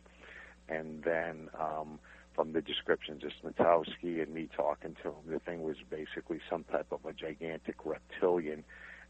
And 0.67 1.01
then 1.01 1.49
um, 1.59 1.97
from 2.39 2.53
the 2.53 2.61
descriptions 2.61 3.21
of 3.25 3.31
Snitowski 3.43 4.23
and 4.23 4.33
me 4.33 4.47
talking 4.55 4.95
to 5.03 5.09
him, 5.09 5.15
the 5.27 5.39
thing 5.39 5.61
was 5.61 5.75
basically 5.89 6.39
some 6.49 6.63
type 6.71 6.87
of 6.89 7.03
a 7.03 7.11
gigantic 7.11 7.75
reptilian. 7.83 8.63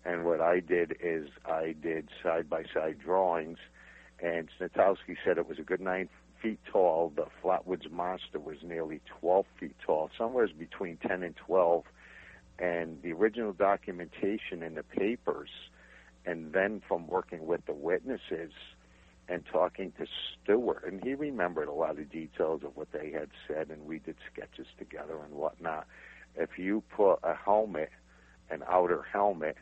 And 0.03 0.25
what 0.25 0.41
I 0.41 0.61
did 0.61 0.97
is 0.99 1.27
I 1.45 1.75
did 1.79 2.09
side 2.23 2.49
by 2.49 2.63
side 2.73 2.97
drawings, 2.97 3.59
and 4.19 4.49
Snitowski 4.59 5.15
said 5.23 5.37
it 5.37 5.47
was 5.47 5.59
a 5.59 5.61
good 5.61 5.79
nine 5.79 6.09
feet 6.41 6.57
tall. 6.71 7.13
The 7.15 7.27
Flatwoods 7.43 7.91
monster 7.91 8.39
was 8.39 8.57
nearly 8.63 8.99
12 9.19 9.45
feet 9.59 9.75
tall, 9.85 10.09
somewhere 10.17 10.47
between 10.57 10.97
10 10.97 11.21
and 11.21 11.35
12. 11.35 11.83
And 12.57 12.99
the 13.03 13.13
original 13.13 13.53
documentation 13.53 14.63
in 14.63 14.73
the 14.73 14.81
papers, 14.81 15.51
and 16.25 16.51
then 16.51 16.81
from 16.87 17.05
working 17.05 17.45
with 17.45 17.63
the 17.67 17.73
witnesses 17.73 18.53
and 19.29 19.45
talking 19.45 19.91
to 19.99 20.05
Stewart, 20.43 20.83
and 20.85 21.03
he 21.03 21.13
remembered 21.13 21.67
a 21.67 21.71
lot 21.73 21.91
of 21.99 22.11
details 22.11 22.63
of 22.63 22.75
what 22.75 22.91
they 22.91 23.11
had 23.11 23.29
said, 23.47 23.69
and 23.69 23.85
we 23.85 23.99
did 23.99 24.15
sketches 24.33 24.65
together 24.77 25.17
and 25.23 25.33
whatnot. 25.33 25.85
If 26.35 26.57
you 26.57 26.83
put 26.95 27.19
a 27.23 27.35
helmet, 27.35 27.89
an 28.49 28.63
outer 28.67 29.03
helmet, 29.11 29.55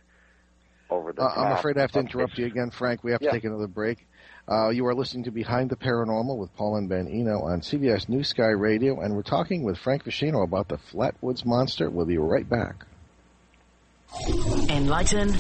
over 0.90 1.12
the 1.12 1.22
Uh, 1.22 1.34
I'm 1.36 1.52
afraid 1.52 1.78
I 1.78 1.82
have 1.82 1.92
to 1.92 2.00
interrupt 2.00 2.32
this- 2.32 2.40
you 2.40 2.46
again, 2.46 2.70
Frank. 2.72 3.04
We 3.04 3.12
have 3.12 3.20
to 3.20 3.30
take 3.32 3.44
another 3.44 3.68
break. 3.68 4.08
Uh, 4.48 4.70
you 4.70 4.88
are 4.88 4.96
listening 4.96 5.26
to 5.26 5.32
Behind 5.32 5.70
the 5.70 5.76
Paranormal 5.76 6.38
with 6.38 6.56
Paul 6.56 6.78
and 6.78 6.88
Ben 6.88 7.10
Eno 7.10 7.42
on 7.42 7.62
CBS 7.62 8.08
New 8.08 8.24
Sky 8.24 8.52
Radio, 8.52 9.02
and 9.02 9.14
we're 9.14 9.22
talking 9.22 9.64
with 9.64 9.78
Frank 9.78 10.06
Feschino 10.06 10.44
about 10.46 10.70
the 10.70 10.78
Flatwoods 10.78 11.46
Monster. 11.46 11.90
We'll 11.90 12.06
be 12.06 12.18
right 12.18 12.48
back. 12.48 12.86
Enlighten, 14.70 15.36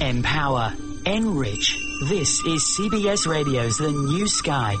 empower, 0.00 0.72
enrich. 1.06 1.87
This 2.00 2.44
is 2.44 2.62
CBS 2.78 3.26
Radio's 3.26 3.76
The 3.78 3.90
New 3.90 4.28
Sky. 4.28 4.76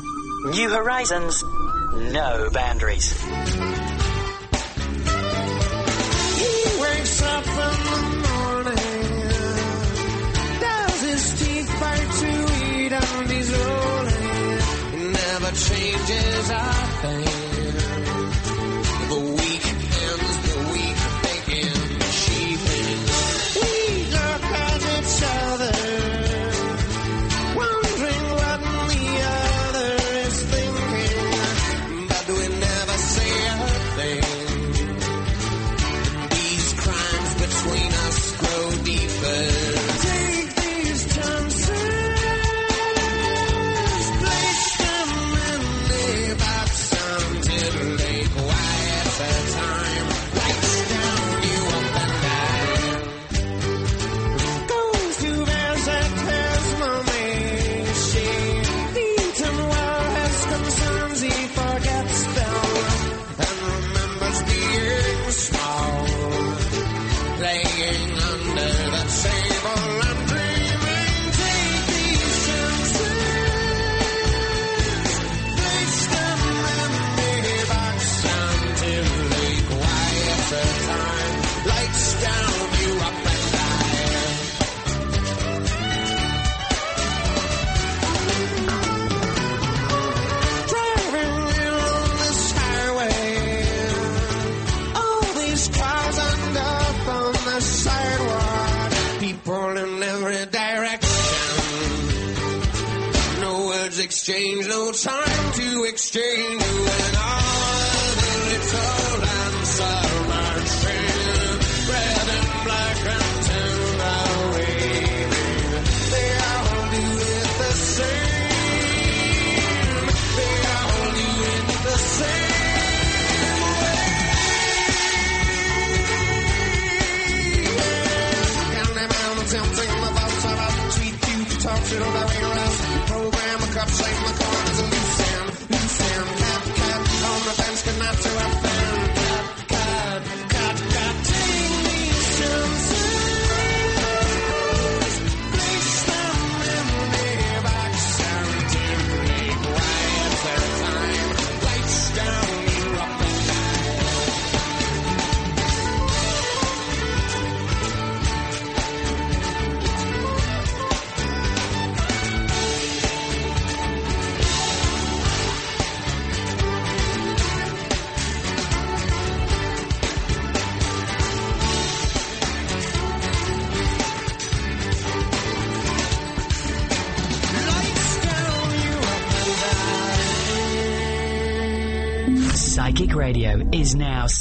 New 0.52 0.70
horizons, 0.70 1.42
no 1.42 2.48
boundaries. 2.52 3.10
He 3.10 3.26
wakes 6.80 7.22
up 7.22 7.44
in 7.44 7.54
the 7.88 8.00
morning, 8.28 8.76
does 10.60 11.02
his 11.02 11.24
teeth 11.40 11.80
bite 11.80 12.10
to 12.20 12.30
eat, 12.76 12.92
and 12.92 13.30
he's 13.32 13.50
rolling. 13.52 14.60
He 14.92 14.98
never 15.10 15.50
changes 15.56 16.50
a 16.50 16.62
thing. 17.02 17.37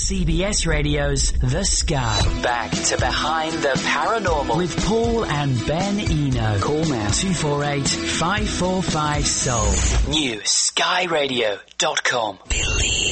CBS 0.07 0.65
Radio's 0.65 1.33
The 1.33 1.65
Sky. 1.65 2.21
Back 2.41 2.71
to 2.71 2.97
Behind 2.97 3.51
the 3.55 3.73
Paranormal. 3.75 4.55
With 4.55 4.85
Paul 4.85 5.25
and 5.25 5.67
Ben 5.67 5.99
Eno. 5.99 6.61
Call 6.61 6.85
now 6.85 7.09
248 7.09 7.85
545 7.85 9.27
Soul. 9.27 10.13
New 10.13 10.39
skyradio.com. 10.39 12.39
Believe. 12.47 13.06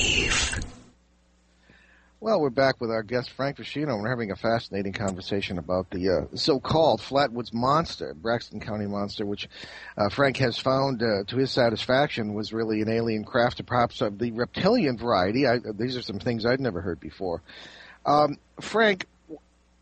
Well, 2.26 2.41
we're 2.41 2.49
back 2.49 2.82
with 2.82 2.89
our 2.89 3.03
guest 3.03 3.30
Frank 3.30 3.57
Feschino. 3.57 4.01
We're 4.01 4.09
having 4.09 4.32
a 4.32 4.36
fascinating 4.36 4.93
conversation 4.93 5.59
about 5.59 5.91
the 5.91 6.09
uh, 6.09 6.36
so-called 6.36 6.99
Flatwoods 6.99 7.53
Monster, 7.53 8.15
Braxton 8.15 8.59
County 8.59 8.88
Monster, 8.88 9.28
which 9.28 9.47
uh, 9.95 10.09
Frank 10.09 10.38
has 10.38 10.57
found, 10.57 11.03
uh, 11.03 11.23
to 11.28 11.38
his 11.38 11.51
satisfaction, 11.51 12.34
was 12.34 12.51
really 12.51 12.82
an 12.82 12.89
alien 12.89 13.26
craft, 13.26 13.63
perhaps 13.67 14.01
of 14.01 14.17
the 14.17 14.32
reptilian 14.32 14.97
variety. 14.97 15.45
I, 15.45 15.59
these 15.78 15.95
are 15.97 16.01
some 16.01 16.17
things 16.17 16.47
I'd 16.47 16.59
never 16.59 16.82
heard 16.82 16.99
before. 16.99 17.43
Um, 18.07 18.39
Frank, 18.59 19.05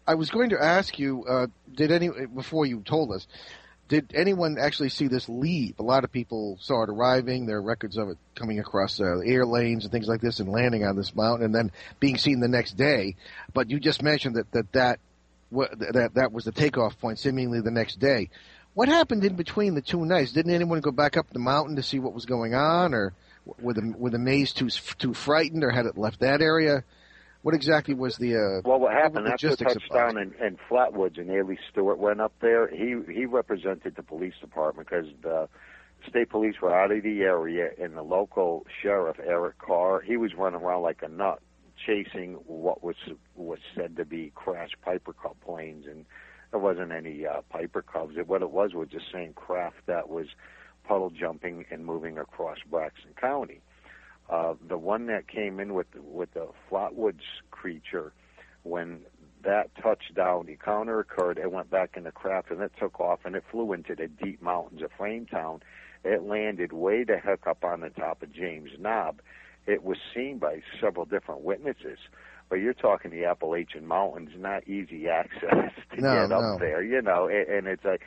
I 0.05 0.15
was 0.15 0.29
going 0.29 0.49
to 0.49 0.61
ask 0.61 0.99
you, 0.99 1.23
uh, 1.23 1.47
did 1.73 1.93
any 1.93 2.09
before 2.09 2.65
you 2.65 2.81
told 2.81 3.13
us, 3.13 3.25
did 3.93 4.11
anyone 4.15 4.57
actually 4.59 4.89
see 4.89 5.07
this 5.07 5.29
leave? 5.29 5.77
A 5.77 5.83
lot 5.83 6.03
of 6.03 6.11
people 6.11 6.57
saw 6.59 6.81
it 6.81 6.89
arriving. 6.89 7.45
There 7.45 7.57
are 7.57 7.61
records 7.61 7.95
of 7.95 8.09
it 8.09 8.17
coming 8.33 8.59
across 8.59 8.99
uh, 8.99 9.19
air 9.19 9.45
lanes 9.45 9.83
and 9.83 9.91
things 9.91 10.07
like 10.07 10.19
this 10.19 10.39
and 10.39 10.49
landing 10.49 10.83
on 10.83 10.95
this 10.95 11.15
mountain 11.15 11.45
and 11.45 11.53
then 11.53 11.71
being 11.99 12.17
seen 12.17 12.39
the 12.39 12.47
next 12.47 12.75
day. 12.75 13.15
But 13.53 13.69
you 13.69 13.79
just 13.79 14.01
mentioned 14.01 14.37
that 14.37 14.51
that 14.51 14.71
that 14.71 14.99
that, 15.51 16.11
that 16.15 16.31
was 16.31 16.43
the 16.43 16.51
takeoff 16.51 16.99
point, 16.99 17.19
seemingly 17.19 17.61
the 17.61 17.69
next 17.69 17.99
day. 17.99 18.31
What 18.73 18.89
happened 18.89 19.23
in 19.23 19.35
between 19.35 19.75
the 19.75 19.81
two 19.83 20.03
nights? 20.03 20.31
Didn't 20.31 20.55
anyone 20.55 20.81
go 20.81 20.89
back 20.89 21.15
up 21.15 21.29
the 21.29 21.37
mountain 21.37 21.75
to 21.75 21.83
see 21.83 21.99
what 21.99 22.15
was 22.15 22.25
going 22.25 22.55
on, 22.55 22.95
or 22.95 23.13
were 23.61 23.73
the 23.73 23.93
were 23.95 24.09
the 24.09 24.17
maze 24.17 24.53
too 24.53 24.69
too 24.97 25.13
frightened, 25.13 25.63
or 25.63 25.69
had 25.69 25.85
it 25.85 25.99
left 25.99 26.21
that 26.21 26.41
area? 26.41 26.83
What 27.43 27.53
exactly 27.55 27.93
was 27.93 28.15
the 28.15 28.35
uh, 28.35 28.61
Well, 28.63 28.79
what 28.79 28.93
happened 28.93 29.27
after 29.27 29.49
the 29.49 29.57
touchdown 29.57 30.17
in, 30.17 30.33
in 30.41 30.57
Flatwoods 30.69 31.19
and 31.19 31.29
A. 31.29 31.43
Lee 31.43 31.59
Stewart 31.69 31.99
went 31.99 32.21
up 32.21 32.33
there? 32.41 32.69
He 32.69 32.95
he 33.13 33.25
represented 33.25 33.95
the 33.97 34.03
police 34.03 34.33
department 34.39 34.87
because 34.89 35.07
the 35.21 35.49
state 36.07 36.29
police 36.29 36.55
were 36.61 36.73
out 36.73 36.91
of 36.91 37.03
the 37.03 37.21
area, 37.21 37.69
and 37.81 37.97
the 37.97 38.01
local 38.01 38.65
sheriff 38.81 39.17
Eric 39.19 39.57
Carr 39.57 39.99
he 39.99 40.15
was 40.15 40.31
running 40.37 40.61
around 40.61 40.83
like 40.83 41.01
a 41.03 41.09
nut, 41.09 41.41
chasing 41.85 42.35
what 42.47 42.81
was 42.81 42.95
was 43.35 43.59
said 43.75 43.97
to 43.97 44.05
be 44.05 44.31
crashed 44.35 44.77
Piper 44.81 45.11
Cub 45.11 45.35
planes, 45.45 45.85
and 45.85 46.05
there 46.51 46.61
wasn't 46.61 46.93
any 46.93 47.25
uh, 47.25 47.41
Piper 47.49 47.81
Cubs. 47.81 48.15
It, 48.17 48.25
what 48.25 48.41
it 48.41 48.51
was 48.51 48.73
was 48.73 48.87
the 48.93 49.01
same 49.11 49.33
craft 49.33 49.85
that 49.87 50.07
was 50.07 50.27
puddle 50.87 51.09
jumping 51.09 51.65
and 51.71 51.85
moving 51.85 52.17
across 52.17 52.59
Braxton 52.69 53.11
County. 53.19 53.59
Uh, 54.29 54.55
the 54.67 54.77
one 54.77 55.07
that 55.07 55.27
came 55.27 55.59
in 55.59 55.73
with 55.73 55.87
with 55.95 56.33
the 56.33 56.47
Flatwoods 56.69 57.21
creature, 57.51 58.13
when 58.63 59.01
that 59.43 59.69
touchdown 59.81 60.47
encounter 60.47 60.99
occurred, 60.99 61.37
it 61.37 61.51
went 61.51 61.69
back 61.69 61.91
in 61.97 62.03
the 62.03 62.11
craft 62.11 62.49
and 62.51 62.61
it 62.61 62.71
took 62.79 62.99
off 62.99 63.19
and 63.25 63.35
it 63.35 63.43
flew 63.51 63.73
into 63.73 63.95
the 63.95 64.07
deep 64.07 64.41
mountains 64.41 64.81
of 64.81 64.91
Frametown. 64.97 65.61
It 66.03 66.23
landed 66.23 66.71
way 66.73 67.03
the 67.03 67.17
heck 67.17 67.45
up 67.47 67.63
on 67.63 67.81
the 67.81 67.89
top 67.89 68.23
of 68.23 68.33
James 68.33 68.71
Knob. 68.79 69.21
It 69.65 69.83
was 69.83 69.97
seen 70.13 70.37
by 70.39 70.61
several 70.81 71.05
different 71.05 71.41
witnesses. 71.41 71.99
But 72.49 72.57
you're 72.57 72.73
talking 72.73 73.11
the 73.11 73.25
Appalachian 73.25 73.87
Mountains, 73.87 74.31
not 74.37 74.67
easy 74.67 75.07
access 75.09 75.71
to 75.95 76.01
No, 76.01 76.09
get 76.09 76.31
up 76.31 76.41
no. 76.41 76.57
there, 76.59 76.83
you 76.83 77.01
know. 77.01 77.27
And, 77.27 77.47
and 77.49 77.67
it's 77.67 77.83
like, 77.85 78.01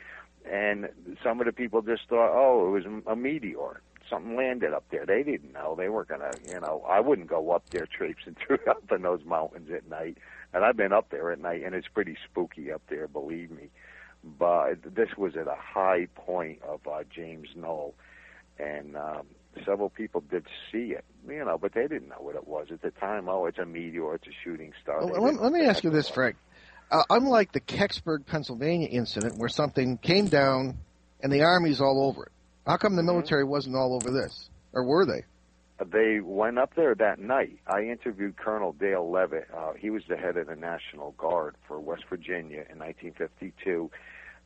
and 0.49 0.87
some 1.23 1.39
of 1.41 1.45
the 1.47 1.51
people 1.53 1.81
just 1.81 2.03
thought, 2.09 2.31
oh, 2.33 2.67
it 2.67 2.71
was 2.71 2.85
a 3.07 3.15
meteor. 3.15 3.81
Something 4.09 4.35
landed 4.35 4.73
up 4.73 4.85
there. 4.89 5.05
They 5.05 5.23
didn't 5.23 5.53
know. 5.53 5.75
They 5.77 5.89
weren't 5.89 6.07
gonna, 6.07 6.31
you 6.47 6.59
know. 6.59 6.85
I 6.87 6.99
wouldn't 6.99 7.27
go 7.27 7.51
up 7.51 7.69
there 7.69 7.85
traipsing 7.85 8.35
through 8.47 8.59
up 8.67 8.91
in 8.91 9.01
those 9.01 9.23
mountains 9.25 9.69
at 9.71 9.89
night. 9.89 10.17
And 10.53 10.63
I've 10.63 10.77
been 10.77 10.93
up 10.93 11.09
there 11.09 11.31
at 11.31 11.39
night, 11.39 11.63
and 11.65 11.75
it's 11.75 11.87
pretty 11.87 12.17
spooky 12.29 12.71
up 12.71 12.81
there, 12.89 13.07
believe 13.07 13.51
me. 13.51 13.69
But 14.23 14.81
this 14.83 15.09
was 15.17 15.35
at 15.35 15.47
a 15.47 15.57
high 15.59 16.07
point 16.15 16.61
of 16.63 16.81
uh, 16.87 17.03
James 17.13 17.49
Knoll, 17.55 17.93
and 18.57 18.95
um, 18.97 19.27
several 19.65 19.89
people 19.89 20.21
did 20.21 20.45
see 20.71 20.93
it, 20.93 21.05
you 21.27 21.43
know, 21.43 21.57
but 21.57 21.73
they 21.73 21.87
didn't 21.87 22.09
know 22.09 22.19
what 22.19 22.35
it 22.35 22.47
was 22.47 22.67
at 22.71 22.81
the 22.81 22.91
time. 22.91 23.29
Oh, 23.29 23.45
it's 23.45 23.57
a 23.57 23.65
meteor, 23.65 24.15
it's 24.15 24.27
a 24.27 24.31
shooting 24.43 24.73
star. 24.81 25.05
Well, 25.05 25.21
let, 25.21 25.41
let 25.41 25.51
me 25.51 25.61
ask 25.61 25.83
you 25.83 25.89
this. 25.89 26.09
Frank. 26.09 26.35
Uh, 26.89 27.03
unlike 27.09 27.51
the 27.51 27.59
Kecksburg, 27.59 28.25
Pennsylvania 28.25 28.87
incident, 28.87 29.37
where 29.37 29.49
something 29.49 29.97
came 29.97 30.27
down 30.27 30.77
and 31.21 31.31
the 31.31 31.43
army's 31.43 31.81
all 31.81 32.05
over 32.07 32.27
it, 32.27 32.31
how 32.67 32.77
come 32.77 32.95
the 32.95 33.01
Mm-hmm. 33.01 33.07
military 33.07 33.43
wasn't 33.43 33.75
all 33.75 33.95
over 33.95 34.11
this, 34.11 34.49
or 34.73 34.83
were 34.83 35.05
they? 35.05 35.23
they 35.91 36.19
went 36.21 36.57
up 36.57 36.73
there 36.75 36.95
that 36.95 37.19
night. 37.19 37.59
I 37.67 37.83
interviewed 37.83 38.35
Colonel 38.37 38.73
Dale 38.73 39.09
Levitt. 39.11 39.47
Uh, 39.55 39.73
he 39.73 39.89
was 39.91 40.03
the 40.09 40.17
head 40.17 40.35
of 40.37 40.47
the 40.47 40.55
National 40.55 41.11
Guard 41.13 41.55
for 41.67 41.79
West 41.79 42.03
Virginia 42.09 42.65
in 42.69 42.79
1952, 42.79 43.91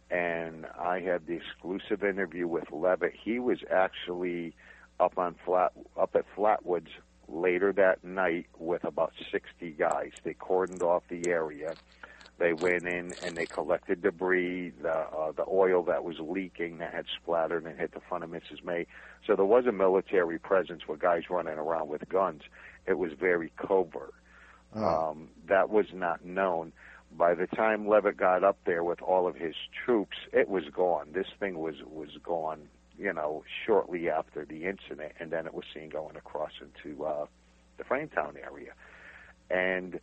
and 0.10 0.66
I 0.78 1.00
had 1.00 1.26
the 1.28 1.34
exclusive 1.36 2.04
interview 2.04 2.48
with 2.48 2.70
Levitt. 2.72 3.14
He 3.24 3.40
was 3.40 3.60
actually 3.72 4.54
up 5.00 5.18
on 5.18 5.36
flat 5.46 5.72
up 5.98 6.16
at 6.16 6.26
Flatwoods 6.36 6.90
later 7.30 7.72
that 7.74 8.04
night 8.04 8.48
with 8.60 8.84
about 8.84 9.14
60 9.32 9.72
guys. 9.72 10.12
They 10.26 10.34
cordoned 10.34 10.82
off 10.84 11.04
the 11.10 11.30
area. 11.30 11.76
They 12.42 12.54
went 12.54 12.88
in 12.88 13.14
and 13.24 13.38
they 13.38 13.46
collected 13.46 14.02
debris, 14.02 14.72
the 14.82 14.90
uh, 14.92 15.32
the 15.32 15.46
oil 15.48 15.84
that 15.84 16.04
was 16.04 16.16
leaking 16.20 16.80
that 16.80 16.92
had 16.92 17.06
splattered 17.22 17.66
and 17.66 17.80
hit 17.80 17.94
the 17.94 18.00
front 18.00 18.24
of 18.24 18.32
Mrs. 18.32 18.64
May. 18.66 18.88
So 19.28 19.36
there 19.36 19.46
was 19.46 19.68
a 19.68 19.72
military 19.72 20.40
presence 20.40 20.88
with 20.88 21.00
guys 21.00 21.30
running 21.30 21.60
around 21.60 21.90
with 21.90 22.10
guns. 22.10 22.42
It 22.88 22.98
was 22.98 23.12
very 23.14 23.52
covert. 23.58 24.16
Um, 24.74 25.28
that 25.50 25.70
was 25.70 25.86
not 25.94 26.26
known. 26.26 26.74
By 27.16 27.36
the 27.36 27.46
time 27.46 27.88
Levitt 27.88 28.18
got 28.18 28.44
up 28.44 28.58
there 28.66 28.84
with 28.84 29.04
all 29.04 29.28
of 29.28 29.36
his 29.36 29.54
troops, 29.86 30.18
it 30.34 30.50
was 30.50 30.64
gone. 30.74 31.10
This 31.14 31.28
thing 31.40 31.60
was 31.60 31.76
was 31.86 32.18
gone. 32.24 32.62
You 32.98 33.14
know, 33.14 33.44
shortly 33.68 34.10
after 34.10 34.46
the 34.46 34.66
incident, 34.66 35.12
and 35.20 35.30
then 35.30 35.46
it 35.46 35.54
was 35.54 35.66
seen 35.76 35.90
going 35.90 36.16
across 36.16 36.54
into 36.60 37.06
uh, 37.06 37.28
the 37.78 37.84
Frametown 37.84 38.36
area, 38.36 38.74
and 39.52 40.00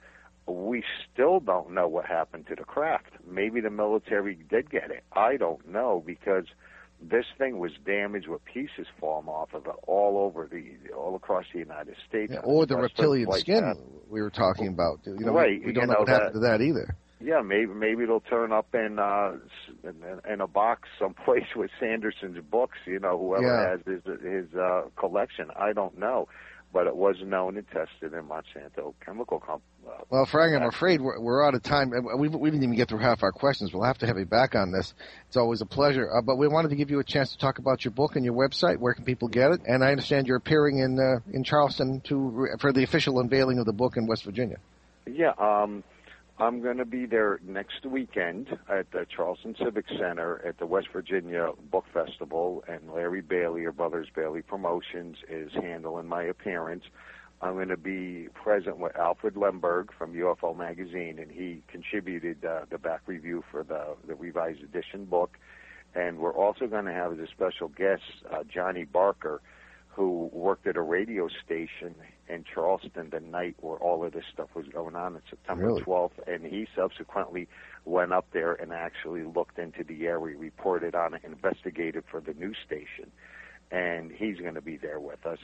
we 0.55 0.83
still 1.13 1.41
don't 1.41 1.73
know 1.73 1.89
what 1.89 2.07
happened 2.07 2.47
to 2.49 2.55
the 2.55 2.65
craft. 2.65 3.11
Maybe 3.27 3.61
the 3.61 3.71
military 3.71 4.37
did 4.49 4.71
get 4.71 4.91
it. 4.91 5.05
I 5.13 5.37
don't 5.37 5.69
know 5.69 6.03
because 6.05 6.45
this 7.01 7.27
thing 7.39 7.59
was 7.59 7.71
damaged 7.87 8.27
with 8.29 8.45
pieces 8.45 8.87
falling 9.01 9.29
off 9.29 9.55
of 9.55 9.67
it 9.67 9.73
all 9.87 10.19
over 10.19 10.49
the 10.51 10.93
all 10.95 11.15
across 11.15 11.45
the 11.53 11.61
United 11.61 11.95
States. 12.09 12.33
Yeah, 12.35 12.41
or 12.41 12.67
the 12.67 12.77
reptilian 12.77 13.29
like 13.29 13.41
skin 13.43 13.61
that. 13.65 13.77
we 14.11 14.21
were 14.21 14.31
talking 14.31 14.67
about. 14.69 15.01
You 15.07 15.15
know, 15.21 15.33
Right, 15.33 15.61
we, 15.61 15.67
we 15.67 15.73
don't 15.73 15.83
you 15.83 15.87
know, 15.89 15.93
know 15.95 15.99
what 16.01 16.09
happened 16.09 16.35
to 16.35 16.41
that 16.41 16.61
either. 16.61 16.97
Yeah, 17.21 17.41
maybe 17.43 17.73
maybe 17.75 18.05
it'll 18.05 18.21
turn 18.21 18.53
up 18.53 18.75
in 18.75 18.99
uh 19.01 19.33
in, 19.85 19.95
in 20.33 20.41
a 20.41 20.47
box 20.47 20.89
someplace 21.01 21.47
with 21.57 21.71
Sanderson's 21.81 22.39
books. 22.51 22.79
You 22.87 23.01
know, 23.01 23.19
whoever 23.19 23.45
Yeah. 23.47 23.71
has 23.71 23.81
his 23.87 24.21
his 24.23 24.55
uh, 24.55 24.83
collection. 24.97 25.51
I 25.57 25.73
don't 25.73 25.99
know, 25.99 26.29
but 26.73 26.87
it 26.87 26.95
was 26.95 27.17
known 27.25 27.57
and 27.57 27.67
tested 27.69 28.13
in 28.13 28.25
Monsanto 28.25 28.95
Chemical 29.05 29.41
Company. 29.41 29.65
Uh, 29.87 30.03
Well, 30.11 30.27
Frank, 30.27 30.55
I'm 30.55 30.69
afraid 30.69 31.01
we're, 31.01 31.19
we're 31.19 31.43
out 31.47 31.55
of 31.55 31.63
time. 31.63 31.93
Uh, 31.93 32.17
We, 32.17 32.29
we 32.29 32.51
didn't 32.51 32.63
even 32.63 32.77
get 32.77 32.89
through 32.89 32.99
half 32.99 33.23
our 33.23 33.33
questions. 33.33 33.73
We'll 33.73 33.85
have 33.85 33.99
to 33.99 34.07
have 34.07 34.19
you 34.19 34.27
back 34.27 34.55
on 34.55 34.71
this. 34.71 34.93
It's 35.29 35.37
always 35.37 35.61
a 35.61 35.67
pleasure. 35.67 36.09
Uh, 36.15 36.21
but 36.21 36.37
we 36.37 36.47
wanted 36.47 36.69
to 36.69 36.77
give 36.77 36.91
you 36.91 36.99
a 36.99 37.05
chance 37.05 37.33
to 37.33 37.39
talk 37.39 37.59
about 37.59 37.85
your 37.85 37.93
book 37.93 38.17
and 38.17 38.25
your 38.25 38.35
website. 38.35 38.79
Where 38.79 38.93
can 38.93 39.05
people 39.05 39.29
get 39.29 39.51
it? 39.53 39.63
And 39.67 39.83
I 39.83 39.91
understand 39.91 40.27
you're 40.27 40.37
appearing 40.37 40.79
in 40.79 40.99
uh, 41.01 41.21
in 41.33 41.43
Charleston 41.45 42.01
to 42.03 42.49
for 42.61 42.73
the 42.73 42.83
official 42.83 43.19
unveiling 43.21 43.59
of 43.59 43.67
the 43.67 43.73
book 43.73 43.97
in 43.97 44.07
West 44.07 44.25
Virginia. 44.25 44.59
Yeah, 45.07 45.33
um, 45.39 45.83
I'm 46.41 46.63
going 46.63 46.77
to 46.77 46.85
be 46.85 47.05
there 47.05 47.41
next 47.45 47.85
weekend 47.85 48.57
at 48.69 48.93
the 48.93 49.05
Charleston 49.15 49.57
Civic 49.59 49.87
Center 49.89 50.41
at 50.47 50.59
the 50.59 50.67
West 50.67 50.87
Virginia 50.93 51.51
Book 51.69 51.85
Festival, 51.93 52.63
and 52.69 52.93
Larry 52.95 53.23
Bailey 53.23 53.65
or 53.65 53.73
Brothers 53.73 54.07
Bailey 54.15 54.43
Promotions 54.43 55.17
is 55.29 55.51
handling 55.53 56.07
my 56.07 56.23
appearance. 56.23 56.85
I'm 57.43 57.55
going 57.55 57.69
to 57.69 57.77
be 57.77 58.29
present 58.35 58.79
with 58.79 58.97
Alfred 58.97 59.35
Lehmberg 59.35 59.89
from 59.99 60.15
UFO 60.15 60.57
Magazine, 60.57 61.19
and 61.19 61.29
he 61.29 61.65
contributed 61.67 62.45
uh, 62.45 62.67
the 62.71 62.79
back 62.79 63.01
review 63.07 63.43
for 63.51 63.65
the, 63.65 63.97
the 64.07 64.15
revised 64.15 64.63
edition 64.63 65.07
book. 65.07 65.39
And 65.97 66.19
we're 66.19 66.35
also 66.35 66.69
going 66.69 66.85
to 66.85 66.93
have 66.93 67.13
as 67.15 67.19
a 67.19 67.27
special 67.27 67.67
guest 67.67 68.03
uh, 68.33 68.45
Johnny 68.45 68.85
Barker, 68.85 69.41
who 69.99 70.31
worked 70.33 70.65
at 70.69 70.77
a 70.77 70.81
radio 70.81 71.27
station 71.45 71.93
in 72.29 72.45
Charleston 72.45 73.11
the 73.11 73.19
night 73.19 73.57
where 73.61 73.79
all 73.79 74.05
of 74.05 74.13
this 74.13 74.23
stuff 74.33 74.49
was 74.55 74.65
going 74.69 74.95
on 74.95 75.17
on 75.17 75.23
September 75.29 75.67
Really? 75.67 75.83
12th, 75.83 76.13
and 76.29 76.47
he 76.47 76.69
subsequently 76.77 77.49
went 77.85 78.13
up 78.13 78.27
there 78.33 78.53
and 78.53 78.73
actually 78.73 79.25
looked 79.25 79.59
into 79.59 79.83
the 79.83 80.07
area, 80.07 80.37
reported 80.37 80.95
on 80.95 81.15
it, 81.15 81.23
investigated 81.25 82.05
for 82.09 82.21
the 82.21 82.33
news 82.35 82.57
station, 82.65 83.11
and 83.73 84.13
he's 84.13 84.39
going 84.39 84.55
to 84.55 84.61
be 84.61 84.77
there 84.77 85.01
with 85.01 85.27
us. 85.27 85.39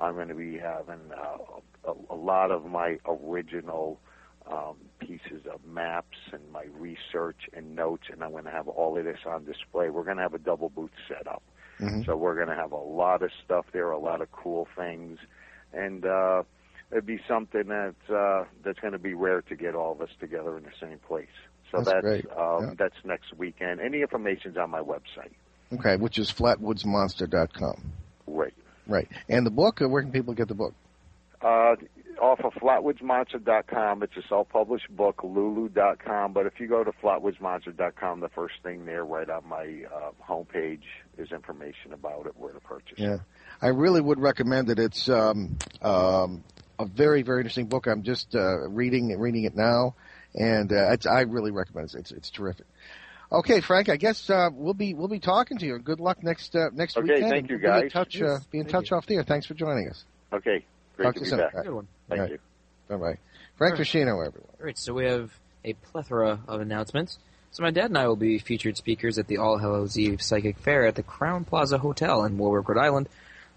I'm 0.00 0.14
going 0.14 0.28
to 0.28 0.34
be 0.34 0.56
having 0.56 1.12
uh, 1.12 1.90
a, 1.90 2.14
a 2.14 2.16
lot 2.16 2.50
of 2.50 2.64
my 2.64 2.96
original 3.06 4.00
um, 4.50 4.76
pieces 5.00 5.44
of 5.52 5.62
maps 5.66 6.16
and 6.32 6.50
my 6.50 6.64
research 6.72 7.40
and 7.52 7.76
notes, 7.76 8.04
and 8.10 8.24
I'm 8.24 8.30
going 8.30 8.44
to 8.44 8.50
have 8.50 8.68
all 8.68 8.96
of 8.96 9.04
this 9.04 9.18
on 9.26 9.44
display. 9.44 9.90
We're 9.90 10.04
going 10.04 10.16
to 10.16 10.22
have 10.22 10.32
a 10.32 10.38
double 10.38 10.70
booth 10.70 10.92
set 11.06 11.26
up. 11.26 11.42
Mhm. 11.80 12.06
So 12.06 12.16
we're 12.16 12.34
going 12.34 12.48
to 12.48 12.54
have 12.54 12.72
a 12.72 12.76
lot 12.76 13.22
of 13.22 13.30
stuff 13.44 13.66
there, 13.72 13.90
a 13.90 13.98
lot 13.98 14.20
of 14.20 14.30
cool 14.32 14.66
things, 14.76 15.18
and 15.72 16.04
uh, 16.04 16.42
it'd 16.90 17.06
be 17.06 17.20
something 17.28 17.68
that's 17.68 18.10
uh, 18.10 18.44
that's 18.64 18.78
going 18.80 18.92
to 18.92 18.98
be 18.98 19.14
rare 19.14 19.42
to 19.42 19.56
get 19.56 19.74
all 19.74 19.92
of 19.92 20.00
us 20.00 20.10
together 20.18 20.56
in 20.56 20.64
the 20.64 20.72
same 20.80 20.98
place. 20.98 21.28
So 21.70 21.82
That's 21.82 22.02
that's. 22.02 22.26
Um, 22.36 22.64
Yeah. 22.68 22.74
that's 22.78 23.04
next 23.04 23.34
weekend. 23.36 23.80
Any 23.80 24.00
information's 24.00 24.56
on 24.56 24.70
my 24.70 24.80
website. 24.80 25.32
Okay, 25.72 25.96
which 25.96 26.18
is 26.18 26.32
flatwoodsmonster.com. 26.32 27.92
Right. 28.26 28.54
Right. 28.86 29.08
And 29.28 29.44
the 29.44 29.50
book, 29.50 29.82
uh, 29.82 29.88
where 29.88 30.02
can 30.02 30.12
people 30.12 30.32
get 30.32 30.48
the 30.48 30.54
book? 30.54 30.74
Uh, 31.42 31.76
off 32.18 32.40
of 32.40 32.52
flatwoodsmonster.com. 32.54 34.02
It's 34.02 34.16
a 34.16 34.22
self-published 34.28 34.94
book, 34.96 35.22
lulu.com. 35.22 36.32
But 36.32 36.46
if 36.46 36.58
you 36.58 36.66
go 36.68 36.84
to 36.84 36.92
flatwoodsmonster.com, 36.92 38.20
the 38.20 38.28
first 38.30 38.54
thing 38.62 38.84
there, 38.84 39.04
right 39.04 39.28
on 39.28 39.48
my 39.48 39.82
uh, 39.94 40.10
homepage, 40.28 40.82
is 41.16 41.30
information 41.32 41.92
about 41.92 42.26
it, 42.26 42.32
where 42.36 42.52
to 42.52 42.60
purchase. 42.60 42.98
it. 42.98 43.02
Yeah. 43.02 43.18
I 43.60 43.68
really 43.68 44.00
would 44.00 44.20
recommend 44.20 44.70
it. 44.70 44.78
It's 44.78 45.08
um, 45.08 45.58
um, 45.82 46.44
a 46.78 46.86
very, 46.86 47.22
very 47.22 47.40
interesting 47.40 47.66
book. 47.66 47.86
I'm 47.86 48.02
just 48.02 48.34
uh, 48.34 48.68
reading 48.68 49.16
reading 49.18 49.44
it 49.44 49.56
now, 49.56 49.94
and 50.34 50.72
uh, 50.72 50.92
it's, 50.92 51.06
I 51.06 51.22
really 51.22 51.50
recommend 51.50 51.90
it. 51.94 51.98
It's, 51.98 52.12
it's 52.12 52.30
terrific. 52.30 52.66
Okay, 53.30 53.60
Frank. 53.60 53.88
I 53.88 53.96
guess 53.96 54.30
uh, 54.30 54.48
we'll 54.52 54.74
be 54.74 54.94
we'll 54.94 55.08
be 55.08 55.18
talking 55.20 55.58
to 55.58 55.66
you. 55.66 55.78
Good 55.78 56.00
luck 56.00 56.22
next 56.22 56.54
uh, 56.56 56.70
next 56.72 56.96
Okay, 56.96 57.14
weekend. 57.14 57.30
thank 57.30 57.50
and 57.50 57.60
you, 57.62 57.68
Be 57.68 57.78
in 57.84 57.90
touch. 57.90 58.22
Uh, 58.22 58.24
Yes, 58.26 58.44
be 58.46 58.58
in 58.60 58.66
touch 58.66 58.90
you. 58.90 58.96
off 58.96 59.06
there. 59.06 59.22
Thanks 59.22 59.46
for 59.46 59.54
joining 59.54 59.88
us. 59.90 60.04
Okay. 60.32 60.64
Great 60.98 61.06
Talk 61.06 61.14
to 61.14 61.20
to 61.20 61.24
be 61.24 61.26
you 61.26 61.30
soon. 61.30 61.38
back. 61.38 61.54
Good 61.64 61.72
one. 61.72 61.88
Thank 62.08 62.20
Right. 62.20 62.30
you. 62.32 62.38
Bye 62.88 62.96
bye. 62.96 63.16
Frank 63.56 63.72
All 63.74 63.78
right. 63.78 63.86
Feschino, 63.86 64.26
everyone. 64.26 64.50
All 64.60 64.66
right, 64.66 64.76
so 64.78 64.92
we 64.92 65.06
have 65.06 65.30
a 65.64 65.72
plethora 65.72 66.40
of 66.46 66.60
announcements. 66.60 67.18
So 67.52 67.62
my 67.62 67.70
dad 67.70 67.86
and 67.86 67.96
I 67.96 68.06
will 68.08 68.16
be 68.16 68.38
featured 68.38 68.76
speakers 68.76 69.16
at 69.18 69.26
the 69.28 69.38
All 69.38 69.56
Hallows 69.58 69.98
Eve 69.98 70.20
Psychic 70.20 70.58
Fair 70.58 70.84
at 70.86 70.94
the 70.96 71.02
Crowne 71.02 71.46
Plaza 71.46 71.78
Hotel 71.78 72.22
in 72.24 72.36
Warwick, 72.36 72.68
Rhode 72.68 72.78
Island 72.84 73.08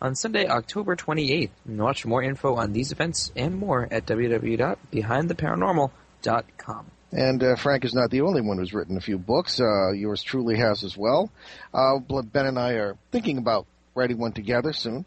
on 0.01 0.15
Sunday, 0.15 0.47
October 0.47 0.95
28th. 0.95 1.49
And 1.67 1.77
watch 1.81 2.03
for 2.03 2.07
more 2.07 2.23
info 2.23 2.55
on 2.55 2.71
these 2.73 2.91
events 2.93 3.31
and 3.35 3.55
more 3.57 3.87
at 3.91 4.05
www.behindtheparanormal.com. 4.05 6.85
And 7.13 7.43
uh, 7.43 7.55
Frank 7.57 7.83
is 7.83 7.93
not 7.93 8.09
the 8.09 8.21
only 8.21 8.39
one 8.41 8.57
who's 8.57 8.73
written 8.73 8.95
a 8.95 9.01
few 9.01 9.17
books. 9.17 9.59
Uh, 9.59 9.91
yours 9.91 10.23
truly 10.23 10.55
has 10.57 10.81
as 10.83 10.95
well. 10.97 11.29
Uh, 11.73 11.99
Ben 11.99 12.45
and 12.45 12.57
I 12.57 12.73
are 12.73 12.95
thinking 13.11 13.37
about 13.37 13.65
writing 13.95 14.17
one 14.17 14.31
together 14.31 14.71
soon. 14.71 15.03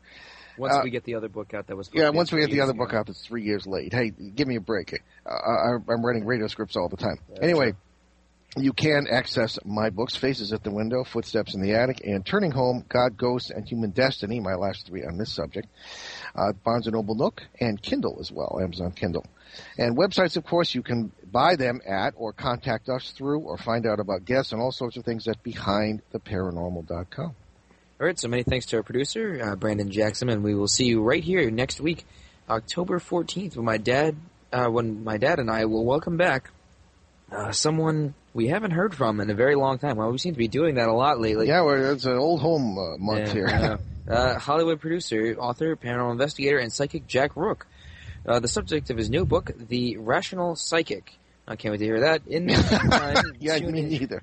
Once 0.58 0.74
Uh, 0.74 0.80
we 0.84 0.90
get 0.90 1.04
the 1.04 1.14
other 1.14 1.28
book 1.28 1.52
out 1.54 1.66
that 1.66 1.76
was 1.76 1.88
Yeah, 1.92 2.06
supposed 2.06 2.06
to 2.08 2.12
be 2.12 2.16
once 2.16 2.32
we 2.32 2.40
get 2.40 2.50
the 2.50 2.60
other 2.60 2.72
book 2.74 2.94
out 2.94 3.08
it's 3.08 3.24
three 3.26 3.42
years 3.42 3.66
late. 3.66 3.92
Hey, 3.92 4.10
give 4.10 4.46
me 4.48 4.56
a 4.56 4.60
break. 4.60 4.92
Uh, 5.26 5.30
I, 5.30 5.76
I'm 5.92 6.04
writing 6.04 6.24
radio 6.24 6.46
scripts 6.46 6.76
all 6.76 6.88
the 6.88 6.96
time. 6.96 7.18
anyway, 7.42 7.74
you 8.56 8.72
can 8.72 9.08
access 9.10 9.58
my 9.64 9.90
books, 9.90 10.14
Faces 10.14 10.52
at 10.52 10.62
the 10.62 10.70
Window, 10.70 11.02
Footsteps 11.02 11.54
in 11.54 11.60
the 11.60 11.74
Attic, 11.74 12.02
and 12.04 12.24
Turning 12.24 12.52
Home, 12.52 12.84
God, 12.88 13.16
Ghosts, 13.16 13.50
and 13.50 13.68
Human 13.68 13.90
Destiny, 13.90 14.38
my 14.38 14.54
last 14.54 14.86
three 14.86 15.04
on 15.04 15.18
this 15.18 15.32
subject. 15.32 15.66
Uh, 16.36 16.52
Barnes 16.64 16.86
& 16.86 16.92
Noble 16.92 17.16
Nook, 17.16 17.42
and 17.60 17.82
Kindle 17.82 18.18
as 18.20 18.30
well, 18.30 18.60
Amazon 18.62 18.92
Kindle. 18.92 19.26
And 19.76 19.96
websites, 19.96 20.36
of 20.36 20.44
course, 20.44 20.72
you 20.72 20.82
can 20.82 21.10
buy 21.32 21.56
them 21.56 21.80
at 21.84 22.14
or 22.16 22.32
contact 22.32 22.88
us 22.88 23.10
through 23.10 23.40
or 23.40 23.56
find 23.58 23.86
out 23.86 23.98
about 23.98 24.24
guests 24.24 24.52
and 24.52 24.60
all 24.62 24.70
sorts 24.72 24.96
of 24.96 25.04
things 25.04 25.26
at 25.26 25.42
behindtheparanormal.com. 25.42 27.34
All 28.00 28.06
right, 28.06 28.18
so 28.18 28.26
many 28.28 28.42
thanks 28.42 28.66
to 28.66 28.76
our 28.78 28.82
producer, 28.82 29.40
uh, 29.42 29.56
Brandon 29.56 29.88
Jackson, 29.90 30.28
and 30.28 30.42
we 30.42 30.54
will 30.54 30.66
see 30.66 30.86
you 30.86 31.00
right 31.00 31.22
here 31.22 31.48
next 31.50 31.80
week, 31.80 32.04
October 32.50 32.98
14th, 32.98 33.54
when 33.56 33.64
my 33.64 33.76
dad, 33.78 34.16
uh, 34.52 34.66
when 34.66 35.04
my 35.04 35.16
dad 35.16 35.38
and 35.38 35.48
I 35.48 35.66
will 35.66 35.84
welcome 35.84 36.16
back 36.16 36.50
uh, 37.30 37.52
someone 37.52 38.14
we 38.32 38.48
haven't 38.48 38.72
heard 38.72 38.96
from 38.96 39.20
in 39.20 39.30
a 39.30 39.34
very 39.34 39.54
long 39.54 39.78
time. 39.78 39.96
Well, 39.96 40.10
we 40.10 40.18
seem 40.18 40.32
to 40.34 40.38
be 40.38 40.48
doing 40.48 40.74
that 40.74 40.88
a 40.88 40.92
lot 40.92 41.20
lately. 41.20 41.46
yeah, 41.46 41.60
well, 41.60 41.92
it's 41.92 42.04
an 42.04 42.16
old 42.16 42.40
home 42.40 42.76
uh, 42.76 42.96
month 42.98 43.32
here. 43.32 43.46
uh, 43.46 43.76
uh, 44.12 44.38
Hollywood 44.40 44.80
producer, 44.80 45.36
author, 45.38 45.76
paranormal 45.76 46.12
investigator, 46.12 46.58
and 46.58 46.72
psychic 46.72 47.06
Jack 47.06 47.36
Rourke. 47.36 47.64
Uh, 48.26 48.40
the 48.40 48.48
subject 48.48 48.90
of 48.90 48.96
his 48.96 49.08
new 49.08 49.24
book, 49.24 49.52
The 49.68 49.98
Rational 49.98 50.56
Psychic. 50.56 51.12
I 51.46 51.54
can't 51.56 51.70
wait 51.72 51.78
to 51.78 51.84
hear 51.84 52.00
that. 52.00 52.26
In 52.26 52.46
the 52.46 52.54
meantime, 52.80 53.34
yeah, 53.38 53.58
me 53.60 53.82
neither. 53.82 54.22